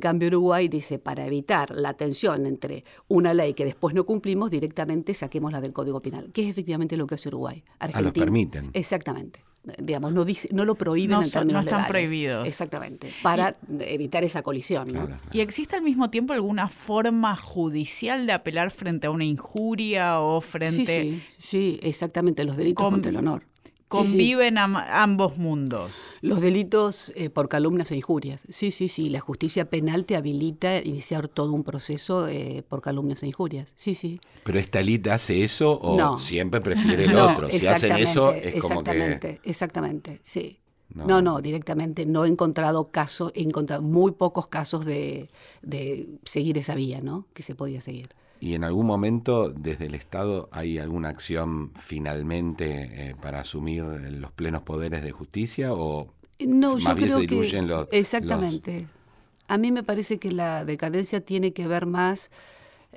Cambio, 0.00 0.28
Uruguay 0.28 0.68
dice, 0.68 0.98
para 0.98 1.26
evitar 1.26 1.70
la 1.70 1.94
tensión 1.94 2.46
entre 2.46 2.84
una 3.08 3.34
ley 3.34 3.54
que 3.54 3.64
después 3.64 3.94
no 3.94 4.04
cumplimos, 4.04 4.50
directamente 4.50 5.14
saquemos 5.14 5.52
la 5.52 5.60
del 5.60 5.72
Código 5.72 6.00
Penal, 6.00 6.30
que 6.32 6.42
es 6.42 6.48
efectivamente 6.48 6.96
lo 6.96 7.06
que 7.06 7.14
hace 7.14 7.28
Uruguay. 7.28 7.62
Argentina, 7.78 7.98
ah, 7.98 8.02
lo 8.02 8.12
permiten. 8.12 8.70
Exactamente 8.72 9.40
digamos, 9.78 10.12
no, 10.12 10.24
dice, 10.24 10.48
no 10.52 10.64
lo 10.64 10.74
prohíben 10.74 11.22
en 11.22 11.30
términos 11.30 11.64
No 11.64 11.70
están 11.70 11.86
prohibidos. 11.86 12.46
Exactamente, 12.46 13.10
para 13.22 13.56
evitar 13.80 14.24
esa 14.24 14.42
colisión. 14.42 14.88
¿Y 15.32 15.40
existe 15.40 15.76
al 15.76 15.82
mismo 15.82 16.10
tiempo 16.10 16.32
alguna 16.32 16.68
forma 16.68 17.36
judicial 17.36 18.26
de 18.26 18.32
apelar 18.32 18.70
frente 18.70 19.06
a 19.06 19.10
una 19.10 19.24
injuria 19.24 20.20
o 20.20 20.40
frente... 20.40 20.74
Sí, 20.74 20.86
sí, 20.86 21.22
sí 21.38 21.80
exactamente, 21.82 22.44
los 22.44 22.56
delitos 22.56 22.90
contra 22.90 23.10
el 23.10 23.16
honor 23.16 23.44
conviven 23.88 24.58
ambos 24.58 25.36
mundos. 25.38 26.02
Los 26.20 26.40
delitos 26.40 27.12
eh, 27.16 27.30
por 27.30 27.48
calumnias 27.48 27.90
e 27.92 27.96
injurias. 27.96 28.44
Sí, 28.48 28.70
sí, 28.70 28.88
sí. 28.88 29.10
La 29.10 29.20
justicia 29.20 29.70
penal 29.70 30.04
te 30.04 30.16
habilita 30.16 30.68
a 30.70 30.82
iniciar 30.82 31.28
todo 31.28 31.52
un 31.52 31.64
proceso 31.64 32.28
eh, 32.28 32.64
por 32.68 32.82
calumnias 32.82 33.22
e 33.22 33.28
injurias. 33.28 33.72
Sí, 33.76 33.94
sí. 33.94 34.20
¿Pero 34.42 34.58
esta 34.58 34.80
elite 34.80 35.10
hace 35.10 35.44
eso 35.44 35.78
o 35.80 36.18
siempre 36.18 36.60
prefiere 36.60 37.04
el 37.04 37.16
otro? 37.16 37.50
Si 37.50 37.66
hacen 37.66 37.96
eso 37.96 38.32
es 38.32 38.60
como 38.60 38.82
que... 38.82 38.90
Exactamente, 38.90 39.40
exactamente, 39.44 40.20
sí. 40.22 40.58
No. 40.94 41.20
no, 41.20 41.40
directamente 41.40 42.06
no 42.06 42.24
he 42.24 42.28
encontrado 42.28 42.90
casos, 42.90 43.32
he 43.34 43.42
encontrado 43.42 43.82
muy 43.82 44.12
pocos 44.12 44.46
casos 44.46 44.84
de, 44.84 45.28
de 45.62 46.08
seguir 46.24 46.56
esa 46.56 46.76
vía, 46.76 47.00
¿no? 47.00 47.26
Que 47.32 47.42
se 47.42 47.56
podía 47.56 47.80
seguir. 47.80 48.10
¿Y 48.44 48.56
en 48.56 48.62
algún 48.62 48.84
momento 48.84 49.48
desde 49.48 49.86
el 49.86 49.94
Estado 49.94 50.50
hay 50.52 50.78
alguna 50.78 51.08
acción 51.08 51.72
finalmente 51.80 53.08
eh, 53.08 53.16
para 53.22 53.40
asumir 53.40 53.82
los 53.84 54.32
plenos 54.32 54.60
poderes 54.60 55.02
de 55.02 55.12
justicia 55.12 55.72
o 55.72 56.08
no, 56.40 56.76
más 56.76 56.94
bien 56.94 57.08
se 57.08 57.20
diluyen 57.20 57.68
los... 57.68 57.88
Exactamente. 57.90 58.86
A 59.48 59.56
mí 59.56 59.72
me 59.72 59.82
parece 59.82 60.18
que 60.18 60.30
la 60.30 60.66
decadencia 60.66 61.22
tiene 61.22 61.54
que 61.54 61.66
ver 61.66 61.86
más, 61.86 62.30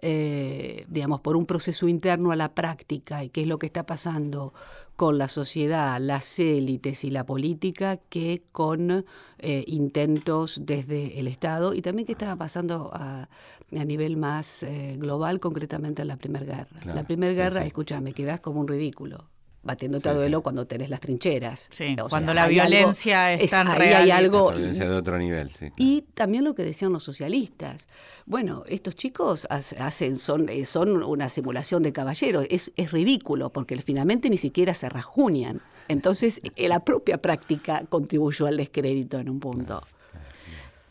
eh, 0.02 0.86
digamos, 0.90 1.22
por 1.22 1.36
un 1.36 1.46
proceso 1.46 1.88
interno 1.88 2.32
a 2.32 2.36
la 2.36 2.54
práctica 2.54 3.24
y 3.24 3.30
qué 3.30 3.42
es 3.42 3.48
lo 3.48 3.60
que 3.60 3.66
está 3.66 3.86
pasando 3.86 4.54
con 4.96 5.18
la 5.18 5.28
sociedad, 5.28 6.00
las 6.00 6.40
élites 6.40 7.04
y 7.04 7.12
la 7.12 7.26
política 7.26 7.98
que 7.98 8.44
con 8.52 9.06
eh, 9.38 9.64
intentos 9.68 10.60
desde 10.64 11.20
el 11.20 11.28
Estado 11.28 11.74
y 11.74 11.82
también 11.82 12.08
qué 12.08 12.14
estaba 12.14 12.36
pasando 12.36 12.90
a, 12.94 13.30
nivel 13.70 14.18
más 14.18 14.64
eh, 14.64 14.96
global, 14.98 15.40
concretamente 15.40 16.02
en 16.02 16.08
la 16.08 16.16
Primera 16.18 16.46
Guerra. 16.46 16.96
la 16.96 17.04
Primera 17.04 17.34
Guerra, 17.34 17.66
escúchame, 17.66 18.14
quedas 18.14 18.40
como 18.40 18.62
un 18.62 18.68
ridículo 18.68 19.30
batiéndote 19.68 20.10
a 20.10 20.14
duelo 20.14 20.42
cuando 20.42 20.66
tenés 20.66 20.90
las 20.90 21.00
trincheras. 21.00 21.70
cuando 22.10 22.34
la 22.34 22.48
violencia 22.48 23.34
es 23.34 23.52
tan 23.52 23.68
real. 23.76 24.04
Hay 24.04 24.12
algo, 24.12 24.50
violencia 24.50 24.90
de 24.90 24.96
otro 24.96 25.20
nivel, 25.20 25.52
Y 25.76 26.02
también 26.16 26.44
lo 26.44 26.56
que 26.56 26.64
decían 26.64 26.92
los 26.92 27.04
socialistas. 27.04 27.88
Bueno, 28.26 28.64
estos 28.68 28.96
chicos 28.96 29.46
hacen, 29.52 30.16
son, 30.16 30.50
eh, 30.50 30.66
son 30.66 31.04
una 31.04 31.30
simulación 31.30 31.84
de 31.84 31.94
caballeros. 31.94 32.48
Es, 32.50 32.72
es 32.76 32.92
ridículo 32.92 33.52
porque 33.52 33.76
finalmente 33.78 34.30
ni 34.30 34.38
siquiera 34.38 34.74
se 34.74 34.90
rajunian. 34.90 35.62
Entonces, 35.88 36.42
eh, 36.56 36.68
la 36.68 36.80
propia 36.80 37.22
práctica 37.22 37.84
contribuyó 37.88 38.48
al 38.48 38.58
descrédito 38.58 39.20
en 39.20 39.30
un 39.30 39.40
punto. 39.40 39.84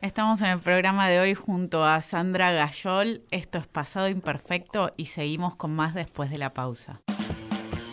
Estamos 0.03 0.43
en 0.43 0.49
el 0.49 0.61
programa 0.61 1.09
de 1.09 1.19
hoy 1.19 1.35
junto 1.35 1.85
a 1.85 2.03
Sandra 2.03 2.53
Gayol. 2.53 3.23
Esto 3.31 3.59
es 3.59 3.67
Pasado 3.67 4.09
Imperfecto 4.09 4.93
y 4.97 5.07
seguimos 5.07 5.57
con 5.57 5.75
más 5.75 5.95
después 5.95 6.31
de 6.31 6.39
la 6.39 6.53
pausa. 6.53 7.01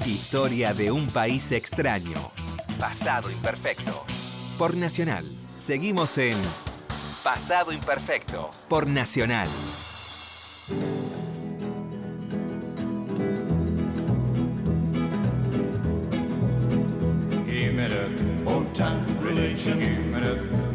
Historia 0.06 0.74
de 0.74 0.92
un 0.92 1.08
país 1.08 1.52
extraño. 1.52 2.32
Pasado 2.80 3.32
Imperfecto. 3.32 4.06
Por 4.58 4.76
Nacional. 4.76 5.26
Seguimos 5.58 6.18
en 6.18 6.38
Pasado 7.24 7.72
Imperfecto. 7.72 8.50
Por 8.68 8.88
Nacional. 8.88 9.48
religion. 19.22 20.73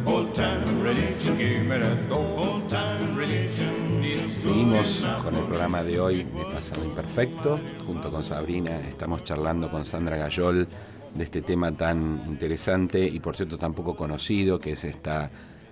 Seguimos 4.28 5.06
con 5.22 5.34
el 5.36 5.44
programa 5.44 5.82
de 5.82 6.00
hoy 6.00 6.24
de 6.24 6.44
Pasado 6.52 6.84
Imperfecto. 6.84 7.58
Junto 7.86 8.10
con 8.10 8.24
Sabrina 8.24 8.80
estamos 8.88 9.24
charlando 9.24 9.70
con 9.70 9.84
Sandra 9.84 10.16
Gayol 10.16 10.68
de 11.14 11.24
este 11.24 11.42
tema 11.42 11.72
tan 11.72 12.22
interesante 12.26 13.04
y 13.04 13.20
por 13.20 13.36
cierto 13.36 13.58
tan 13.58 13.74
poco 13.74 13.96
conocido, 13.96 14.58
que 14.58 14.72
es 14.72 14.84
esta 14.84 15.30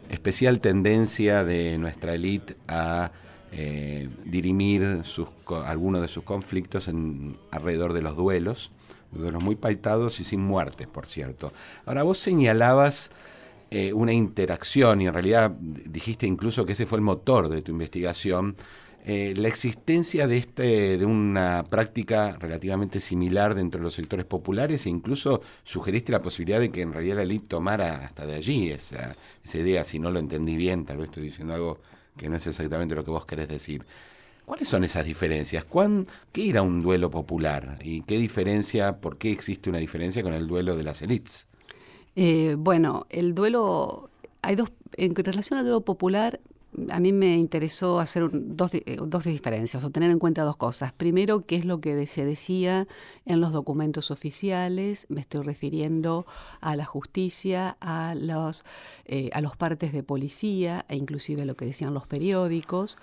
especial 0.09 0.61
tendencia 0.61 1.45
de 1.45 1.79
nuestra 1.79 2.15
élite 2.15 2.57
a 2.69 3.13
eh, 3.53 4.09
dirimir 4.25 5.03
algunos 5.65 6.03
de 6.03 6.09
sus 6.09 6.25
conflictos 6.25 6.89
en, 6.89 7.39
alrededor 7.51 7.93
de 7.93 8.03
los 8.03 8.17
duelos, 8.17 8.73
duelos 9.13 9.43
muy 9.43 9.55
paitados 9.55 10.21
y 10.21 10.25
sin 10.25 10.41
muertes, 10.41 10.87
por 10.87 11.07
cierto. 11.07 11.53
Ahora 11.85 12.03
vos 12.03 12.19
señalabas 12.19 13.11
eh, 13.71 13.93
una 13.93 14.13
interacción, 14.13 15.01
y 15.03 15.07
en 15.07 15.13
realidad 15.13 15.51
dijiste 15.51 16.27
incluso 16.27 16.65
que 16.65 16.73
ese 16.73 16.87
fue 16.87 16.99
el 16.99 17.05
motor 17.05 17.49
de 17.49 17.63
tu 17.63 17.73
investigación, 17.73 18.57
eh, 19.09 19.35
la 19.37 19.47
existencia 19.47 20.27
de, 20.27 20.37
este, 20.37 20.99
de 20.99 21.05
una 21.05 21.65
práctica 21.71 22.37
relativamente 22.41 22.99
similar 22.99 23.55
dentro 23.55 23.79
de 23.79 23.85
los 23.85 23.95
sectores 23.95 24.27
populares 24.27 24.85
e 24.85 24.89
incluso 24.91 25.41
sugeriste 25.63 26.11
la 26.11 26.21
posibilidad 26.21 26.59
de 26.59 26.73
que 26.73 26.83
en 26.83 26.93
realidad 26.93 27.17
la 27.17 27.23
elite 27.23 27.47
tomara 27.47 28.07
hasta 28.07 28.27
de 28.27 28.35
allí 28.35 28.73
esa, 28.73 29.15
esa 29.45 29.59
idea, 29.59 29.85
si 29.85 30.01
no 30.01 30.11
lo 30.11 30.19
entendí 30.19 30.57
bien, 30.57 30.85
tal 30.85 30.97
vez 30.97 31.07
estoy 31.07 31.23
diciendo 31.23 31.55
algo 31.55 31.79
que 32.17 32.29
no 32.29 32.37
es 32.37 32.49
exactamente 32.49 32.97
lo 32.97 33.05
que 33.05 33.13
vos 33.13 33.27
querés 33.27 33.49
decir. 33.49 33.85
¿Cuáles 34.45 34.69
son 34.69 34.83
esas 34.83 35.05
diferencias? 35.05 35.65
¿Cuán, 35.65 36.07
¿Qué 36.33 36.49
era 36.49 36.63
un 36.63 36.83
duelo 36.83 37.09
popular? 37.09 37.79
¿Y 37.83 38.03
qué 38.03 38.19
diferencia, 38.19 39.01
por 39.01 39.19
qué 39.19 39.31
existe 39.31 39.71
una 39.71 39.79
diferencia 39.79 40.23
con 40.25 40.35
el 40.35 40.49
duelo 40.49 40.77
de 40.77 40.83
las 40.83 41.03
élites? 41.03 41.47
Eh, 42.17 42.57
bueno, 42.59 43.07
el 43.11 43.35
duelo, 43.35 44.11
hay 44.43 44.57
dos, 44.57 44.73
en 44.97 45.15
relación 45.15 45.59
al 45.59 45.67
duelo 45.67 45.83
popular, 45.83 46.41
a 46.91 47.01
mí 47.01 47.13
me 47.13 47.37
interesó 47.37 48.01
hacer 48.01 48.29
dos, 48.33 48.75
eh, 48.75 48.99
dos, 49.03 49.25
diferencias 49.25 49.83
o 49.83 49.91
tener 49.91 50.11
en 50.11 50.19
cuenta 50.19 50.43
dos 50.43 50.57
cosas. 50.57 50.93
Primero, 50.93 51.41
qué 51.41 51.57
es 51.57 51.65
lo 51.65 51.81
que 51.81 52.07
se 52.07 52.25
decía 52.25 52.87
en 53.25 53.41
los 53.41 53.53
documentos 53.53 54.11
oficiales. 54.11 55.07
Me 55.09 55.21
estoy 55.21 55.43
refiriendo 55.43 56.27
a 56.61 56.77
la 56.77 56.85
justicia, 56.85 57.77
a 57.81 58.15
los, 58.15 58.65
eh, 59.07 59.31
a 59.33 59.41
los 59.41 59.57
partes 59.57 59.93
de 59.93 60.03
policía 60.03 60.85
e 60.89 60.97
inclusive 60.97 61.43
a 61.43 61.45
lo 61.45 61.57
que 61.57 61.67
decían 61.67 61.95
los 61.95 62.07
periódicos 62.07 62.99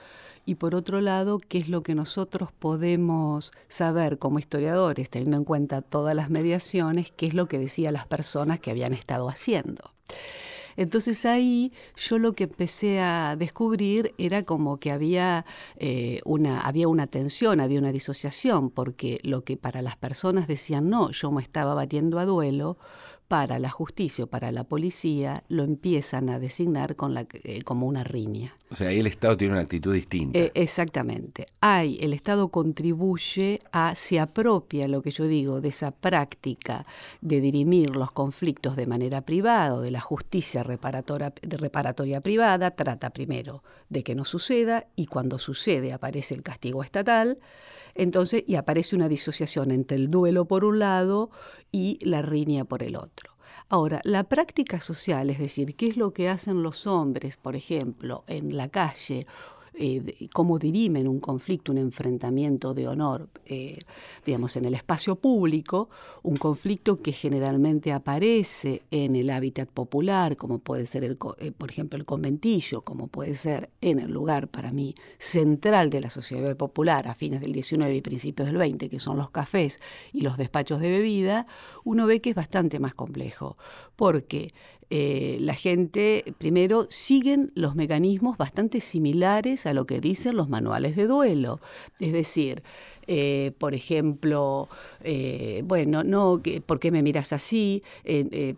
y 0.45 0.55
por 0.55 0.75
otro 0.75 1.01
lado, 1.01 1.39
qué 1.39 1.57
es 1.57 1.69
lo 1.69 1.81
que 1.81 1.95
nosotros 1.95 2.51
podemos 2.51 3.51
saber 3.67 4.19
como 4.19 4.39
historiadores, 4.39 5.09
teniendo 5.09 5.37
en 5.37 5.45
cuenta 5.45 5.81
todas 5.81 6.15
las 6.15 6.29
mediaciones, 6.29 7.11
qué 7.15 7.27
es 7.27 7.33
lo 7.33 7.47
que 7.47 7.59
decían 7.59 7.93
las 7.93 8.07
personas 8.07 8.59
que 8.59 8.71
habían 8.71 8.93
estado 8.93 9.29
haciendo. 9.29 9.93
Entonces 10.75 11.25
ahí 11.25 11.71
yo 11.95 12.17
lo 12.17 12.33
que 12.33 12.45
empecé 12.45 12.99
a 12.99 13.35
descubrir 13.37 14.13
era 14.17 14.43
como 14.43 14.77
que 14.77 14.91
había, 14.91 15.45
eh, 15.77 16.19
una, 16.25 16.61
había 16.61 16.87
una 16.87 17.07
tensión, 17.07 17.59
había 17.59 17.79
una 17.79 17.91
disociación, 17.91 18.69
porque 18.69 19.19
lo 19.23 19.43
que 19.43 19.55
para 19.55 19.81
las 19.81 19.97
personas 19.97 20.47
decían, 20.47 20.89
no, 20.89 21.11
yo 21.11 21.31
me 21.31 21.41
estaba 21.41 21.73
batiendo 21.75 22.19
a 22.19 22.25
duelo, 22.25 22.77
para 23.33 23.57
la 23.57 23.71
justicia 23.71 24.25
o 24.25 24.27
para 24.27 24.51
la 24.51 24.63
policía 24.63 25.43
lo 25.47 25.63
empiezan 25.63 26.29
a 26.29 26.37
designar 26.37 26.95
con 26.95 27.15
la, 27.15 27.25
eh, 27.43 27.63
como 27.63 27.87
una 27.87 28.03
riña. 28.03 28.53
O 28.69 28.75
sea, 28.75 28.89
ahí 28.89 28.99
el 28.99 29.07
Estado 29.07 29.35
tiene 29.35 29.53
una 29.53 29.63
actitud 29.63 29.91
distinta. 29.91 30.37
Eh, 30.37 30.51
exactamente. 30.53 31.47
Hay, 31.59 31.97
el 31.99 32.13
Estado 32.13 32.49
contribuye 32.49 33.57
a, 33.71 33.95
se 33.95 34.19
apropia, 34.19 34.87
lo 34.87 35.01
que 35.01 35.09
yo 35.09 35.25
digo, 35.25 35.61
de 35.61 35.69
esa 35.69 35.89
práctica 35.89 36.85
de 37.21 37.41
dirimir 37.41 37.95
los 37.95 38.11
conflictos 38.11 38.75
de 38.75 38.85
manera 38.85 39.21
privada 39.21 39.73
o 39.73 39.81
de 39.81 39.89
la 39.89 39.99
justicia 39.99 40.61
reparatoria, 40.61 41.33
reparatoria 41.41 42.21
privada, 42.21 42.69
trata 42.69 43.09
primero 43.09 43.63
de 43.89 44.03
que 44.03 44.13
no 44.13 44.25
suceda 44.25 44.85
y 44.95 45.07
cuando 45.07 45.39
sucede 45.39 45.91
aparece 45.91 46.35
el 46.35 46.43
castigo 46.43 46.83
estatal 46.83 47.39
entonces, 47.95 48.43
y 48.47 48.55
aparece 48.55 48.95
una 48.95 49.07
disociación 49.07 49.71
entre 49.71 49.97
el 49.97 50.09
duelo 50.09 50.45
por 50.45 50.65
un 50.65 50.79
lado 50.79 51.29
y 51.73 51.99
la 52.01 52.21
riña 52.21 52.63
por 52.63 52.83
el 52.83 52.95
otro. 52.95 53.33
Ahora, 53.67 53.99
la 54.03 54.23
práctica 54.23 54.79
social, 54.79 55.29
es 55.29 55.39
decir, 55.39 55.75
qué 55.75 55.87
es 55.87 55.97
lo 55.97 56.13
que 56.13 56.29
hacen 56.29 56.63
los 56.63 56.87
hombres, 56.87 57.35
por 57.35 57.55
ejemplo, 57.55 58.23
en 58.27 58.55
la 58.55 58.69
calle 58.69 59.25
eh, 59.75 60.27
cómo 60.33 60.59
dirimen 60.59 61.07
un 61.07 61.19
conflicto, 61.19 61.71
un 61.71 61.79
enfrentamiento 61.79 62.73
de 62.73 62.87
honor, 62.87 63.29
eh, 63.45 63.79
digamos, 64.25 64.55
en 64.55 64.65
el 64.65 64.75
espacio 64.75 65.15
público, 65.15 65.89
un 66.21 66.37
conflicto 66.37 66.95
que 66.95 67.11
generalmente 67.11 67.91
aparece 67.91 68.83
en 68.91 69.15
el 69.15 69.29
hábitat 69.29 69.69
popular, 69.69 70.37
como 70.37 70.59
puede 70.59 70.85
ser, 70.85 71.03
el, 71.03 71.17
eh, 71.39 71.51
por 71.51 71.71
ejemplo, 71.71 71.97
el 71.97 72.05
conventillo, 72.05 72.81
como 72.81 73.07
puede 73.07 73.35
ser 73.35 73.69
en 73.81 73.99
el 73.99 74.11
lugar, 74.11 74.47
para 74.47 74.71
mí, 74.71 74.93
central 75.17 75.89
de 75.89 76.01
la 76.01 76.09
sociedad 76.09 76.55
popular 76.55 77.07
a 77.07 77.15
fines 77.15 77.41
del 77.41 77.51
19 77.51 77.95
y 77.95 78.01
principios 78.01 78.47
del 78.47 78.57
20, 78.57 78.89
que 78.89 78.99
son 78.99 79.17
los 79.17 79.31
cafés 79.31 79.79
y 80.11 80.21
los 80.21 80.37
despachos 80.37 80.79
de 80.81 80.91
bebida, 80.91 81.47
uno 81.83 82.05
ve 82.05 82.21
que 82.21 82.29
es 82.29 82.35
bastante 82.35 82.79
más 82.79 82.93
complejo, 82.93 83.57
porque 83.95 84.49
eh, 84.95 85.37
la 85.39 85.55
gente, 85.55 86.35
primero, 86.37 86.85
siguen 86.91 87.51
los 87.55 87.73
mecanismos 87.73 88.37
bastante 88.37 88.79
similares 88.79 89.65
a 89.65 89.73
lo 89.73 89.87
que 89.87 89.99
dicen 89.99 90.37
los 90.37 90.49
manuales 90.49 90.95
de 90.95 91.07
duelo. 91.07 91.59
Es 91.99 92.13
decir, 92.13 92.61
eh, 93.07 93.53
por 93.57 93.73
ejemplo, 93.73 94.69
eh, 95.03 95.63
bueno, 95.65 96.03
no, 96.03 96.39
¿por 96.67 96.79
qué 96.79 96.91
me 96.91 97.01
miras 97.01 97.33
así? 97.33 97.81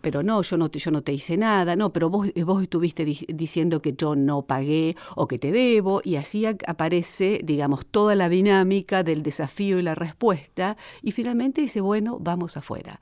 pero 0.01 0.23
no, 0.23 0.41
yo 0.41 0.57
no, 0.57 0.69
te, 0.69 0.77
yo 0.77 0.91
no 0.91 1.03
te 1.03 1.13
hice 1.13 1.37
nada, 1.37 1.77
no, 1.77 1.93
pero 1.93 2.09
vos, 2.09 2.27
vos 2.45 2.61
estuviste 2.61 3.05
diciendo 3.05 3.81
que 3.81 3.93
yo 3.93 4.17
no 4.17 4.41
pagué 4.41 4.97
o 5.15 5.29
que 5.29 5.39
te 5.39 5.53
debo, 5.53 6.01
y 6.03 6.17
así 6.17 6.45
aparece, 6.45 7.39
digamos, 7.45 7.85
toda 7.85 8.13
la 8.13 8.27
dinámica 8.27 9.03
del 9.03 9.23
desafío 9.23 9.79
y 9.79 9.83
la 9.83 9.95
respuesta, 9.95 10.75
y 11.01 11.13
finalmente 11.13 11.61
dice, 11.61 11.79
bueno, 11.79 12.17
vamos 12.19 12.57
afuera. 12.57 12.99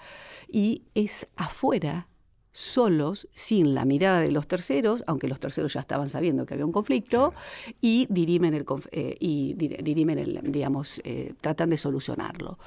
Y 0.51 0.83
es 0.93 1.27
afuera 1.35 2.09
solos, 2.53 3.27
sin 3.33 3.73
la 3.75 3.83
mirada 3.83 4.21
de 4.21 4.31
los 4.31 4.47
terceros, 4.47 5.03
aunque 5.07 5.27
los 5.27 5.39
terceros 5.39 5.73
ya 5.73 5.81
estaban 5.81 6.07
sabiendo 6.07 6.45
que 6.45 6.53
había 6.53 6.65
un 6.65 6.71
conflicto, 6.71 7.33
y 7.81 8.07
dirimen 8.09 8.53
el, 8.53 8.65
eh, 8.91 9.15
y 9.19 9.53
dirimen 9.55 10.19
el 10.19 10.39
digamos, 10.43 11.01
eh, 11.03 11.33
tratan 11.41 11.71
de 11.71 11.77
solucionarlo. 11.77 12.59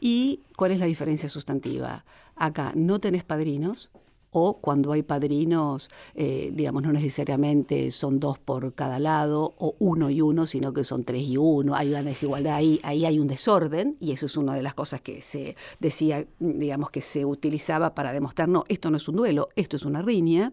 ¿Y 0.00 0.40
cuál 0.56 0.70
es 0.70 0.80
la 0.80 0.86
diferencia 0.86 1.28
sustantiva? 1.28 2.04
Acá 2.36 2.72
no 2.74 3.00
tenés 3.00 3.24
padrinos, 3.24 3.90
o 4.32 4.58
cuando 4.58 4.92
hay 4.92 5.02
padrinos, 5.02 5.90
eh, 6.14 6.50
digamos, 6.52 6.82
no 6.82 6.92
necesariamente 6.92 7.90
son 7.90 8.18
dos 8.18 8.38
por 8.38 8.74
cada 8.74 8.98
lado 8.98 9.54
o 9.58 9.76
uno 9.78 10.10
y 10.10 10.20
uno, 10.20 10.46
sino 10.46 10.72
que 10.72 10.84
son 10.84 11.04
tres 11.04 11.28
y 11.28 11.36
uno, 11.36 11.74
hay 11.74 11.90
una 11.90 12.02
desigualdad 12.02 12.54
ahí, 12.54 12.80
ahí 12.82 13.04
hay 13.04 13.18
un 13.18 13.28
desorden 13.28 13.96
y 14.00 14.12
eso 14.12 14.26
es 14.26 14.36
una 14.36 14.54
de 14.54 14.62
las 14.62 14.74
cosas 14.74 15.02
que 15.02 15.20
se 15.20 15.54
decía, 15.80 16.24
digamos, 16.38 16.90
que 16.90 17.02
se 17.02 17.24
utilizaba 17.26 17.94
para 17.94 18.12
demostrar, 18.12 18.48
no, 18.48 18.64
esto 18.68 18.90
no 18.90 18.96
es 18.96 19.06
un 19.06 19.16
duelo, 19.16 19.50
esto 19.54 19.76
es 19.76 19.84
una 19.84 20.02
riña. 20.02 20.52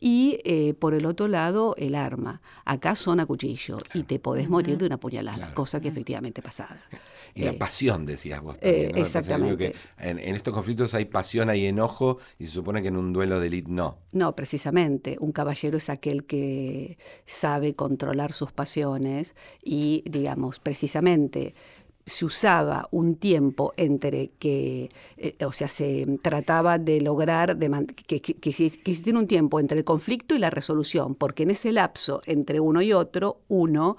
Y 0.00 0.38
eh, 0.44 0.74
por 0.74 0.94
el 0.94 1.06
otro 1.06 1.28
lado 1.28 1.76
el 1.78 1.94
arma, 1.94 2.42
acá 2.64 2.96
son 2.96 3.20
a 3.20 3.26
cuchillo 3.26 3.78
y 3.94 4.02
te 4.02 4.18
podés 4.18 4.48
morir 4.48 4.78
de 4.78 4.86
una 4.86 4.98
puñalada, 4.98 5.54
cosa 5.54 5.80
que 5.80 5.88
efectivamente 5.88 6.42
pasaba. 6.42 6.76
Y 7.34 7.42
la 7.42 7.52
eh, 7.52 7.54
pasión, 7.54 8.04
decías 8.04 8.40
vos 8.42 8.58
también. 8.58 8.96
Exactamente. 8.96 9.74
en, 9.98 10.18
en 10.18 10.34
estos 10.34 10.52
conflictos 10.52 10.94
hay 10.94 11.06
pasión, 11.06 11.48
hay 11.48 11.66
enojo 11.66 12.18
y 12.38 12.46
se 12.46 12.52
supone 12.52 12.82
que 12.82 12.88
en 12.88 12.96
un 12.96 13.12
duelo 13.12 13.40
de 13.40 13.46
élite 13.46 13.70
no. 13.70 13.98
No, 14.12 14.36
precisamente. 14.36 15.16
Un 15.18 15.32
caballero 15.32 15.78
es 15.78 15.88
aquel 15.88 16.24
que 16.24 16.98
sabe 17.24 17.74
controlar 17.74 18.32
sus 18.32 18.52
pasiones 18.52 19.34
y, 19.62 20.02
digamos, 20.06 20.58
precisamente 20.58 21.54
se 22.04 22.24
usaba 22.24 22.88
un 22.90 23.16
tiempo 23.16 23.72
entre 23.76 24.30
que, 24.38 24.90
eh, 25.16 25.44
o 25.44 25.52
sea, 25.52 25.68
se 25.68 26.06
trataba 26.20 26.78
de 26.78 27.00
lograr 27.00 27.56
de 27.56 27.86
que, 28.06 28.20
que, 28.20 28.34
que, 28.34 28.52
tiene 29.02 29.18
un 29.18 29.26
tiempo 29.26 29.60
entre 29.60 29.78
el 29.78 29.84
conflicto 29.84 30.34
y 30.34 30.38
la 30.38 30.50
resolución, 30.50 31.14
porque 31.14 31.44
en 31.44 31.52
ese 31.52 31.72
lapso 31.72 32.20
entre 32.26 32.60
uno 32.60 32.82
y 32.82 32.92
otro, 32.92 33.40
uno, 33.48 33.96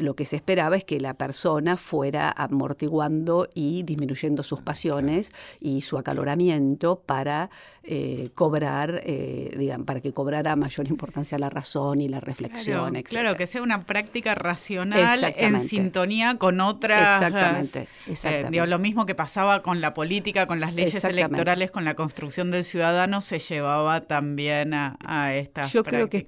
lo 0.00 0.14
que 0.14 0.26
se 0.26 0.36
esperaba 0.36 0.76
es 0.76 0.84
que 0.84 1.00
la 1.00 1.14
persona 1.14 1.76
fuera 1.76 2.30
amortiguando 2.30 3.48
y 3.54 3.82
disminuyendo 3.84 4.42
sus 4.42 4.60
pasiones 4.60 5.32
y 5.60 5.80
su 5.80 5.96
acaloramiento 5.98 7.00
para 7.06 7.50
eh, 7.82 8.30
cobrar, 8.34 9.00
eh, 9.04 9.54
digamos, 9.56 9.86
para 9.86 10.00
que 10.00 10.12
cobrara 10.12 10.56
mayor 10.56 10.88
importancia 10.88 11.38
la 11.38 11.48
razón 11.48 12.00
y 12.00 12.08
la 12.08 12.20
reflexión, 12.20 12.90
claro, 12.90 13.04
Claro, 13.04 13.36
que 13.36 13.46
sea 13.46 13.62
una 13.62 13.84
práctica 13.84 14.34
racional 14.34 15.34
en 15.36 15.60
sintonía 15.60 16.36
con 16.36 16.60
otras 16.60 17.22
Exactamente. 17.50 17.88
exactamente. 18.06 18.66
lo 18.66 18.78
mismo 18.78 19.06
que 19.06 19.14
pasaba 19.14 19.62
con 19.62 19.80
la 19.80 19.94
política, 19.94 20.46
con 20.46 20.60
las 20.60 20.74
leyes 20.74 21.04
electorales, 21.04 21.70
con 21.70 21.84
la 21.84 21.94
construcción 21.94 22.50
del 22.50 22.64
ciudadano, 22.64 23.20
se 23.20 23.38
llevaba 23.38 24.02
también 24.02 24.74
a, 24.74 24.96
a 25.04 25.34
estas 25.34 25.72
Yo 25.72 25.84
creo 25.84 26.08
que 26.08 26.18
es 26.18 26.26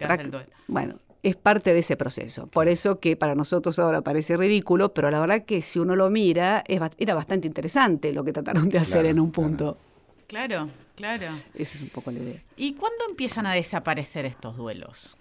Bueno, 0.66 0.96
es 1.22 1.36
parte 1.36 1.72
de 1.72 1.80
ese 1.80 1.96
proceso. 1.96 2.46
Por 2.46 2.68
eso 2.68 3.00
que 3.00 3.16
para 3.16 3.34
nosotros 3.34 3.78
ahora 3.78 4.02
parece 4.02 4.36
ridículo, 4.36 4.94
pero 4.94 5.10
la 5.10 5.20
verdad 5.20 5.44
que 5.44 5.62
si 5.62 5.78
uno 5.78 5.96
lo 5.96 6.10
mira, 6.10 6.64
era 6.66 7.14
bastante 7.14 7.46
interesante 7.46 8.12
lo 8.12 8.24
que 8.24 8.32
trataron 8.32 8.68
de 8.68 8.78
hacer 8.78 9.06
en 9.06 9.20
un 9.20 9.32
punto. 9.32 9.78
Claro, 10.26 10.68
claro. 10.94 11.26
Esa 11.54 11.76
es 11.78 11.82
un 11.82 11.88
poco 11.88 12.10
la 12.10 12.20
idea. 12.20 12.42
¿Y 12.56 12.74
cuándo 12.74 13.04
empiezan 13.08 13.46
a 13.46 13.54
desaparecer 13.54 14.26
estos 14.26 14.56
duelos? 14.56 15.16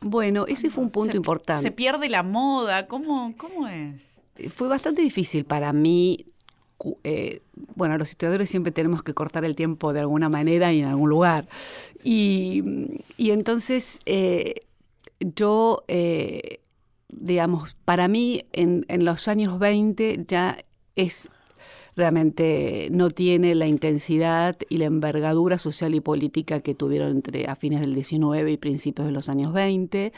Bueno, 0.00 0.46
ese 0.46 0.70
fue 0.70 0.82
un 0.84 0.90
punto 0.90 1.16
importante. 1.16 1.62
¿Se 1.62 1.70
pierde 1.70 2.08
la 2.08 2.22
moda? 2.22 2.86
¿Cómo, 2.86 3.34
cómo 3.36 3.68
es? 3.68 4.09
Fue 4.54 4.68
bastante 4.68 5.02
difícil 5.02 5.44
para 5.44 5.72
mí. 5.72 6.26
Eh, 7.04 7.42
bueno, 7.74 7.98
los 7.98 8.10
historiadores 8.10 8.48
siempre 8.48 8.72
tenemos 8.72 9.02
que 9.02 9.12
cortar 9.12 9.44
el 9.44 9.54
tiempo 9.54 9.92
de 9.92 10.00
alguna 10.00 10.28
manera 10.28 10.72
y 10.72 10.80
en 10.80 10.86
algún 10.86 11.10
lugar. 11.10 11.48
Y, 12.02 12.62
entonces 13.18 14.00
eh, 14.06 14.62
yo, 15.20 15.84
eh, 15.88 16.60
digamos, 17.08 17.76
para 17.84 18.08
mí 18.08 18.44
en, 18.52 18.86
en 18.88 19.04
los 19.04 19.28
años 19.28 19.58
20 19.58 20.24
ya 20.26 20.58
es 20.96 21.28
realmente 21.96 22.88
no 22.92 23.10
tiene 23.10 23.54
la 23.54 23.66
intensidad 23.66 24.56
y 24.68 24.78
la 24.78 24.86
envergadura 24.86 25.58
social 25.58 25.94
y 25.94 26.00
política 26.00 26.60
que 26.60 26.74
tuvieron 26.74 27.10
entre 27.10 27.46
a 27.46 27.56
fines 27.56 27.80
del 27.80 27.94
19 27.94 28.50
y 28.50 28.56
principios 28.56 29.06
de 29.06 29.12
los 29.12 29.28
años 29.28 29.52
20. 29.52 30.12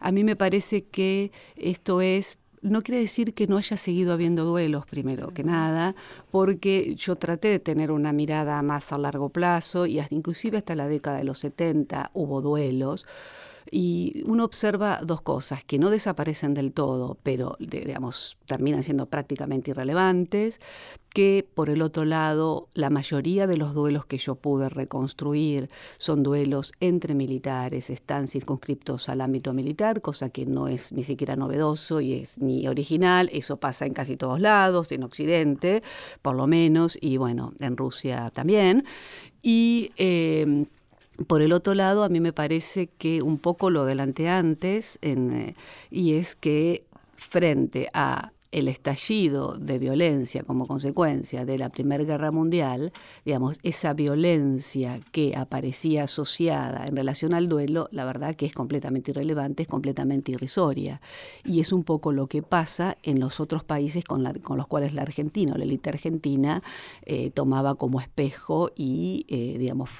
A 0.00 0.12
mí 0.12 0.24
me 0.24 0.36
parece 0.36 0.84
que 0.84 1.30
esto 1.56 2.00
es 2.00 2.38
no 2.62 2.82
quiere 2.82 3.00
decir 3.00 3.34
que 3.34 3.46
no 3.46 3.56
haya 3.56 3.76
seguido 3.76 4.12
habiendo 4.12 4.44
duelos, 4.44 4.86
primero 4.86 5.32
que 5.32 5.44
nada, 5.44 5.94
porque 6.30 6.94
yo 6.94 7.16
traté 7.16 7.48
de 7.48 7.58
tener 7.58 7.90
una 7.90 8.12
mirada 8.12 8.60
más 8.62 8.92
a 8.92 8.98
largo 8.98 9.30
plazo 9.30 9.86
y 9.86 9.98
hasta, 9.98 10.14
inclusive 10.14 10.58
hasta 10.58 10.74
la 10.74 10.88
década 10.88 11.18
de 11.18 11.24
los 11.24 11.38
70 11.38 12.10
hubo 12.14 12.40
duelos. 12.40 13.06
Y 13.70 14.22
uno 14.26 14.44
observa 14.44 15.00
dos 15.02 15.22
cosas, 15.22 15.64
que 15.64 15.78
no 15.78 15.90
desaparecen 15.90 16.54
del 16.54 16.72
todo, 16.72 17.18
pero 17.22 17.56
digamos, 17.58 18.36
terminan 18.46 18.82
siendo 18.82 19.06
prácticamente 19.06 19.70
irrelevantes, 19.70 20.60
que 21.12 21.46
por 21.54 21.70
el 21.70 21.82
otro 21.82 22.04
lado, 22.04 22.68
la 22.74 22.88
mayoría 22.88 23.46
de 23.46 23.56
los 23.56 23.74
duelos 23.74 24.06
que 24.06 24.18
yo 24.18 24.36
pude 24.36 24.68
reconstruir 24.68 25.68
son 25.98 26.22
duelos 26.22 26.72
entre 26.80 27.14
militares, 27.14 27.90
están 27.90 28.28
circunscriptos 28.28 29.08
al 29.08 29.20
ámbito 29.20 29.52
militar, 29.52 30.00
cosa 30.02 30.30
que 30.30 30.46
no 30.46 30.68
es 30.68 30.92
ni 30.92 31.02
siquiera 31.02 31.36
novedoso 31.36 32.00
y 32.00 32.14
es 32.14 32.38
ni 32.38 32.68
original, 32.68 33.28
eso 33.32 33.56
pasa 33.58 33.86
en 33.86 33.94
casi 33.94 34.16
todos 34.16 34.40
lados, 34.40 34.92
en 34.92 35.02
Occidente, 35.02 35.82
por 36.22 36.36
lo 36.36 36.46
menos, 36.46 36.96
y 37.00 37.16
bueno, 37.16 37.52
en 37.58 37.76
Rusia 37.76 38.30
también. 38.30 38.84
Y 39.42 39.92
eh, 39.96 40.66
por 41.26 41.42
el 41.42 41.52
otro 41.52 41.74
lado, 41.74 42.04
a 42.04 42.08
mí 42.08 42.20
me 42.20 42.32
parece 42.32 42.88
que 42.88 43.22
un 43.22 43.38
poco 43.38 43.70
lo 43.70 43.82
adelanté 43.82 44.28
antes, 44.28 44.98
eh, 45.02 45.54
y 45.90 46.14
es 46.14 46.34
que 46.34 46.84
frente 47.16 47.88
a 47.92 48.32
el 48.52 48.68
estallido 48.68 49.54
de 49.58 49.78
violencia 49.78 50.42
como 50.42 50.66
consecuencia 50.66 51.44
de 51.44 51.58
la 51.58 51.68
Primera 51.68 52.02
Guerra 52.02 52.32
Mundial, 52.32 52.92
digamos, 53.24 53.58
esa 53.62 53.92
violencia 53.92 55.00
que 55.12 55.36
aparecía 55.36 56.04
asociada 56.04 56.84
en 56.86 56.96
relación 56.96 57.32
al 57.32 57.48
duelo, 57.48 57.88
la 57.92 58.04
verdad 58.04 58.34
que 58.34 58.46
es 58.46 58.52
completamente 58.52 59.12
irrelevante, 59.12 59.62
es 59.62 59.68
completamente 59.68 60.32
irrisoria. 60.32 61.00
Y 61.44 61.60
es 61.60 61.72
un 61.72 61.84
poco 61.84 62.12
lo 62.12 62.26
que 62.26 62.42
pasa 62.42 62.96
en 63.02 63.20
los 63.20 63.38
otros 63.38 63.62
países 63.62 64.04
con, 64.04 64.24
los 64.24 64.66
cuales 64.66 64.94
la 64.94 65.02
Argentina, 65.02 65.54
la 65.56 65.64
élite 65.64 65.90
argentina, 65.90 66.62
eh, 67.02 67.30
tomaba 67.30 67.76
como 67.76 68.00
espejo 68.00 68.72
y, 68.74 69.26
eh, 69.28 69.56
digamos, 69.58 69.90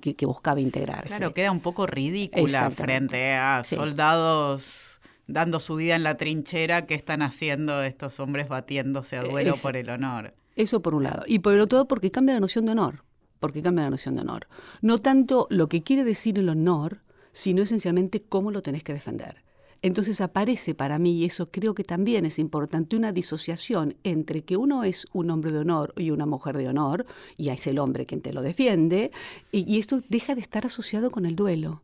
que, 0.00 0.24
buscaba 0.24 0.58
integrarse. 0.58 1.18
Claro, 1.18 1.34
queda 1.34 1.50
un 1.50 1.60
poco 1.60 1.86
ridícula 1.86 2.70
frente 2.70 3.34
a 3.34 3.62
soldados 3.62 4.93
dando 5.26 5.60
su 5.60 5.76
vida 5.76 5.96
en 5.96 6.02
la 6.02 6.16
trinchera, 6.16 6.86
¿qué 6.86 6.94
están 6.94 7.22
haciendo 7.22 7.82
estos 7.82 8.20
hombres 8.20 8.48
batiéndose 8.48 9.16
a 9.16 9.22
duelo 9.22 9.54
por 9.62 9.76
el 9.76 9.90
honor? 9.90 10.34
Eso 10.56 10.82
por 10.82 10.94
un 10.94 11.04
lado. 11.04 11.24
Y 11.26 11.40
por 11.40 11.54
el 11.54 11.60
otro, 11.60 11.86
porque 11.86 12.10
cambia 12.10 12.34
la 12.34 12.40
noción 12.40 12.66
de 12.66 12.72
honor. 12.72 13.04
Porque 13.40 13.62
cambia 13.62 13.84
la 13.84 13.90
noción 13.90 14.14
de 14.14 14.22
honor. 14.22 14.46
No 14.80 14.98
tanto 14.98 15.46
lo 15.50 15.68
que 15.68 15.82
quiere 15.82 16.04
decir 16.04 16.38
el 16.38 16.48
honor, 16.48 17.02
sino 17.32 17.62
esencialmente 17.62 18.22
cómo 18.22 18.50
lo 18.50 18.62
tenés 18.62 18.84
que 18.84 18.92
defender. 18.92 19.42
Entonces 19.82 20.22
aparece 20.22 20.74
para 20.74 20.98
mí, 20.98 21.18
y 21.18 21.24
eso 21.26 21.50
creo 21.50 21.74
que 21.74 21.84
también 21.84 22.24
es 22.24 22.38
importante, 22.38 22.96
una 22.96 23.12
disociación 23.12 23.96
entre 24.02 24.42
que 24.42 24.56
uno 24.56 24.82
es 24.82 25.06
un 25.12 25.30
hombre 25.30 25.52
de 25.52 25.58
honor 25.58 25.92
y 25.98 26.10
una 26.10 26.24
mujer 26.24 26.56
de 26.56 26.68
honor, 26.68 27.04
y 27.36 27.50
es 27.50 27.66
el 27.66 27.78
hombre 27.78 28.06
quien 28.06 28.22
te 28.22 28.32
lo 28.32 28.40
defiende, 28.40 29.10
y, 29.52 29.70
y 29.70 29.78
esto 29.78 30.00
deja 30.08 30.34
de 30.34 30.40
estar 30.40 30.64
asociado 30.64 31.10
con 31.10 31.26
el 31.26 31.36
duelo. 31.36 31.82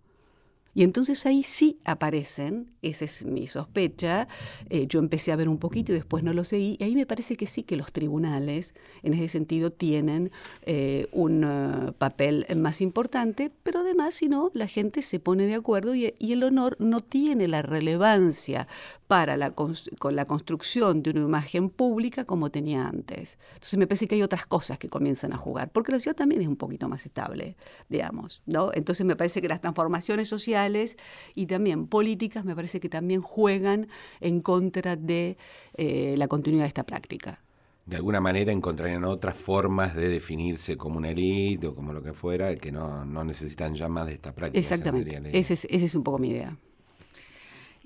Y 0.75 0.85
entonces 0.85 1.27
ahí 1.27 1.43
sí 1.43 1.79
aparecen, 1.85 2.69
esa 2.83 3.05
es 3.05 3.25
mi 3.25 3.49
sospecha, 3.49 4.29
eh, 4.69 4.87
yo 4.87 5.01
empecé 5.01 5.33
a 5.33 5.37
ver 5.37 5.49
un 5.49 5.59
poquito 5.59 5.93
y 5.93 5.97
después 5.97 6.23
no 6.23 6.33
lo 6.33 6.45
seguí, 6.45 6.77
y 6.79 6.85
ahí 6.85 6.95
me 6.95 7.07
parece 7.07 7.37
que 7.37 7.47
sí 7.47 7.65
que 7.65 7.77
los 7.77 7.93
tribunales 7.93 8.75
en 9.03 9.15
ese 9.15 9.29
sentido 9.29 9.73
tienen 9.73 10.31
eh, 10.63 11.09
un 11.13 11.45
eh, 11.45 11.93
papel 11.99 12.47
más 12.57 12.81
importante, 12.81 13.51
pero 13.63 13.81
además 13.81 14.15
si 14.15 14.29
no, 14.29 14.51
la 14.55 14.69
gente 14.69 15.03
se 15.03 15.19
pone 15.19 15.47
de 15.47 15.55
acuerdo 15.55 15.95
y, 15.95 16.15
y 16.19 16.33
el 16.33 16.45
honor 16.45 16.77
no 16.79 17.01
tiene 17.01 17.49
la 17.49 17.63
relevancia 17.63 18.69
para 19.11 19.37
la, 19.37 19.51
con 19.51 19.75
la 20.15 20.25
construcción 20.25 21.03
de 21.03 21.11
una 21.11 21.23
imagen 21.23 21.69
pública 21.69 22.25
como 22.25 22.53
tenía 22.53 22.87
antes. 22.87 23.41
Entonces 23.55 23.77
me 23.77 23.89
parece 23.89 24.07
que 24.07 24.15
hay 24.15 24.23
otras 24.23 24.47
cosas 24.47 24.79
que 24.79 24.89
comienzan 24.89 25.33
a 25.33 25.37
jugar, 25.37 25.73
porque 25.73 25.91
la 25.91 25.99
ciudad 25.99 26.15
también 26.15 26.43
es 26.43 26.47
un 26.47 26.55
poquito 26.55 26.89
más 26.89 27.05
estable, 27.07 27.57
digamos. 27.89 28.41
¿no? 28.47 28.71
Entonces 28.73 29.05
me 29.05 29.17
parece 29.17 29.43
que 29.43 29.49
las 29.49 29.61
transformaciones 29.61 30.29
sociales 30.29 30.97
y 31.35 31.47
también 31.47 31.89
políticas 31.89 32.45
me 32.45 32.55
parece 32.55 32.79
que 32.79 32.89
también 32.89 33.21
juegan 33.21 33.89
en 34.21 34.43
contra 34.43 34.95
de 34.95 35.37
eh, 35.75 36.15
la 36.17 36.29
continuidad 36.29 36.63
de 36.63 36.69
esta 36.69 36.85
práctica 36.85 37.41
de 37.87 37.97
alguna 37.97 38.21
manera 38.21 38.53
encontrarían 38.53 39.03
otras 39.03 39.35
formas 39.35 39.97
de 39.97 40.09
definirse 40.09 40.77
como 40.77 40.99
una 40.99 41.11
élite 41.11 41.67
o 41.67 41.75
como 41.75 41.93
lo 41.93 42.01
que 42.05 42.13
fuera, 42.13 42.55
que 42.55 42.71
no, 42.71 43.05
no 43.05 43.25
necesitan 43.25 43.75
ya 43.75 43.89
más 43.89 44.07
de 44.07 44.13
esta 44.13 44.33
práctica. 44.33 44.61
Exactamente, 44.61 45.19
esa 45.37 45.55
es 45.69 45.95
un 45.97 46.05
poco 46.05 46.19
mi 46.19 46.29
idea. 46.29 46.57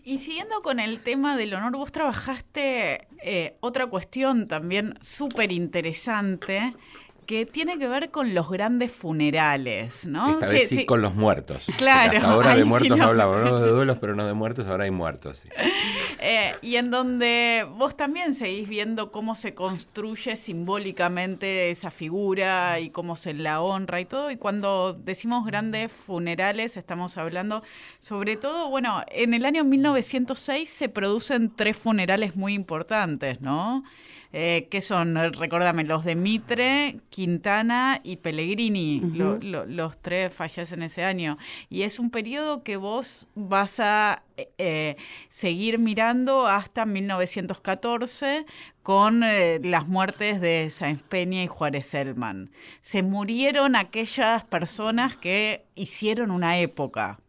Y 0.07 0.19
siguiendo 0.19 0.61
con 0.61 0.81
el 0.81 1.01
tema 1.01 1.35
del 1.35 1.55
honor, 1.55 1.73
vos 1.77 1.91
trabajaste 1.91 3.09
eh, 3.23 3.57
otra 3.61 3.87
cuestión 3.87 4.47
también 4.47 4.99
súper 5.01 5.51
interesante 5.51 6.75
que 7.25 7.47
tiene 7.47 7.79
que 7.79 7.89
ver 7.89 8.11
con 8.11 8.35
los 8.35 8.51
grandes 8.51 8.93
funerales, 8.93 10.07
¿no? 10.07 10.31
Esta 10.31 10.49
vez 10.49 10.68
sí, 10.68 10.87
con 10.87 11.03
los 11.03 11.14
muertos. 11.14 11.64
Claro. 11.77 12.16
Hasta 12.16 12.31
ahora 12.31 12.55
de 12.55 12.64
muertos 12.64 12.97
no 12.97 13.05
hablamos, 13.05 13.43
no 13.45 13.61
de 13.61 13.70
duelos, 13.70 13.99
pero 14.01 14.14
no 14.14 14.27
de 14.27 14.33
muertos, 14.33 14.66
ahora 14.66 14.85
hay 14.85 14.91
muertos. 14.91 15.39
Sí. 15.39 15.49
Eh, 16.27 16.55
y 16.62 16.77
en 16.77 16.91
donde 16.91 17.66
vos 17.77 17.99
también 17.99 18.33
seguís 18.33 18.66
viendo 18.66 19.12
cómo 19.12 19.35
se 19.35 19.53
construye 19.53 20.37
simbólicamente 20.37 21.70
esa 21.70 21.91
figura 21.91 22.81
y 22.81 22.89
cómo 22.89 23.16
se 23.16 23.35
la 23.35 23.61
honra 23.61 24.01
y 24.01 24.07
todo. 24.07 24.31
Y 24.31 24.37
cuando 24.37 24.95
decimos 24.95 25.45
grandes 25.45 25.93
funerales, 25.93 26.79
estamos 26.79 27.18
hablando 27.18 27.62
sobre 27.99 28.37
todo, 28.37 28.70
bueno, 28.70 29.03
en 29.09 29.35
el 29.35 29.45
año 29.45 29.64
1906 29.64 30.68
se 30.70 30.89
producen 30.89 31.55
tres 31.55 31.77
funerales 31.77 32.37
muy 32.37 32.55
importantes, 32.55 33.43
¿no? 33.43 33.85
Eh, 34.37 34.66
que 34.68 34.80
son, 34.80 35.14
recuérdame, 35.14 35.85
los 35.85 36.05
de 36.05 36.16
Mitre, 36.16 36.99
Quintana 37.09 38.01
y 38.03 38.16
Pellegrini. 38.16 39.01
los 39.41 40.03
tres 40.03 40.35
fallecen 40.35 40.82
ese 40.82 41.05
año. 41.05 41.39
Y 41.70 41.82
es 41.82 42.01
un 42.01 42.11
periodo 42.11 42.64
que 42.64 42.76
vos 42.76 43.28
vas 43.37 43.78
a 43.78 44.24
eh, 44.37 44.97
seguir 45.28 45.78
mirando 45.78 46.49
hasta 46.49 46.85
1914 46.85 48.45
con 48.82 49.22
eh, 49.22 49.61
las 49.62 49.87
muertes 49.87 50.41
de 50.41 50.68
Sáenz 50.68 51.05
Peña 51.05 51.45
y 51.45 51.47
Juárez 51.47 51.95
Elman. 51.95 52.51
Se 52.80 53.05
murieron 53.05 53.76
aquellas 53.76 54.43
personas 54.43 55.16
que 55.16 55.64
hicieron 55.76 56.32
una 56.32 56.59
época. 56.59 57.20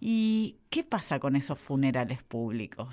¿Y 0.00 0.56
qué 0.70 0.84
pasa 0.84 1.20
con 1.20 1.36
esos 1.36 1.58
funerales 1.58 2.22
públicos? 2.22 2.88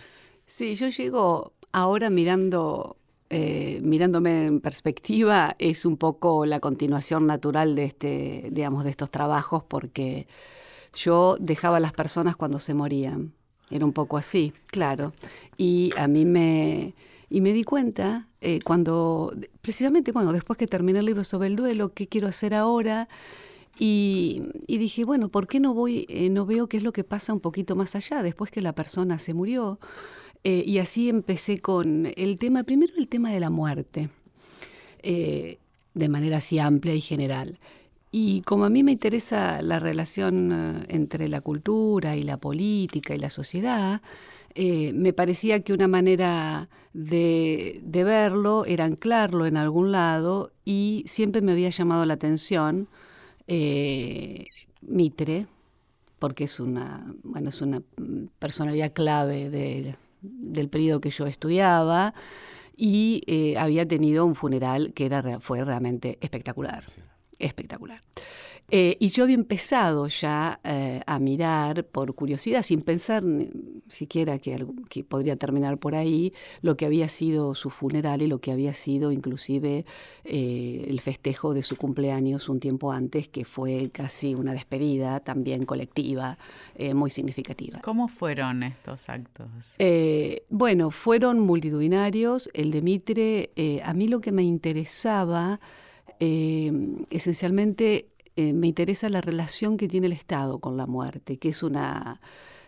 Sí, 0.45 0.75
yo 0.75 0.89
llego 0.89 1.53
ahora 1.71 2.09
mirando 2.09 2.96
eh, 3.29 3.79
mirándome 3.83 4.45
en 4.45 4.61
perspectiva, 4.61 5.55
es 5.59 5.85
un 5.85 5.97
poco 5.97 6.45
la 6.45 6.59
continuación 6.59 7.27
natural 7.27 7.75
de 7.75 7.83
este, 7.85 8.49
digamos, 8.51 8.83
de 8.83 8.89
estos 8.89 9.11
trabajos, 9.11 9.63
porque 9.63 10.27
yo 10.93 11.37
dejaba 11.39 11.77
a 11.77 11.79
las 11.79 11.93
personas 11.93 12.35
cuando 12.35 12.59
se 12.59 12.73
morían. 12.73 13.33
Era 13.69 13.85
un 13.85 13.93
poco 13.93 14.17
así, 14.17 14.53
claro. 14.67 15.11
Y 15.57 15.91
a 15.97 16.07
mí 16.07 16.23
me, 16.23 16.93
y 17.29 17.41
me 17.41 17.51
di 17.51 17.63
cuenta 17.63 18.27
eh, 18.39 18.59
cuando, 18.63 19.33
precisamente, 19.61 20.11
bueno, 20.11 20.31
después 20.31 20.57
que 20.57 20.67
terminé 20.67 20.99
el 20.99 21.05
libro 21.05 21.23
sobre 21.23 21.47
el 21.47 21.55
duelo, 21.55 21.93
¿qué 21.93 22.07
quiero 22.07 22.27
hacer 22.27 22.53
ahora? 22.53 23.09
Y, 23.79 24.41
dije, 24.67 25.03
bueno, 25.03 25.29
¿por 25.29 25.47
qué 25.47 25.59
no 25.59 25.73
voy, 25.73 26.05
eh, 26.09 26.29
no 26.29 26.45
veo 26.45 26.67
qué 26.67 26.77
es 26.77 26.83
lo 26.83 26.93
que 26.93 27.03
pasa 27.03 27.33
un 27.33 27.39
poquito 27.39 27.75
más 27.75 27.95
allá, 27.95 28.23
después 28.23 28.49
que 28.49 28.61
la 28.61 28.73
persona 28.73 29.19
se 29.19 29.33
murió? 29.33 29.79
Eh, 30.43 30.63
y 30.65 30.77
así 30.79 31.09
empecé 31.09 31.59
con 31.59 32.11
el 32.15 32.37
tema, 32.37 32.63
primero 32.63 32.93
el 32.97 33.07
tema 33.07 33.31
de 33.31 33.39
la 33.39 33.49
muerte, 33.49 34.09
eh, 35.03 35.59
de 35.93 36.09
manera 36.09 36.37
así 36.37 36.59
amplia 36.59 36.95
y 36.95 37.01
general. 37.01 37.59
Y 38.11 38.41
como 38.41 38.65
a 38.65 38.69
mí 38.69 38.83
me 38.83 38.93
interesa 38.93 39.61
la 39.61 39.79
relación 39.79 40.51
eh, 40.51 40.85
entre 40.89 41.27
la 41.27 41.41
cultura 41.41 42.15
y 42.15 42.23
la 42.23 42.37
política 42.37 43.15
y 43.15 43.19
la 43.19 43.29
sociedad, 43.29 44.01
me 44.55 45.13
parecía 45.13 45.59
que 45.59 45.71
una 45.71 45.87
manera 45.87 46.67
de, 46.91 47.79
de, 47.83 48.03
verlo 48.03 48.65
era 48.65 48.85
anclarlo 48.85 49.45
en 49.45 49.55
algún 49.55 49.91
lado 49.91 50.51
y 50.65 51.03
siempre 51.05 51.41
me 51.43 51.51
había 51.51 51.69
llamado 51.69 52.07
la 52.07 52.15
atención 52.15 52.87
Mitre, 54.81 55.45
porque 56.19 56.45
es 56.45 56.59
una, 56.59 57.13
bueno, 57.23 57.49
es 57.49 57.61
una 57.61 57.81
personalidad 58.39 58.93
clave 58.93 59.51
de, 59.51 59.95
del 60.21 60.69
periodo 60.69 61.01
que 61.01 61.09
yo 61.09 61.27
estudiaba 61.27 62.13
y 62.75 63.23
eh, 63.27 63.57
había 63.57 63.87
tenido 63.87 64.25
un 64.25 64.35
funeral 64.35 64.93
que 64.93 65.05
era, 65.05 65.39
fue 65.39 65.63
realmente 65.63 66.17
espectacular. 66.21 66.85
Espectacular. 67.39 68.01
Eh, 68.69 68.97
y 68.99 69.07
yo 69.09 69.23
había 69.23 69.35
empezado 69.35 70.07
ya 70.07 70.59
eh, 70.65 70.99
a 71.05 71.19
mirar 71.19 71.85
por 71.85 72.13
curiosidad, 72.15 72.63
sin 72.63 72.81
pensar 72.81 73.23
siquiera 73.87 74.39
que, 74.39 74.67
que, 74.89 75.05
podría 75.05 75.37
terminar 75.37 75.77
por 75.77 75.95
ahí, 75.95 76.33
lo 76.61 76.75
que 76.75 76.85
había 76.85 77.07
sido 77.07 77.55
su 77.55 77.69
funeral 77.69 78.21
y 78.21 78.27
lo 78.27 78.41
que 78.41 78.51
había 78.51 78.73
sido 78.73 79.13
inclusive 79.13 79.85
eh, 80.25 80.85
el 80.85 80.99
festejo 80.99 81.53
de 81.53 81.63
su 81.63 81.77
cumpleaños 81.77 82.49
un 82.49 82.59
tiempo 82.59 82.91
antes, 82.91 83.29
que 83.29 83.45
fue 83.45 83.89
casi 83.89 84.35
una 84.35 84.51
despedida 84.51 85.21
también 85.21 85.65
colectiva, 85.65 86.37
muy 86.93 87.09
significativa. 87.09 87.79
¿Cómo 87.79 88.09
fueron 88.09 88.63
estos 88.63 89.07
actos? 89.07 89.47
bueno, 90.49 90.91
fueron 90.91 91.39
multitudinarios. 91.39 92.49
El 92.53 92.71
de 92.71 92.81
Mitre, 92.81 93.81
a 93.83 93.93
mí 93.93 94.09
lo 94.09 94.19
que 94.19 94.33
me 94.33 94.43
interesaba 94.43 95.61
esencialmente 96.19 98.07
eh, 98.37 98.53
me 98.53 98.67
interesa 98.67 99.09
la 99.09 99.19
relación 99.19 99.77
que 99.77 99.87
tiene 99.87 100.07
el 100.07 100.13
Estado 100.13 100.59
con 100.59 100.77
la 100.77 100.85
muerte, 100.85 101.37
que 101.37 101.49
es 101.49 101.63
una, 101.63 102.21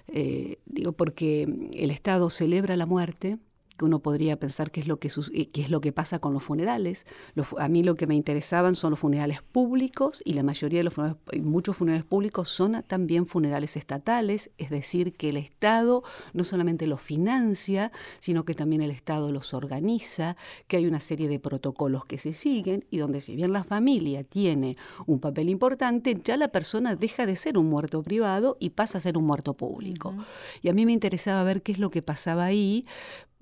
eh, 0.07 0.57
digo, 0.65 0.93
porque 0.93 1.69
el 1.73 1.91
Estado 1.91 2.31
celebra 2.31 2.75
la 2.75 2.87
muerte, 2.87 3.37
que 3.79 3.85
uno 3.85 3.99
podría 3.99 4.37
pensar 4.37 4.71
qué 4.71 4.81
es 4.81 4.87
lo 4.87 4.99
que, 4.99 5.07
eh, 5.07 5.49
es 5.53 5.69
lo 5.71 5.79
que 5.79 5.93
pasa 5.93 6.19
con 6.19 6.33
los 6.33 6.43
funerales. 6.43 7.05
a 7.57 7.67
mí 7.69 7.81
lo 7.81 7.95
que 7.95 8.07
me 8.07 8.15
interesaban 8.15 8.75
son 8.75 8.91
los 8.91 8.99
funerales 8.99 9.41
públicos 9.41 10.21
y 10.25 10.33
la 10.33 10.43
mayoría 10.43 10.81
de 10.81 10.83
los 10.83 10.93
funerales, 10.93 11.21
muchos 11.41 11.77
funerales 11.77 12.05
públicos 12.05 12.49
son 12.49 12.83
también 12.85 13.25
funerales 13.25 13.77
estatales, 13.77 14.51
es 14.57 14.69
decir, 14.69 15.13
que 15.13 15.29
el 15.29 15.37
Estado 15.37 16.03
no 16.33 16.43
solamente 16.43 16.87
los 16.87 17.01
financia, 17.01 17.93
sino 18.19 18.43
que 18.43 18.53
también 18.53 18.81
el 18.81 18.91
Estado 18.91 19.31
los 19.31 19.53
organiza, 19.53 20.35
que 20.67 20.75
hay 20.75 20.85
una 20.85 20.99
serie 20.99 21.29
de 21.29 21.39
protocolos 21.39 22.05
que 22.05 22.17
se 22.17 22.33
siguen 22.33 22.85
y 22.91 22.97
donde 22.97 23.21
si 23.21 23.37
bien 23.37 23.53
la 23.53 23.63
familia 23.63 24.25
tiene 24.25 24.75
un 25.05 25.21
papel 25.21 25.47
importante, 25.47 26.19
ya 26.21 26.35
la 26.35 26.49
persona 26.49 26.97
deja 26.97 27.25
de 27.25 27.37
ser 27.37 27.57
un 27.57 27.69
muerto 27.69 28.03
privado 28.03 28.57
y 28.59 28.71
pasa 28.71 28.97
a 28.97 29.01
ser 29.01 29.17
un 29.17 29.25
muerto 29.25 29.53
público. 29.53 30.13
Y 30.61 30.67
a 30.67 30.73
mí 30.73 30.85
me 30.85 30.91
interesaba 30.91 31.43
ver 31.45 31.61
qué 31.61 31.71
es 31.71 31.79
lo 31.79 31.89
que 31.89 32.01
pasaba 32.01 32.43
ahí, 32.43 32.85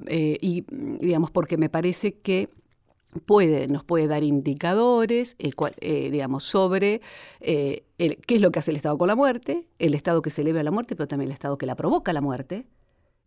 eh, 0.06 0.38
y 0.42 0.66
digamos, 0.70 1.32
porque 1.32 1.58
me 1.58 1.70
parece 1.70 2.14
que 2.14 2.50
puede, 3.26 3.68
nos 3.68 3.84
puede 3.84 4.08
dar 4.08 4.24
indicadores 4.24 5.36
eh, 5.40 5.52
eh, 5.82 6.10
digamos, 6.12 6.44
sobre 6.44 7.02
qué 7.40 7.84
es 8.28 8.42
lo 8.42 8.52
que 8.52 8.60
hace 8.60 8.72
el 8.72 8.78
Estado 8.78 8.98
con 8.98 9.08
la 9.08 9.16
muerte, 9.16 9.68
el 9.80 9.96
Estado 9.96 10.22
que 10.22 10.30
celebra 10.30 10.64
la 10.64 10.72
muerte, 10.72 10.96
pero 10.96 11.08
también 11.08 11.30
el 11.30 11.34
Estado 11.34 11.58
que 11.58 11.66
la 11.66 11.76
provoca 11.76 12.14
la 12.14 12.22
muerte, 12.22 12.68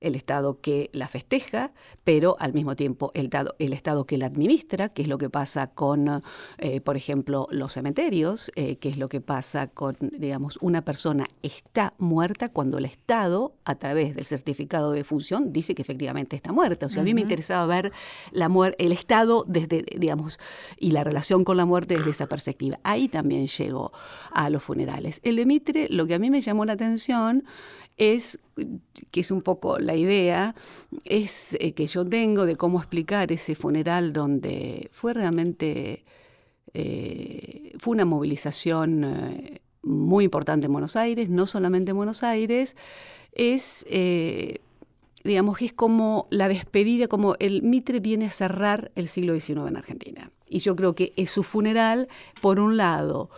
el 0.00 0.14
Estado 0.14 0.60
que 0.60 0.90
la 0.92 1.08
festeja, 1.08 1.72
pero 2.04 2.36
al 2.38 2.52
mismo 2.52 2.76
tiempo 2.76 3.10
el, 3.14 3.30
el 3.58 3.72
Estado 3.72 4.06
que 4.06 4.18
la 4.18 4.26
administra, 4.26 4.88
que 4.88 5.02
es 5.02 5.08
lo 5.08 5.18
que 5.18 5.30
pasa 5.30 5.68
con, 5.68 6.22
eh, 6.58 6.80
por 6.80 6.96
ejemplo, 6.96 7.46
los 7.50 7.72
cementerios, 7.72 8.50
eh, 8.56 8.76
que 8.76 8.88
es 8.88 8.96
lo 8.96 9.08
que 9.08 9.20
pasa 9.20 9.68
con, 9.68 9.96
digamos, 10.00 10.58
una 10.60 10.82
persona 10.82 11.26
está 11.42 11.94
muerta 11.98 12.48
cuando 12.48 12.78
el 12.78 12.84
Estado, 12.84 13.54
a 13.64 13.74
través 13.76 14.14
del 14.14 14.24
certificado 14.24 14.92
de 14.92 15.04
función, 15.04 15.52
dice 15.52 15.74
que 15.74 15.82
efectivamente 15.82 16.36
está 16.36 16.52
muerta. 16.52 16.86
O 16.86 16.88
sea, 16.88 17.02
a 17.02 17.04
mí 17.04 17.14
me 17.14 17.20
interesaba 17.20 17.66
ver 17.66 17.92
la 18.32 18.50
el 18.78 18.92
Estado 18.92 19.44
desde, 19.46 19.84
digamos, 19.96 20.38
y 20.78 20.90
la 20.90 21.04
relación 21.04 21.44
con 21.44 21.56
la 21.56 21.64
muerte 21.64 21.96
desde 21.96 22.10
esa 22.10 22.26
perspectiva. 22.26 22.78
Ahí 22.82 23.08
también 23.08 23.46
llegó 23.46 23.92
a 24.32 24.50
los 24.50 24.62
funerales. 24.62 25.20
El 25.22 25.36
de 25.36 25.46
Mitre, 25.46 25.88
lo 25.88 26.06
que 26.06 26.14
a 26.14 26.18
mí 26.18 26.30
me 26.30 26.40
llamó 26.40 26.64
la 26.64 26.72
atención, 26.72 27.44
es, 28.00 28.38
que 29.10 29.20
es 29.20 29.30
un 29.30 29.42
poco 29.42 29.78
la 29.78 29.94
idea, 29.94 30.54
es 31.04 31.54
eh, 31.60 31.72
que 31.72 31.86
yo 31.86 32.04
tengo 32.04 32.46
de 32.46 32.56
cómo 32.56 32.78
explicar 32.78 33.30
ese 33.30 33.54
funeral 33.54 34.14
donde 34.14 34.88
fue 34.90 35.12
realmente, 35.12 36.04
eh, 36.72 37.76
fue 37.78 37.92
una 37.92 38.06
movilización 38.06 39.04
eh, 39.04 39.60
muy 39.82 40.24
importante 40.24 40.64
en 40.64 40.72
Buenos 40.72 40.96
Aires, 40.96 41.28
no 41.28 41.44
solamente 41.44 41.90
en 41.90 41.98
Buenos 41.98 42.22
Aires, 42.22 42.74
es, 43.32 43.86
digamos, 45.22 45.60
es 45.60 45.72
como 45.74 46.26
la 46.30 46.48
despedida, 46.48 47.06
como 47.06 47.36
el 47.38 47.62
Mitre 47.62 48.00
viene 48.00 48.26
a 48.26 48.30
cerrar 48.30 48.92
el 48.94 49.08
siglo 49.08 49.38
XIX 49.38 49.68
en 49.68 49.76
Argentina. 49.76 50.30
Y 50.48 50.60
yo 50.60 50.74
creo 50.74 50.94
que 50.94 51.12
es 51.16 51.30
su 51.30 51.42
funeral, 51.42 52.08
por 52.40 52.60
un 52.60 52.76
lado, 52.76 53.30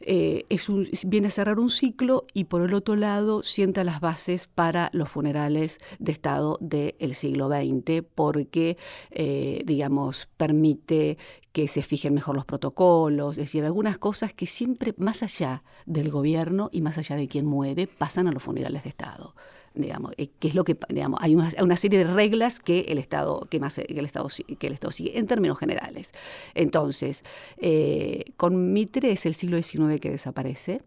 eh, 0.00 0.46
es 0.48 0.68
un, 0.68 0.88
viene 1.06 1.28
a 1.28 1.30
cerrar 1.30 1.58
un 1.58 1.70
ciclo 1.70 2.26
y 2.32 2.44
por 2.44 2.62
el 2.62 2.74
otro 2.74 2.96
lado 2.96 3.42
sienta 3.42 3.84
las 3.84 4.00
bases 4.00 4.46
para 4.46 4.90
los 4.92 5.10
funerales 5.10 5.78
de 5.98 6.12
Estado 6.12 6.58
del 6.60 7.14
siglo 7.14 7.48
XX 7.48 8.02
porque, 8.14 8.76
eh, 9.10 9.62
digamos, 9.64 10.28
permite 10.36 11.18
que 11.52 11.68
se 11.68 11.82
fijen 11.82 12.14
mejor 12.14 12.36
los 12.36 12.44
protocolos, 12.44 13.36
es 13.36 13.44
decir, 13.44 13.64
algunas 13.64 13.98
cosas 13.98 14.32
que 14.32 14.46
siempre, 14.46 14.94
más 14.96 15.22
allá 15.22 15.64
del 15.84 16.10
gobierno 16.10 16.70
y 16.72 16.80
más 16.80 16.96
allá 16.96 17.16
de 17.16 17.28
quien 17.28 17.46
muere, 17.46 17.86
pasan 17.86 18.28
a 18.28 18.32
los 18.32 18.42
funerales 18.42 18.84
de 18.84 18.88
Estado 18.88 19.34
digamos, 19.74 20.12
eh, 20.16 20.28
que 20.38 20.48
es 20.48 20.54
lo 20.54 20.64
que, 20.64 20.76
digamos, 20.88 21.20
hay 21.22 21.34
una, 21.34 21.76
serie 21.76 21.98
de 21.98 22.12
reglas 22.12 22.60
que 22.60 22.80
el 22.88 22.98
Estado, 22.98 23.46
que 23.50 23.60
más, 23.60 23.76
que 23.76 23.98
el 23.98 24.04
Estado, 24.04 24.28
que 24.58 24.66
el 24.66 24.72
Estado 24.72 24.90
sigue, 24.90 25.18
en 25.18 25.26
términos 25.26 25.58
generales. 25.58 26.12
Entonces, 26.54 27.24
eh, 27.58 28.24
con 28.36 28.72
Mitre 28.72 29.12
es 29.12 29.26
el 29.26 29.34
siglo 29.34 29.62
XIX 29.62 30.00
que 30.00 30.10
desaparece, 30.10 30.82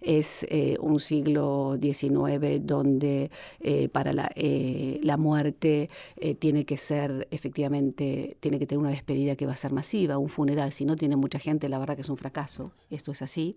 es 0.00 0.46
eh, 0.48 0.76
un 0.80 1.00
siglo 1.00 1.78
XIX 1.80 2.60
donde 2.60 3.30
eh, 3.60 3.88
para 3.88 4.12
la, 4.12 4.30
eh, 4.34 5.00
la 5.02 5.16
muerte 5.16 5.90
tiene 6.38 6.64
que 6.64 6.76
ser 6.76 7.28
efectivamente, 7.30 8.36
tiene 8.40 8.58
que 8.58 8.66
tener 8.66 8.80
una 8.80 8.90
despedida 8.90 9.36
que 9.36 9.46
va 9.46 9.52
a 9.52 9.56
ser 9.56 9.72
masiva, 9.72 10.18
un 10.18 10.28
funeral, 10.28 10.72
si 10.72 10.84
no 10.84 10.96
tiene 10.96 11.16
mucha 11.16 11.38
gente, 11.38 11.68
la 11.68 11.78
verdad 11.78 11.94
que 11.94 12.02
es 12.02 12.08
un 12.08 12.16
fracaso, 12.16 12.72
esto 12.90 13.12
es 13.12 13.22
así, 13.22 13.56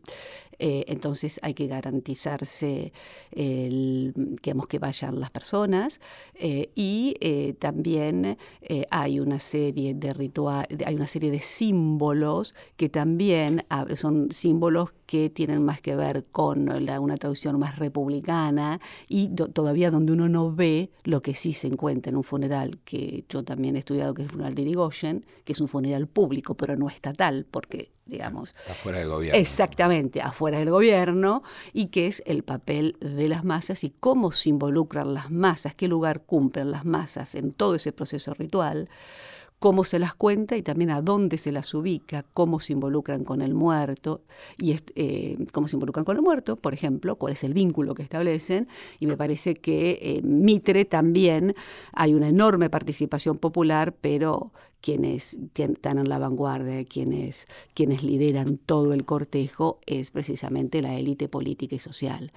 entonces 0.60 1.39
hay 1.44 1.54
que 1.54 1.68
garantizarse 1.68 2.94
el, 3.32 4.14
digamos, 4.16 4.68
que 4.68 4.80
vayan 4.80 5.20
las 5.20 5.32
personas. 5.32 6.00
Y 6.76 7.16
también 7.60 8.38
hay 8.89 9.20
una 9.20 9.39
serie 9.39 9.94
de 9.94 10.14
rituales, 10.14 10.68
hay 10.86 10.96
una 10.96 11.08
serie 11.08 11.32
de 11.32 11.39
símbolos 11.39 12.54
que 12.78 12.89
también 12.89 13.66
son 13.96 14.32
símbolos 14.32 14.92
que 15.12 15.30
tienen 15.30 15.62
más 15.62 15.82
que 15.82 15.93
ver 15.93 16.24
con 16.32 16.70
una 16.70 17.18
traducción 17.18 17.59
más 17.59 17.78
republicana 17.78 18.80
y 19.09 19.28
todavía 19.28 19.91
donde 19.91 20.14
uno 20.14 20.30
no 20.30 20.55
ve 20.55 20.89
lo 21.03 21.22
que 21.22 21.34
sí 21.34 21.51
se 21.51 21.68
encuentra 21.68 22.12
en 22.12 22.16
un 22.16 22.24
funeral 22.24 22.80
que 22.86 23.26
yo 23.28 23.43
también 23.43 23.76
he 23.76 23.80
estudiado, 23.80 24.14
que 24.14 24.22
es 24.22 24.28
el 24.28 24.32
funeral 24.32 24.55
de 24.55 24.62
Irigoyen, 24.62 25.26
que 25.43 25.51
es 25.51 25.59
un 25.59 25.68
funeral 25.68 26.07
público, 26.07 26.55
pero 26.55 26.78
no 26.78 26.88
estatal, 26.88 27.45
porque 27.51 27.91
digamos... 28.05 28.55
Afuera 28.70 28.99
del 28.99 29.09
gobierno. 29.09 29.38
Exactamente, 29.38 30.22
afuera 30.22 30.59
del 30.59 30.70
gobierno, 30.70 31.43
y 31.74 31.88
que 31.88 32.07
es 32.07 32.24
el 32.26 32.43
papel 32.43 32.95
de 33.01 33.28
las 33.28 33.43
masas 33.43 33.84
y 33.84 33.89
cómo 33.89 34.32
se 34.32 34.47
involucran 34.47 35.14
las 35.14 35.30
masas, 35.30 35.76
qué 35.76 35.89
lugar 35.89 36.22
cumplen 36.22 36.72
las 36.72 36.86
masas 36.86 37.36
en 37.36 37.51
todo 37.51 37.76
ese 37.76 37.91
proceso 37.91 38.34
ritual 38.34 38.88
cómo 39.62 39.84
se 39.84 39.99
las 39.99 40.16
cuenta 40.16 40.57
y 40.57 40.64
también 40.64 40.89
a 40.89 41.03
dónde 41.03 41.38
se 41.38 41.51
las 41.51 41.72
ubica, 41.76 42.26
cómo 42.34 42.59
se 42.59 42.74
involucran 42.74 43.24
con 43.24 43.43
el 43.43 43.53
muerto, 43.53 44.24
y 44.57 44.76
eh, 44.95 45.38
cómo 45.53 45.68
se 45.68 45.76
involucran 45.76 46.03
con 46.03 46.16
el 46.16 46.24
muerto, 46.24 46.55
por 46.55 46.74
ejemplo, 46.74 47.16
cuál 47.16 47.34
es 47.34 47.43
el 47.43 47.53
vínculo 47.53 47.93
que 47.93 48.01
establecen, 48.01 48.68
y 48.99 49.05
me 49.05 49.18
parece 49.18 49.53
que 49.53 49.99
eh, 50.01 50.22
Mitre 50.24 50.84
también 50.86 51.53
hay 51.93 52.16
una 52.16 52.28
enorme 52.30 52.72
participación 52.72 53.38
popular, 53.38 53.93
pero 54.01 54.51
quienes 54.82 55.38
están 55.53 55.99
en 55.99 56.09
la 56.09 56.18
vanguardia, 56.18 56.84
quienes, 56.84 57.45
quienes 57.76 58.01
lideran 58.01 58.57
todo 58.57 58.93
el 58.93 59.05
cortejo, 59.05 59.80
es 59.86 60.09
precisamente 60.09 60.82
la 60.82 60.95
élite 60.95 61.30
política 61.30 61.76
y 61.76 61.80
social. 61.80 62.32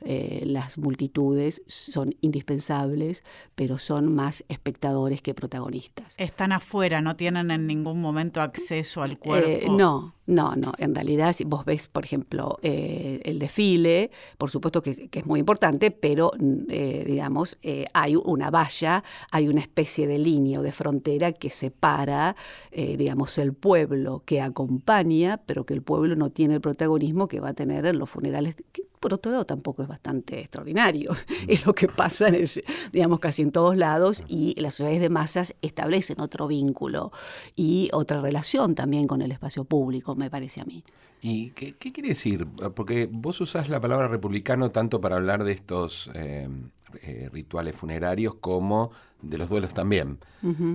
Eh, 0.00 0.42
las 0.46 0.78
multitudes 0.78 1.62
son 1.66 2.14
indispensables, 2.20 3.24
pero 3.54 3.78
son 3.78 4.14
más 4.14 4.44
espectadores 4.48 5.22
que 5.22 5.34
protagonistas. 5.34 6.14
Están 6.18 6.52
afuera, 6.52 7.00
no 7.00 7.16
tienen 7.16 7.50
en 7.50 7.64
ningún 7.64 8.00
momento 8.00 8.40
acceso 8.40 9.02
al 9.02 9.18
cuerpo. 9.18 9.48
Eh, 9.48 9.66
no, 9.70 10.14
no, 10.28 10.54
no. 10.54 10.72
En 10.78 10.94
realidad, 10.94 11.32
si 11.32 11.44
vos 11.44 11.64
ves, 11.64 11.88
por 11.88 12.04
ejemplo, 12.04 12.58
eh, 12.62 13.20
el 13.24 13.38
desfile, 13.38 14.10
por 14.38 14.50
supuesto 14.50 14.82
que, 14.82 15.08
es 15.10 15.26
muy 15.26 15.40
importante, 15.40 15.90
pero, 15.90 16.30
digamos, 16.38 17.58
hay 17.92 18.14
una 18.14 18.50
valla, 18.50 19.02
hay 19.32 19.48
una 19.48 19.60
especie 19.60 20.06
de 20.06 20.18
línea 20.18 20.60
o 20.60 20.62
de 20.62 20.72
frontera 20.72 21.32
que 21.32 21.50
separa, 21.50 22.36
digamos, 22.70 23.36
el 23.38 23.52
pueblo 23.54 24.22
que 24.24 24.40
acompaña, 24.40 25.40
pero 25.44 25.64
que 25.64 25.74
el 25.74 25.82
pueblo 25.82 26.14
no 26.14 26.30
tiene 26.30 26.54
el 26.54 26.60
protagonismo 26.60 27.26
que 27.26 27.40
va 27.40 27.50
a 27.50 27.54
tener 27.54 27.86
en 27.86 27.98
los 27.98 28.08
funerales 28.08 28.56
por 28.98 29.14
otro 29.14 29.32
lado 29.32 29.44
tampoco 29.44 29.82
es 29.82 29.88
bastante 29.88 30.40
extraordinario. 30.40 31.12
Mm. 31.12 31.48
Es 31.48 31.64
lo 31.64 31.74
que 31.74 31.88
pasa, 31.88 32.28
en 32.28 32.44
digamos, 32.92 33.20
casi 33.20 33.42
en 33.42 33.50
todos 33.50 33.76
lados 33.76 34.22
y 34.28 34.54
las 34.60 34.74
sociedades 34.74 35.00
de 35.00 35.08
masas 35.08 35.54
establecen 35.62 36.20
otro 36.20 36.46
vínculo 36.46 37.10
y 37.56 37.88
otra 37.92 38.20
relación 38.20 38.74
también 38.74 39.06
con 39.06 39.22
el 39.22 39.32
espacio 39.32 39.64
público, 39.64 40.14
me 40.18 40.30
parece 40.30 40.60
a 40.60 40.64
mí. 40.64 40.82
¿Y 41.20 41.50
qué, 41.50 41.74
quiere 41.74 42.10
decir? 42.10 42.46
Porque 42.74 43.08
vos 43.10 43.40
usás 43.40 43.68
la 43.68 43.80
palabra 43.80 44.08
republicano 44.08 44.70
tanto 44.70 45.00
para 45.00 45.16
hablar 45.16 45.42
de 45.42 45.52
estos 45.52 46.10
eh, 46.14 46.48
eh, 47.02 47.28
rituales 47.32 47.74
funerarios 47.74 48.34
como 48.34 48.90
de 49.20 49.38
los 49.38 49.48
duelos 49.48 49.74
también. 49.74 50.18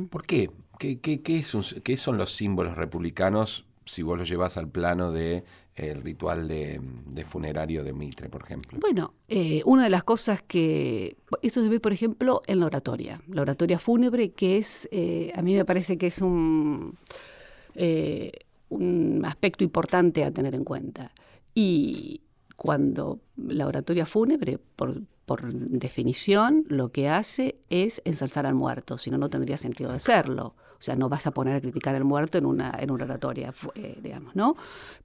¿Por 0.10 0.26
qué? 0.26 0.52
¿Qué, 0.80 1.00
qué, 1.00 1.22
qué 1.22 1.98
son 1.98 2.18
los 2.18 2.32
símbolos 2.34 2.76
republicanos 2.76 3.66
si 3.86 4.02
vos 4.02 4.18
lo 4.18 4.24
llevas 4.24 4.58
al 4.58 4.70
plano 4.70 5.12
de 5.12 5.44
el 5.76 6.02
ritual 6.02 6.48
de, 6.48 6.80
de 7.08 7.26
funerario 7.26 7.84
de 7.84 7.94
Mitre, 7.94 8.30
por 8.30 8.44
ejemplo. 8.44 8.78
Bueno, 8.80 9.14
eh, 9.28 9.62
una 9.66 9.84
de 9.84 9.90
las 9.90 10.04
cosas 10.04 10.42
que... 10.44 11.18
Esto 11.42 11.64
se 11.64 11.70
ve, 11.70 11.80
por 11.80 11.94
ejemplo, 11.94 12.42
en 12.46 12.60
la 12.60 12.68
oratoria. 12.68 13.20
La 13.28 13.42
oratoria 13.42 13.80
fúnebre, 13.80 14.32
que 14.32 14.58
es, 14.58 14.88
eh, 14.92 15.32
a 15.36 15.42
mí 15.42 15.56
me 15.56 15.66
parece 15.66 15.98
que 15.98 16.08
es 16.08 16.22
un, 16.22 16.98
eh, 17.76 18.32
un 18.74 19.24
aspecto 19.26 19.64
importante 19.64 20.24
a 20.24 20.32
tener 20.32 20.56
en 20.56 20.64
cuenta. 20.64 21.12
Y 21.56 22.22
cuando 22.56 23.20
la 23.36 23.68
oratoria 23.68 24.06
fúnebre, 24.06 24.58
por, 24.58 25.02
por 25.26 25.54
definición, 25.54 26.66
lo 26.68 26.92
que 26.92 27.10
hace 27.10 27.60
es 27.70 28.02
ensalzar 28.06 28.46
al 28.46 28.56
muerto, 28.56 28.98
si 28.98 29.12
no, 29.12 29.18
no 29.18 29.30
tendría 29.30 29.58
sentido 29.58 29.92
de 29.92 30.00
serlo. 30.00 30.56
O 30.78 30.86
sea, 30.86 30.96
no 30.96 31.08
vas 31.08 31.28
a 31.28 31.32
poner 31.32 31.56
a 31.56 31.62
criticar 31.62 31.96
al 31.96 32.04
muerto 32.04 32.38
en 32.38 32.46
una, 32.46 32.76
en 32.78 32.92
una 32.92 33.06
oratoria, 33.06 33.54
eh, 33.76 34.00
digamos, 34.02 34.36
¿no? 34.36 34.58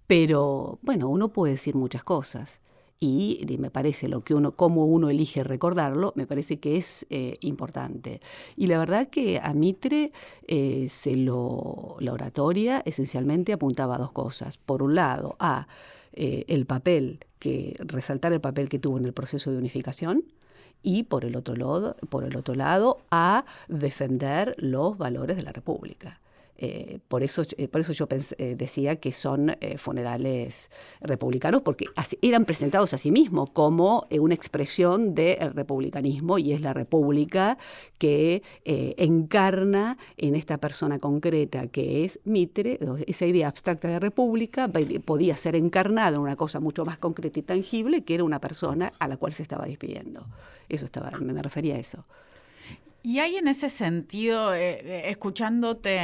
Pero, 0.09 0.81
bueno, 0.83 1.09
uno 1.09 1.29
puede 1.29 1.53
decir 1.53 1.77
muchas 1.77 2.03
cosas. 2.03 2.61
Y, 3.01 3.46
me 3.59 3.70
parece 3.70 4.09
lo 4.09 4.22
que 4.22 4.34
uno, 4.34 4.53
cómo 4.53 4.84
uno 4.86 5.09
elige 5.09 5.44
recordarlo, 5.44 6.12
me 6.16 6.26
parece 6.26 6.59
que 6.59 6.76
es 6.76 7.07
eh, 7.11 7.36
importante. 7.40 8.20
Y 8.57 8.66
la 8.66 8.78
verdad 8.78 9.07
que 9.07 9.40
a 9.42 9.53
Mitre 9.53 10.12
eh, 10.49 10.88
se 10.90 11.14
lo, 11.14 11.96
la 12.01 12.12
oratoria 12.12 12.82
esencialmente 12.84 13.53
apuntaba 13.53 13.94
a 13.94 13.99
dos 13.99 14.11
cosas. 14.11 14.59
Por 14.59 14.82
un 14.82 14.96
lado, 14.96 15.36
a 15.38 15.68
eh, 16.12 16.44
el 16.49 16.66
papel 16.66 17.20
que 17.38 17.76
resaltar 17.78 18.32
el 18.32 18.40
papel 18.40 18.68
que 18.68 18.80
tuvo 18.80 18.99
en 18.99 19.05
el 19.05 19.12
proceso 19.12 19.53
de 19.53 19.59
unificación 19.59 20.24
y 20.82 21.05
por 21.05 21.24
el 21.24 21.36
otro 21.36 21.55
lado, 21.55 21.96
por 22.09 22.24
el 22.24 22.36
otro 22.36 22.55
lado 22.55 22.99
a 23.11 23.44
defender 23.68 24.57
los 24.59 24.99
valores 24.99 25.36
de 25.36 25.42
la 25.42 25.53
República. 25.53 26.20
Eh, 26.61 26.98
por, 27.06 27.22
eso, 27.22 27.42
eh, 27.56 27.68
por 27.68 27.80
eso 27.80 27.92
yo 27.92 28.09
pens- 28.09 28.34
eh, 28.38 28.56
decía 28.56 28.96
que 28.96 29.12
son 29.12 29.56
funerales 29.76 30.70
republicanos, 31.00 31.62
porque 31.62 31.86
eran 32.20 32.44
presentados 32.44 32.92
a 32.94 32.98
sí 32.98 33.11
mismos 33.11 33.50
como 33.50 34.06
una 34.11 34.34
expresión 34.34 35.14
del 35.14 35.54
republicanismo 35.54 36.38
y 36.38 36.52
es 36.52 36.61
la 36.61 36.72
república 36.72 37.59
que 37.98 38.42
encarna 38.64 39.96
en 40.16 40.34
esta 40.34 40.59
persona 40.59 40.98
concreta 40.98 41.66
que 41.68 42.04
es 42.04 42.20
Mitre, 42.24 42.78
esa 43.06 43.26
idea 43.26 43.48
abstracta 43.48 43.88
de 43.88 44.00
república 44.00 44.68
podía 45.04 45.36
ser 45.36 45.54
encarnada 45.56 46.16
en 46.16 46.22
una 46.22 46.36
cosa 46.36 46.61
mucho 46.61 46.84
más 46.84 46.98
concreta 46.98 47.38
y 47.38 47.42
tangible, 47.42 48.02
que 48.02 48.14
era 48.14 48.24
una 48.24 48.40
persona 48.40 48.90
a 48.98 49.09
la 49.09 49.16
cual 49.16 49.32
se 49.32 49.42
estaba 49.42 49.66
despidiendo. 49.66 50.26
Eso 50.68 50.84
estaba, 50.84 51.11
me 51.20 51.40
refería 51.42 51.76
a 51.76 51.78
eso. 51.78 52.04
Y 53.01 53.20
hay 53.20 53.36
en 53.36 53.46
ese 53.46 53.70
sentido, 53.70 54.53
eh, 54.55 54.80
eh, 54.84 55.03
escuchándote 55.07 56.01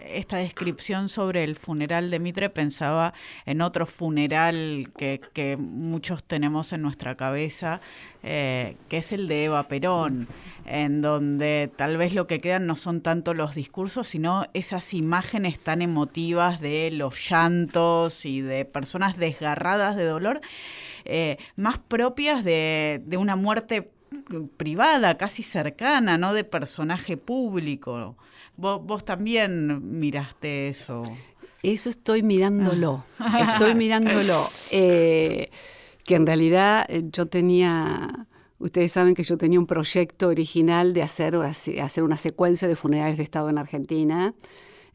esta 0.00 0.36
descripción 0.36 1.08
sobre 1.08 1.42
el 1.42 1.56
funeral 1.56 2.08
de 2.08 2.20
Mitre, 2.20 2.50
pensaba 2.50 3.12
en 3.46 3.60
otro 3.60 3.84
funeral 3.84 4.92
que, 4.96 5.20
que 5.32 5.56
muchos 5.56 6.22
tenemos 6.22 6.72
en 6.72 6.82
nuestra 6.82 7.16
cabeza, 7.16 7.80
eh, 8.22 8.76
que 8.88 8.98
es 8.98 9.10
el 9.10 9.26
de 9.26 9.46
Eva 9.46 9.64
Perón, 9.66 10.28
en 10.66 11.02
donde 11.02 11.68
tal 11.74 11.96
vez 11.96 12.14
lo 12.14 12.28
que 12.28 12.38
quedan 12.38 12.64
no 12.64 12.76
son 12.76 13.00
tanto 13.00 13.34
los 13.34 13.56
discursos, 13.56 14.06
sino 14.06 14.46
esas 14.54 14.94
imágenes 14.94 15.58
tan 15.58 15.82
emotivas 15.82 16.60
de 16.60 16.92
los 16.92 17.28
llantos 17.28 18.24
y 18.24 18.40
de 18.40 18.64
personas 18.64 19.16
desgarradas 19.16 19.96
de 19.96 20.04
dolor, 20.04 20.40
más 21.56 21.78
propias 21.80 22.44
de, 22.44 23.02
de 23.04 23.16
una 23.16 23.34
muerte 23.34 23.90
privada, 24.56 25.16
casi 25.16 25.42
cercana, 25.42 26.18
¿no? 26.18 26.34
De 26.34 26.44
personaje 26.44 27.16
público. 27.16 28.16
Vos, 28.56 28.84
vos 28.84 29.04
también 29.04 29.98
miraste 29.98 30.68
eso. 30.68 31.02
Eso 31.62 31.90
estoy 31.90 32.22
mirándolo, 32.22 33.04
estoy 33.38 33.74
mirándolo. 33.76 34.48
Eh, 34.70 35.50
que 36.04 36.14
en 36.14 36.26
realidad 36.26 36.86
eh, 36.88 37.04
yo 37.12 37.26
tenía, 37.26 38.26
ustedes 38.58 38.92
saben 38.92 39.14
que 39.14 39.24
yo 39.24 39.36
tenía 39.36 39.58
un 39.58 39.66
proyecto 39.66 40.28
original 40.28 40.94
de 40.94 41.02
hacer, 41.02 41.36
hacer 41.36 42.02
una 42.02 42.16
secuencia 42.16 42.66
de 42.66 42.76
funerales 42.76 43.18
de 43.18 43.22
Estado 43.22 43.50
en 43.50 43.58
Argentina. 43.58 44.34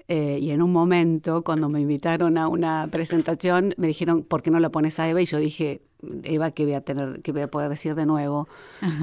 Eh, 0.07 0.37
y 0.39 0.51
en 0.51 0.61
un 0.61 0.71
momento, 0.71 1.43
cuando 1.43 1.67
me 1.67 1.81
invitaron 1.81 2.37
a 2.37 2.47
una 2.47 2.87
presentación, 2.91 3.73
me 3.77 3.87
dijeron, 3.87 4.23
¿por 4.23 4.43
qué 4.43 4.51
no 4.51 4.59
la 4.59 4.69
pones 4.69 4.99
a 4.99 5.09
Eva? 5.09 5.21
Y 5.21 5.25
yo 5.25 5.39
dije, 5.39 5.81
Eva, 6.23 6.51
¿qué 6.51 6.65
voy 6.65 6.75
a, 6.75 6.81
tener, 6.81 7.21
qué 7.23 7.31
voy 7.31 7.41
a 7.41 7.49
poder 7.49 7.69
decir 7.69 7.95
de 7.95 8.05
nuevo? 8.05 8.47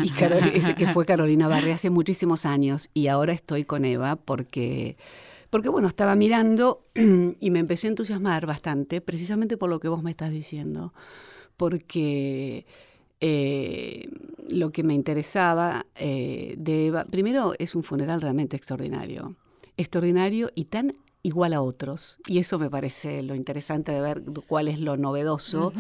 Y 0.03 0.11
Carol, 0.11 0.39
ese 0.55 0.77
que 0.77 0.87
fue 0.87 1.05
Carolina 1.05 1.49
Barri 1.49 1.73
hace 1.73 1.91
muchísimos 1.91 2.47
años. 2.47 2.89
Y 2.95 3.09
ahora 3.09 3.33
estoy 3.33 3.65
con 3.65 3.85
Eva 3.85 4.15
porque, 4.17 4.97
porque, 5.51 5.69
bueno, 5.69 5.89
estaba 5.89 6.15
mirando 6.15 6.85
y 6.95 7.51
me 7.51 7.59
empecé 7.59 7.89
a 7.89 7.91
entusiasmar 7.91 8.47
bastante, 8.47 9.01
precisamente 9.01 9.57
por 9.57 9.71
lo 9.71 9.81
que 9.81 9.89
vos 9.89 10.05
me 10.05 10.13
estás 10.13 10.31
diciendo. 10.31 10.95
Porque 11.57 12.65
eh, 13.21 14.09
lo 14.51 14.71
que 14.71 14.85
me 14.85 14.95
interesaba 14.95 15.87
eh, 15.97 16.55
de 16.59 16.87
Eva, 16.87 17.05
primero 17.07 17.55
es 17.59 17.75
un 17.75 17.83
funeral 17.83 18.21
realmente 18.21 18.57
extraordinario 18.57 19.35
extraordinario 19.77 20.51
y 20.55 20.67
tan 20.67 20.95
igual 21.23 21.53
a 21.53 21.63
otros. 21.63 22.19
Y 22.27 22.39
eso 22.39 22.59
me 22.59 22.71
parece 22.71 23.23
lo 23.23 23.35
interesante 23.35 23.93
de 23.93 24.01
ver 24.01 24.23
cuál 24.47 24.69
es 24.69 24.81
lo 24.81 24.97
novedoso 24.97 25.73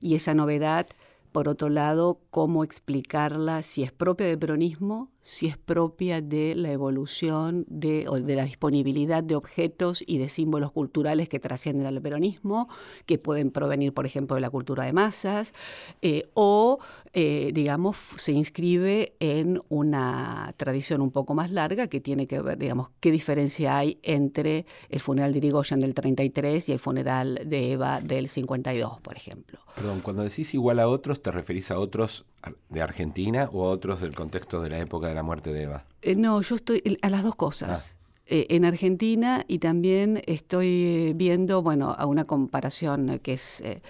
y 0.00 0.14
esa 0.14 0.34
novedad, 0.34 0.86
por 1.32 1.48
otro 1.48 1.68
lado, 1.68 2.20
cómo 2.30 2.64
explicarla, 2.64 3.62
si 3.62 3.82
es 3.82 3.92
propia 3.92 4.26
del 4.26 4.38
peronismo, 4.38 5.10
si 5.22 5.46
es 5.46 5.56
propia 5.56 6.20
de 6.20 6.54
la 6.54 6.72
evolución 6.72 7.64
de, 7.68 8.06
o 8.08 8.18
de 8.18 8.34
la 8.34 8.44
disponibilidad 8.44 9.22
de 9.22 9.36
objetos 9.36 10.02
y 10.06 10.18
de 10.18 10.28
símbolos 10.28 10.72
culturales 10.72 11.28
que 11.28 11.38
trascienden 11.38 11.86
al 11.86 12.00
peronismo, 12.02 12.68
que 13.06 13.18
pueden 13.18 13.50
provenir, 13.50 13.94
por 13.94 14.06
ejemplo, 14.06 14.34
de 14.34 14.40
la 14.40 14.50
cultura 14.50 14.84
de 14.84 14.92
masas, 14.92 15.54
eh, 16.02 16.28
o, 16.34 16.78
eh, 17.12 17.50
digamos, 17.52 17.96
se 18.16 18.32
inscribe 18.32 19.14
en 19.20 19.60
una 19.68 20.54
tradición 20.56 21.00
un 21.00 21.10
poco 21.10 21.34
más 21.34 21.50
larga 21.50 21.88
que 21.88 22.00
tiene 22.00 22.26
que 22.26 22.40
ver, 22.40 22.58
digamos, 22.58 22.90
qué 23.00 23.10
diferencia 23.10 23.78
hay 23.78 23.98
entre 24.02 24.66
el 24.88 25.00
funeral 25.00 25.32
de 25.32 25.38
Irigoyen 25.38 25.80
del 25.80 25.94
33 25.94 26.68
y 26.68 26.72
el 26.72 26.78
funeral 26.78 27.40
de 27.46 27.72
Eva 27.72 28.00
del 28.00 28.28
52, 28.28 29.00
por 29.00 29.16
ejemplo. 29.16 29.58
Perdón, 29.74 30.00
cuando 30.00 30.22
decís 30.22 30.54
igual 30.54 30.78
a 30.78 30.88
otros, 30.88 31.22
¿te 31.22 31.32
referís 31.32 31.70
a 31.70 31.78
otros 31.78 32.26
de 32.68 32.82
Argentina 32.82 33.48
o 33.52 33.66
a 33.66 33.70
otros 33.70 34.00
del 34.00 34.14
contexto 34.14 34.60
de 34.62 34.70
la 34.70 34.78
época 34.78 35.08
de 35.08 35.14
la 35.14 35.22
muerte 35.22 35.52
de 35.52 35.62
Eva? 35.62 35.84
Eh, 36.02 36.14
no, 36.14 36.40
yo 36.42 36.54
estoy 36.54 36.98
a 37.02 37.10
las 37.10 37.22
dos 37.22 37.34
cosas. 37.34 37.96
Eh, 38.32 38.46
en 38.54 38.64
Argentina 38.64 39.44
y 39.48 39.58
también 39.58 40.22
estoy 40.26 41.14
viendo, 41.16 41.62
bueno, 41.62 41.96
a 41.98 42.06
una 42.06 42.26
comparación 42.26 43.18
que 43.18 43.32
es 43.32 43.60
eh, 43.62 43.82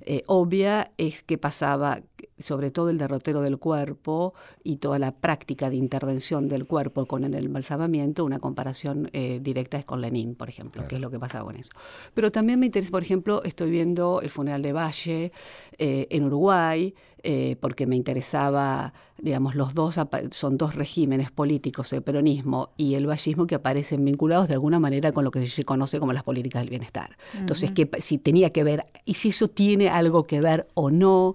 eh, 0.00 0.24
obvia, 0.26 0.90
es 0.98 1.22
que 1.22 1.38
pasaba 1.38 2.02
sobre 2.44 2.70
todo 2.70 2.90
el 2.90 2.98
derrotero 2.98 3.40
del 3.40 3.56
cuerpo 3.58 4.34
y 4.62 4.76
toda 4.76 4.98
la 4.98 5.12
práctica 5.12 5.70
de 5.70 5.76
intervención 5.76 6.48
del 6.48 6.66
cuerpo 6.66 7.06
con 7.06 7.24
el 7.24 7.34
embalsamamiento, 7.34 8.22
una 8.24 8.38
comparación 8.38 9.08
eh, 9.14 9.40
directa 9.42 9.78
es 9.78 9.84
con 9.86 10.02
Lenin, 10.02 10.34
por 10.34 10.48
ejemplo, 10.50 10.72
Claro. 10.82 10.88
que 10.88 10.94
es 10.96 11.00
lo 11.00 11.10
que 11.10 11.18
pasaba 11.18 11.46
con 11.46 11.56
eso. 11.56 11.70
Pero 12.12 12.30
también 12.30 12.60
me 12.60 12.66
interesa, 12.66 12.90
por 12.90 13.02
ejemplo, 13.02 13.42
estoy 13.44 13.70
viendo 13.70 14.20
el 14.20 14.28
funeral 14.28 14.60
de 14.60 14.72
Valle 14.74 15.32
eh, 15.78 16.06
en 16.10 16.24
Uruguay, 16.24 16.94
eh, 17.26 17.56
porque 17.60 17.86
me 17.86 17.96
interesaba, 17.96 18.92
digamos, 19.16 19.54
los 19.54 19.72
dos 19.72 19.98
son 20.32 20.58
dos 20.58 20.74
regímenes 20.74 21.30
políticos, 21.30 21.90
el 21.94 22.02
peronismo 22.02 22.70
y 22.76 22.94
el 22.96 23.06
vallismo, 23.06 23.46
que 23.46 23.54
aparecen 23.54 24.04
vinculados 24.04 24.48
de 24.48 24.54
alguna 24.54 24.78
manera 24.78 25.10
con 25.12 25.24
lo 25.24 25.30
que 25.30 25.46
se 25.46 25.64
conoce 25.64 25.98
como 25.98 26.12
las 26.12 26.22
políticas 26.22 26.60
del 26.60 26.68
bienestar. 26.68 27.16
Entonces, 27.38 27.72
que, 27.72 27.86
pa- 27.86 28.00
si 28.02 28.18
tenía 28.18 28.50
que 28.50 28.62
ver, 28.64 28.84
y 29.06 29.14
si 29.14 29.30
eso 29.30 29.48
tiene 29.48 29.88
algo 29.88 30.24
que 30.24 30.40
ver 30.40 30.66
o 30.74 30.90
no, 30.90 31.34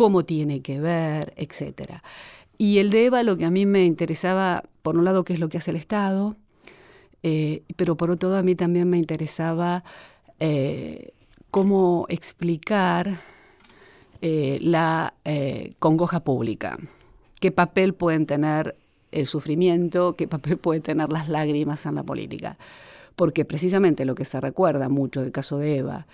cómo 0.00 0.24
tiene 0.24 0.62
que 0.62 0.80
ver, 0.80 1.34
etcétera. 1.36 2.02
Y 2.56 2.78
el 2.78 2.88
de 2.88 3.04
Eva, 3.04 3.22
lo 3.22 3.36
que 3.36 3.44
a 3.44 3.50
mí 3.50 3.66
me 3.66 3.84
interesaba, 3.84 4.62
por 4.80 4.96
un 4.96 5.04
lado, 5.04 5.24
qué 5.24 5.34
es 5.34 5.38
lo 5.38 5.50
que 5.50 5.58
hace 5.58 5.72
el 5.72 5.76
Estado, 5.76 6.36
eh, 7.22 7.64
pero 7.76 7.98
por 7.98 8.10
otro 8.10 8.30
lado, 8.30 8.40
a 8.40 8.42
mí 8.42 8.54
también 8.54 8.88
me 8.88 8.96
interesaba 8.96 9.84
eh, 10.38 11.10
cómo 11.50 12.06
explicar 12.08 13.18
eh, 14.22 14.58
la 14.62 15.12
congoja 15.78 16.20
pública. 16.20 16.78
¿Qué 17.38 17.52
papel 17.52 17.92
pueden 17.92 18.24
tener 18.24 18.76
el 19.12 19.26
sufrimiento? 19.26 20.16
¿Qué 20.16 20.26
papel 20.26 20.56
pueden 20.64 20.80
tener 20.80 21.10
las 21.10 21.28
lágrimas 21.28 21.84
en 21.84 21.96
la 21.96 22.04
política? 22.04 22.56
Porque 23.16 23.44
precisamente 23.44 24.06
lo 24.06 24.14
que 24.14 24.24
se 24.24 24.40
recuerda 24.40 24.88
mucho 24.88 25.20
del 25.20 25.30
caso 25.30 25.58
de 25.58 25.76
Eva, 25.76 26.06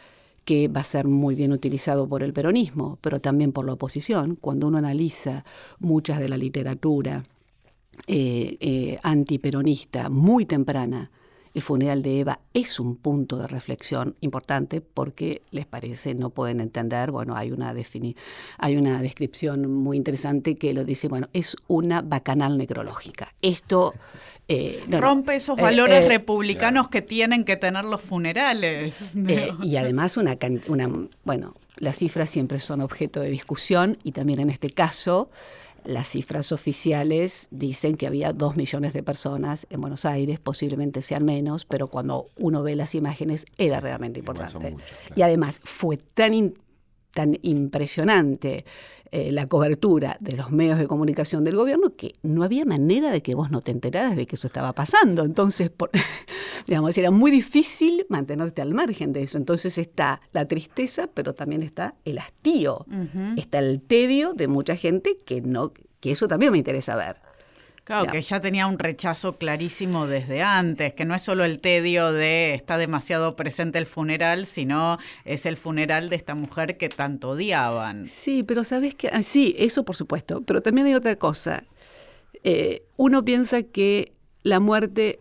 que 0.47 0.69
va 0.69 0.81
a 0.81 0.85
ser 0.85 1.09
muy 1.09 1.35
bien 1.35 1.53
utilizado 1.53 2.09
por 2.09 2.23
el 2.23 2.33
peronismo, 2.33 2.99
pero 3.03 3.19
también 3.19 3.51
por 3.51 3.67
la 3.67 3.73
oposición, 3.73 4.37
cuando 4.37 4.69
uno 4.69 4.79
analiza 4.79 5.45
muchas 5.81 6.21
de 6.21 6.29
la 6.29 6.37
literatura 6.37 7.25
eh, 8.07 8.57
eh, 8.61 8.99
antiperonista 9.03 10.09
muy 10.09 10.47
temprana, 10.47 11.11
el 11.53 11.63
funeral 11.63 12.01
de 12.03 12.21
Eva 12.21 12.41
es 12.55 12.79
un 12.79 12.97
punto 12.97 13.39
de 13.39 13.49
reflexión 13.49 14.15
importante 14.21 14.81
porque 14.81 15.43
les 15.51 15.67
parece, 15.67 16.15
no 16.15 16.31
pueden 16.31 16.61
entender, 16.61 17.11
bueno, 17.11 17.35
hay 17.35 17.51
una, 17.51 17.75
hay 18.59 18.77
una 18.77 19.03
descripción 19.03 19.73
muy 19.73 19.97
interesante 19.97 20.55
que 20.57 20.75
lo 20.75 20.85
dice, 20.85 21.09
bueno, 21.09 21.29
es 21.33 21.57
una 21.67 22.03
bacanal 22.03 22.57
necrológica. 22.57 23.35
Esto 23.43 23.95
Eh, 24.49 24.83
no, 24.87 24.99
no. 24.99 25.07
Rompe 25.07 25.35
esos 25.37 25.59
Eh, 25.59 25.63
valores 25.63 26.05
eh, 26.05 26.09
republicanos 26.09 26.89
que 26.89 27.03
tienen 27.03 27.45
que 27.45 27.57
tener 27.57 27.85
los 27.85 28.01
funerales. 28.01 29.01
Eh, 29.29 29.51
y 29.63 29.77
además 29.77 30.17
una, 30.17 30.37
can- 30.37 30.61
una, 30.69 30.89
bueno, 31.25 31.55
las 31.79 31.97
cifras 31.97 32.31
siempre 32.31 32.61
son 32.61 32.81
objeto 32.81 33.21
de 33.21 33.29
discusión 33.31 33.99
y 34.05 34.13
también 34.13 34.41
en 34.41 34.51
este 34.51 34.71
caso 34.71 35.31
las 35.85 36.09
cifras 36.09 36.51
oficiales 36.53 37.47
dicen 37.53 37.97
que 37.97 38.07
había 38.09 38.33
dos 38.33 38.57
millones 38.57 38.93
de 38.93 39.03
personas 39.05 39.67
en 39.71 39.81
Buenos 39.81 40.05
Aires, 40.05 40.41
posiblemente 40.41 41.01
sean 41.03 41.25
menos, 41.25 41.65
pero 41.65 41.87
cuando 41.89 42.29
uno 42.39 42.63
ve 42.65 42.75
las 42.75 42.95
imágenes 42.97 43.47
era 43.57 43.79
realmente 43.81 44.19
importante. 44.21 44.59
claro. 44.59 44.77
Y 45.15 45.23
además 45.23 45.61
fue 45.63 45.97
tan, 45.97 46.35
in- 46.35 46.59
tan 47.13 47.39
impresionante 47.43 48.65
eh, 49.19 49.33
la 49.33 49.47
cobertura 49.47 50.19
de 50.21 50.33
los 50.37 50.51
medios 50.51 50.79
de 50.79 50.87
comunicación 50.87 51.43
del 51.43 51.57
gobierno 51.57 51.95
que 51.97 52.13
no 52.23 52.43
había 52.43 52.67
manera 52.67 53.11
de 53.11 53.23
que 53.23 53.35
vos 53.35 53.51
no 53.51 53.63
te 53.63 53.71
enteraras 53.71 54.15
de 54.15 54.27
que 54.27 54.37
eso 54.37 54.47
estaba 54.47 54.75
pasando. 54.75 55.25
Entonces, 55.25 55.71
por- 55.71 55.91
digamos, 56.67 56.99
era 56.99 57.11
muy 57.11 57.31
difícil 57.31 58.05
mantenerte 58.11 58.61
al 58.61 58.75
margen 58.75 59.15
de 59.15 59.23
eso. 59.23 59.39
Entonces 59.39 59.79
está 59.79 60.21
la 60.33 60.47
tristeza, 60.47 61.09
pero 61.15 61.33
también 61.35 61.63
está 61.63 61.95
el 62.05 62.19
hastío, 62.19 62.85
está 63.39 63.59
el 63.59 63.81
tedio 63.81 64.35
de 64.35 64.49
mucha 64.49 64.77
gente 64.77 65.19
que 65.25 65.41
no, 65.41 65.73
que 66.01 66.11
eso 66.11 66.29
también 66.29 66.53
me 66.53 66.59
interesa 66.59 66.95
ver. 66.95 67.17
Claro, 67.87 68.07
Ya. 68.07 68.11
que 68.11 68.21
ya 68.21 68.41
tenía 68.41 68.67
un 68.67 68.81
rechazo 68.81 69.37
clarísimo 69.39 70.09
desde 70.09 70.43
antes, 70.43 70.93
que 70.95 71.05
no 71.05 71.15
es 71.15 71.23
solo 71.23 71.45
el 71.45 71.61
tedio 71.61 72.11
de 72.13 72.53
está 72.55 72.79
demasiado 72.79 73.37
presente 73.37 73.79
el 73.79 73.87
funeral, 73.87 74.47
sino 74.47 74.99
es 75.25 75.47
el 75.47 75.57
funeral 75.57 76.09
de 76.09 76.17
esta 76.17 76.35
mujer 76.35 76.79
que 76.79 76.89
tanto 76.89 77.29
odiaban. 77.31 78.09
Sí, 78.09 78.43
pero 78.43 78.65
sabes 78.65 78.97
que, 78.97 79.07
ah, 79.13 79.23
sí, 79.23 79.55
eso 79.57 79.85
por 79.85 79.95
supuesto, 79.95 80.41
pero 80.43 80.63
también 80.63 80.89
hay 80.89 80.95
otra 80.95 81.15
cosa. 81.15 81.63
Eh, 82.43 82.83
uno 82.97 83.25
piensa 83.25 83.63
que 83.63 84.13
la 84.47 84.61
muerte 84.61 85.19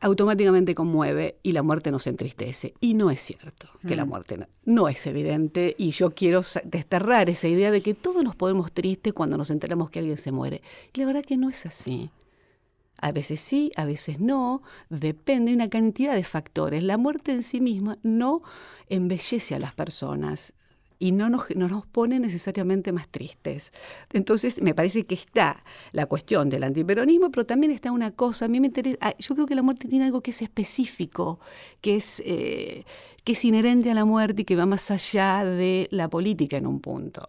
automáticamente 0.00 0.74
conmueve 0.74 1.36
y 1.42 1.52
la 1.52 1.62
muerte 1.62 1.90
nos 1.90 2.06
entristece. 2.06 2.72
Y 2.80 2.94
no 2.94 3.10
es 3.10 3.20
cierto 3.20 3.68
que 3.86 3.94
la 3.94 4.06
muerte 4.06 4.38
no, 4.38 4.46
no 4.64 4.88
es 4.88 5.06
evidente. 5.06 5.74
Y 5.76 5.90
yo 5.90 6.10
quiero 6.10 6.40
desterrar 6.64 7.28
esa 7.28 7.46
idea 7.46 7.70
de 7.70 7.82
que 7.82 7.92
todos 7.92 8.24
nos 8.24 8.34
ponemos 8.36 8.72
tristes 8.72 9.12
cuando 9.12 9.36
nos 9.36 9.50
enteramos 9.50 9.90
que 9.90 9.98
alguien 9.98 10.16
se 10.16 10.32
muere. 10.32 10.62
Y 10.94 11.00
la 11.00 11.04
verdad 11.04 11.22
que 11.26 11.36
no 11.36 11.50
es 11.50 11.66
así. 11.66 12.10
A 13.02 13.12
veces 13.12 13.38
sí, 13.38 13.70
a 13.76 13.84
veces 13.84 14.18
no, 14.18 14.62
depende 14.88 15.50
de 15.50 15.56
una 15.56 15.68
cantidad 15.68 16.14
de 16.14 16.24
factores. 16.24 16.82
La 16.82 16.96
muerte 16.96 17.32
en 17.32 17.42
sí 17.42 17.60
misma 17.60 17.98
no 18.02 18.40
embellece 18.88 19.54
a 19.54 19.58
las 19.58 19.74
personas 19.74 20.54
y 20.98 21.12
no 21.12 21.28
nos, 21.28 21.44
no 21.56 21.68
nos 21.68 21.86
pone 21.86 22.18
necesariamente 22.20 22.92
más 22.92 23.08
tristes. 23.08 23.72
Entonces, 24.12 24.62
me 24.62 24.74
parece 24.74 25.04
que 25.06 25.14
está 25.14 25.64
la 25.92 26.06
cuestión 26.06 26.48
del 26.50 26.62
antiperonismo, 26.64 27.30
pero 27.30 27.44
también 27.46 27.72
está 27.72 27.92
una 27.92 28.10
cosa, 28.12 28.44
a 28.46 28.48
mí 28.48 28.60
me 28.60 28.68
interesa, 28.68 28.98
ah, 29.00 29.14
yo 29.18 29.34
creo 29.34 29.46
que 29.46 29.54
la 29.54 29.62
muerte 29.62 29.88
tiene 29.88 30.04
algo 30.06 30.20
que 30.22 30.30
es 30.30 30.40
específico, 30.42 31.40
que 31.80 31.96
es, 31.96 32.22
eh, 32.24 32.84
que 33.24 33.32
es 33.32 33.44
inherente 33.44 33.90
a 33.90 33.94
la 33.94 34.04
muerte 34.04 34.42
y 34.42 34.44
que 34.44 34.56
va 34.56 34.66
más 34.66 34.90
allá 34.90 35.44
de 35.44 35.88
la 35.90 36.08
política 36.08 36.56
en 36.56 36.66
un 36.66 36.80
punto. 36.80 37.28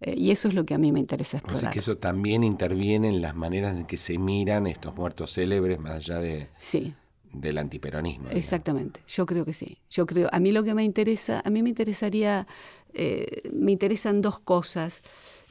Eh, 0.00 0.14
y 0.16 0.30
eso 0.30 0.48
es 0.48 0.54
lo 0.54 0.64
que 0.64 0.74
a 0.74 0.78
mí 0.78 0.92
me 0.92 1.00
interesa 1.00 1.38
O 1.38 1.40
sea 1.40 1.50
explorar. 1.50 1.72
que 1.72 1.78
eso 1.80 1.96
también 1.98 2.44
interviene 2.44 3.08
en 3.08 3.20
las 3.20 3.34
maneras 3.34 3.76
en 3.76 3.84
que 3.84 3.96
se 3.96 4.16
miran 4.18 4.66
estos 4.66 4.94
muertos 4.94 5.32
célebres 5.34 5.78
más 5.80 5.92
allá 5.94 6.18
de, 6.20 6.48
Sí. 6.58 6.94
Del 7.40 7.58
antiperonismo. 7.58 8.28
Exactamente, 8.30 9.00
yo 9.08 9.26
creo 9.26 9.44
que 9.44 9.52
sí. 9.52 9.78
Yo 9.90 10.06
creo, 10.06 10.28
a 10.32 10.40
mí 10.40 10.52
lo 10.52 10.64
que 10.64 10.74
me 10.74 10.84
interesa, 10.84 11.42
a 11.44 11.50
mí 11.50 11.62
me 11.62 11.68
interesaría, 11.68 12.46
eh, 12.94 13.48
me 13.52 13.72
interesan 13.72 14.22
dos 14.22 14.40
cosas. 14.40 15.02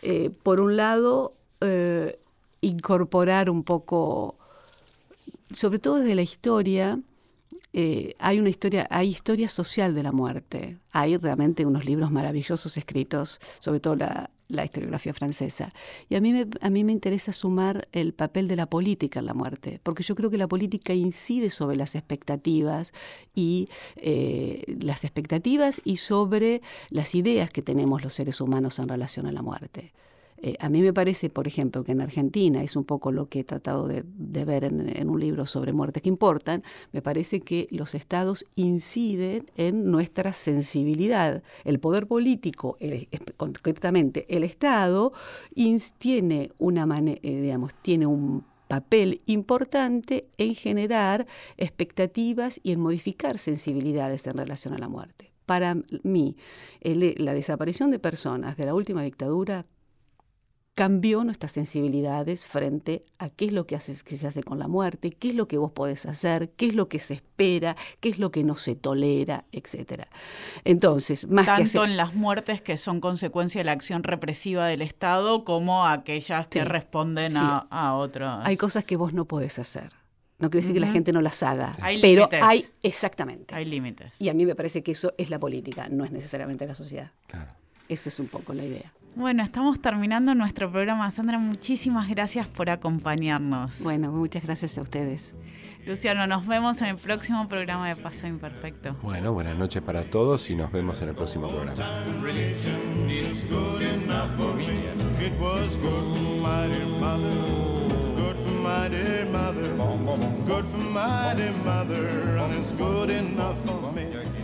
Eh, 0.01 0.31
por 0.43 0.61
un 0.61 0.77
lado, 0.77 1.33
eh, 1.61 2.17
incorporar 2.61 3.49
un 3.49 3.63
poco, 3.63 4.37
sobre 5.51 5.79
todo 5.79 5.99
desde 5.99 6.15
la 6.15 6.21
historia, 6.21 6.99
hay 8.19 8.39
una 8.39 8.49
historia, 8.49 8.87
hay 8.89 9.09
historia 9.09 9.47
social 9.47 9.93
de 9.93 10.01
la 10.01 10.11
muerte. 10.11 10.79
Hay 10.91 11.15
realmente 11.17 11.63
unos 11.63 11.85
libros 11.85 12.09
maravillosos 12.09 12.75
escritos, 12.75 13.39
sobre 13.59 13.79
todo 13.79 13.95
la, 13.95 14.31
la 14.47 14.63
historiografía 14.63 15.13
francesa. 15.13 15.73
Y 16.09 16.15
a 16.15 16.21
mí, 16.21 16.33
me, 16.33 16.47
a 16.61 16.69
mí 16.69 16.83
me 16.83 16.91
interesa 16.91 17.33
sumar 17.33 17.87
el 17.91 18.13
papel 18.13 18.47
de 18.47 18.55
la 18.55 18.69
política 18.69 19.19
en 19.19 19.25
la 19.25 19.33
muerte, 19.33 19.79
porque 19.83 20.03
yo 20.03 20.15
creo 20.15 20.29
que 20.29 20.37
la 20.37 20.47
política 20.47 20.93
incide 20.93 21.49
sobre 21.49 21.77
las 21.77 21.95
expectativas 21.95 22.93
y 23.35 23.67
eh, 23.97 24.63
las 24.81 25.03
expectativas 25.03 25.81
y 25.83 25.97
sobre 25.97 26.61
las 26.89 27.15
ideas 27.15 27.49
que 27.49 27.61
tenemos 27.61 28.03
los 28.03 28.13
seres 28.13 28.41
humanos 28.41 28.79
en 28.79 28.87
relación 28.87 29.27
a 29.27 29.31
la 29.31 29.41
muerte. 29.41 29.93
Eh, 30.39 30.55
a 30.59 30.69
mí 30.69 30.81
me 30.81 30.93
parece, 30.93 31.29
por 31.29 31.47
ejemplo, 31.47 31.83
que 31.83 31.93
en 31.93 32.01
Argentina, 32.01 32.61
es 32.61 32.75
un 32.75 32.83
poco 32.83 33.11
lo 33.11 33.27
que 33.27 33.39
he 33.39 33.43
tratado 33.43 33.87
de, 33.87 34.03
ver 34.45 34.63
en, 34.63 35.09
un 35.09 35.19
libro 35.19 35.45
sobre 35.45 35.73
muertes 35.73 36.03
que 36.03 36.09
importan, 36.09 36.63
me 36.91 37.01
parece 37.01 37.39
que 37.39 37.67
los 37.71 37.95
estados 37.95 38.45
inciden 38.55 39.49
en 39.55 39.89
nuestra 39.89 40.33
sensibilidad. 40.33 41.41
El 41.63 41.79
poder 41.79 42.07
político, 42.07 42.77
concretamente 43.37 44.25
el 44.29 44.43
Estado, 44.43 45.13
tiene, 45.97 46.51
una 46.59 46.87
eh, 46.99 47.19
digamos, 47.21 47.73
tiene 47.75 48.05
un 48.05 48.45
papel 48.67 49.21
importante 49.25 50.27
en 50.37 50.55
generar 50.55 51.25
expectativas 51.57 52.59
y 52.63 52.73
en 52.73 52.79
modificar 52.79 53.39
sensibilidades 53.39 54.27
en 54.27 54.37
relación 54.37 54.73
a 54.73 54.77
la 54.77 54.87
muerte. 54.87 55.31
Para 55.45 55.77
mí, 56.03 56.35
la 56.81 57.33
desaparición 57.33 57.89
de 57.89 57.99
personas 57.99 58.57
de 58.57 58.65
la 58.65 58.73
última 58.73 59.01
dictadura 59.01 59.65
cambió 60.77 61.23
nuestras 61.23 61.53
sensibilidades 61.53 62.45
frente 62.45 63.03
a 63.17 63.29
qué 63.29 63.45
es 63.45 63.51
lo 63.51 63.65
que, 63.65 63.75
hace, 63.75 63.95
que 64.05 64.15
se 64.15 64.27
hace 64.27 64.43
con 64.43 64.59
la 64.59 64.67
muerte, 64.67 65.09
qué 65.09 65.29
es 65.29 65.35
lo 65.35 65.47
que 65.47 65.57
vos 65.57 65.71
podés 65.71 66.05
hacer, 66.05 66.51
qué 66.51 66.67
es 66.67 66.75
lo 66.75 66.87
que 66.87 66.99
se 66.99 67.15
espera, 67.15 67.75
qué 67.99 68.09
es 68.09 68.19
lo 68.19 68.29
que 68.29 68.43
no 68.43 68.53
se 68.55 68.75
tolera, 68.75 69.45
etc. 69.51 70.03
Entonces, 70.65 71.27
más 71.29 71.47
Tanto 71.47 71.61
que 71.63 71.79
hacer, 71.79 71.89
en 71.89 71.97
las 71.97 72.13
muertes 72.13 72.61
que 72.61 72.77
son 72.77 73.01
consecuencia 73.01 73.59
de 73.59 73.65
la 73.65 73.71
acción 73.71 74.03
represiva 74.03 74.67
del 74.67 74.83
Estado 74.83 75.43
como 75.45 75.83
aquellas 75.87 76.45
que 76.45 76.59
Sí, 76.59 76.65
responden 76.65 77.31
sí. 77.31 77.39
a, 77.41 77.65
a 77.71 77.95
otros. 77.95 78.29
hay 78.43 78.55
cosas 78.55 78.83
que 78.85 78.97
vos 78.97 79.13
no 79.13 79.25
podés 79.25 79.57
hacer. 79.57 79.89
No 80.37 80.51
quiere 80.51 80.61
decir 80.61 80.75
que 80.75 80.79
la 80.85 80.91
gente 80.91 81.11
no 81.11 81.21
las 81.21 81.41
haga, 81.41 81.73
Hay 81.81 81.99
pero 81.99 82.25
límites. 82.29 82.41
hay 82.43 82.65
exactamente. 82.83 83.55
Hay 83.55 83.65
límites. 83.65 84.13
Y 84.19 84.29
a 84.29 84.35
mí 84.35 84.45
me 84.45 84.53
parece 84.53 84.83
que 84.83 84.91
eso 84.91 85.15
es 85.17 85.31
la 85.31 85.39
política, 85.39 85.89
no 85.89 86.05
es 86.05 86.11
necesariamente 86.11 86.67
la 86.67 86.75
sociedad. 86.75 87.11
Claro. 87.25 87.49
Esa 87.89 88.09
es 88.09 88.19
un 88.19 88.27
poco 88.27 88.53
la 88.53 88.63
idea. 88.63 88.93
Bueno, 89.17 89.41
estamos 89.41 89.81
terminando 89.81 90.35
nuestro 90.35 90.71
programa. 90.71 91.09
Sandra, 91.09 91.39
muchísimas 91.39 92.07
gracias 92.07 92.45
por 92.47 92.69
acompañarnos. 92.69 93.81
Bueno, 93.81 94.11
muchas 94.11 94.43
gracias 94.43 94.77
a 94.77 94.81
ustedes. 94.81 95.35
Luciano, 95.87 96.27
nos 96.27 96.45
vemos 96.45 96.83
en 96.83 96.89
el 96.89 96.97
próximo 96.97 97.47
programa 97.47 97.89
de 97.89 97.95
Paso 97.95 98.27
Imperfecto. 98.27 98.95
Bueno, 99.01 99.33
buenas 99.33 99.57
noches 99.57 99.81
para 99.81 100.03
todos 100.03 100.47
y 100.51 100.55
nos 100.55 100.71
vemos 100.71 101.01
en 101.01 101.09
el 101.09 101.15
próximo 101.15 101.49
programa. 101.49 101.73
Good 103.49 104.37
for 104.37 104.53
me. 104.53 104.85
It 105.19 105.33
was 105.39 105.77
good 105.77 106.03
for 106.13 106.21
my 106.39 106.67
mother, 106.99 107.33
good 108.17 108.37
for 108.37 108.51
my 108.51 108.87
dear 108.87 109.25
mother, 109.25 109.75
good 110.45 110.67
for 110.67 110.77
my 110.77 111.33
dear 111.35 111.53
mother, 111.65 112.37
and 112.37 112.53
it's 112.53 112.71
good 112.73 113.09
enough 113.09 113.57
for 113.65 113.91
me. 113.93 114.36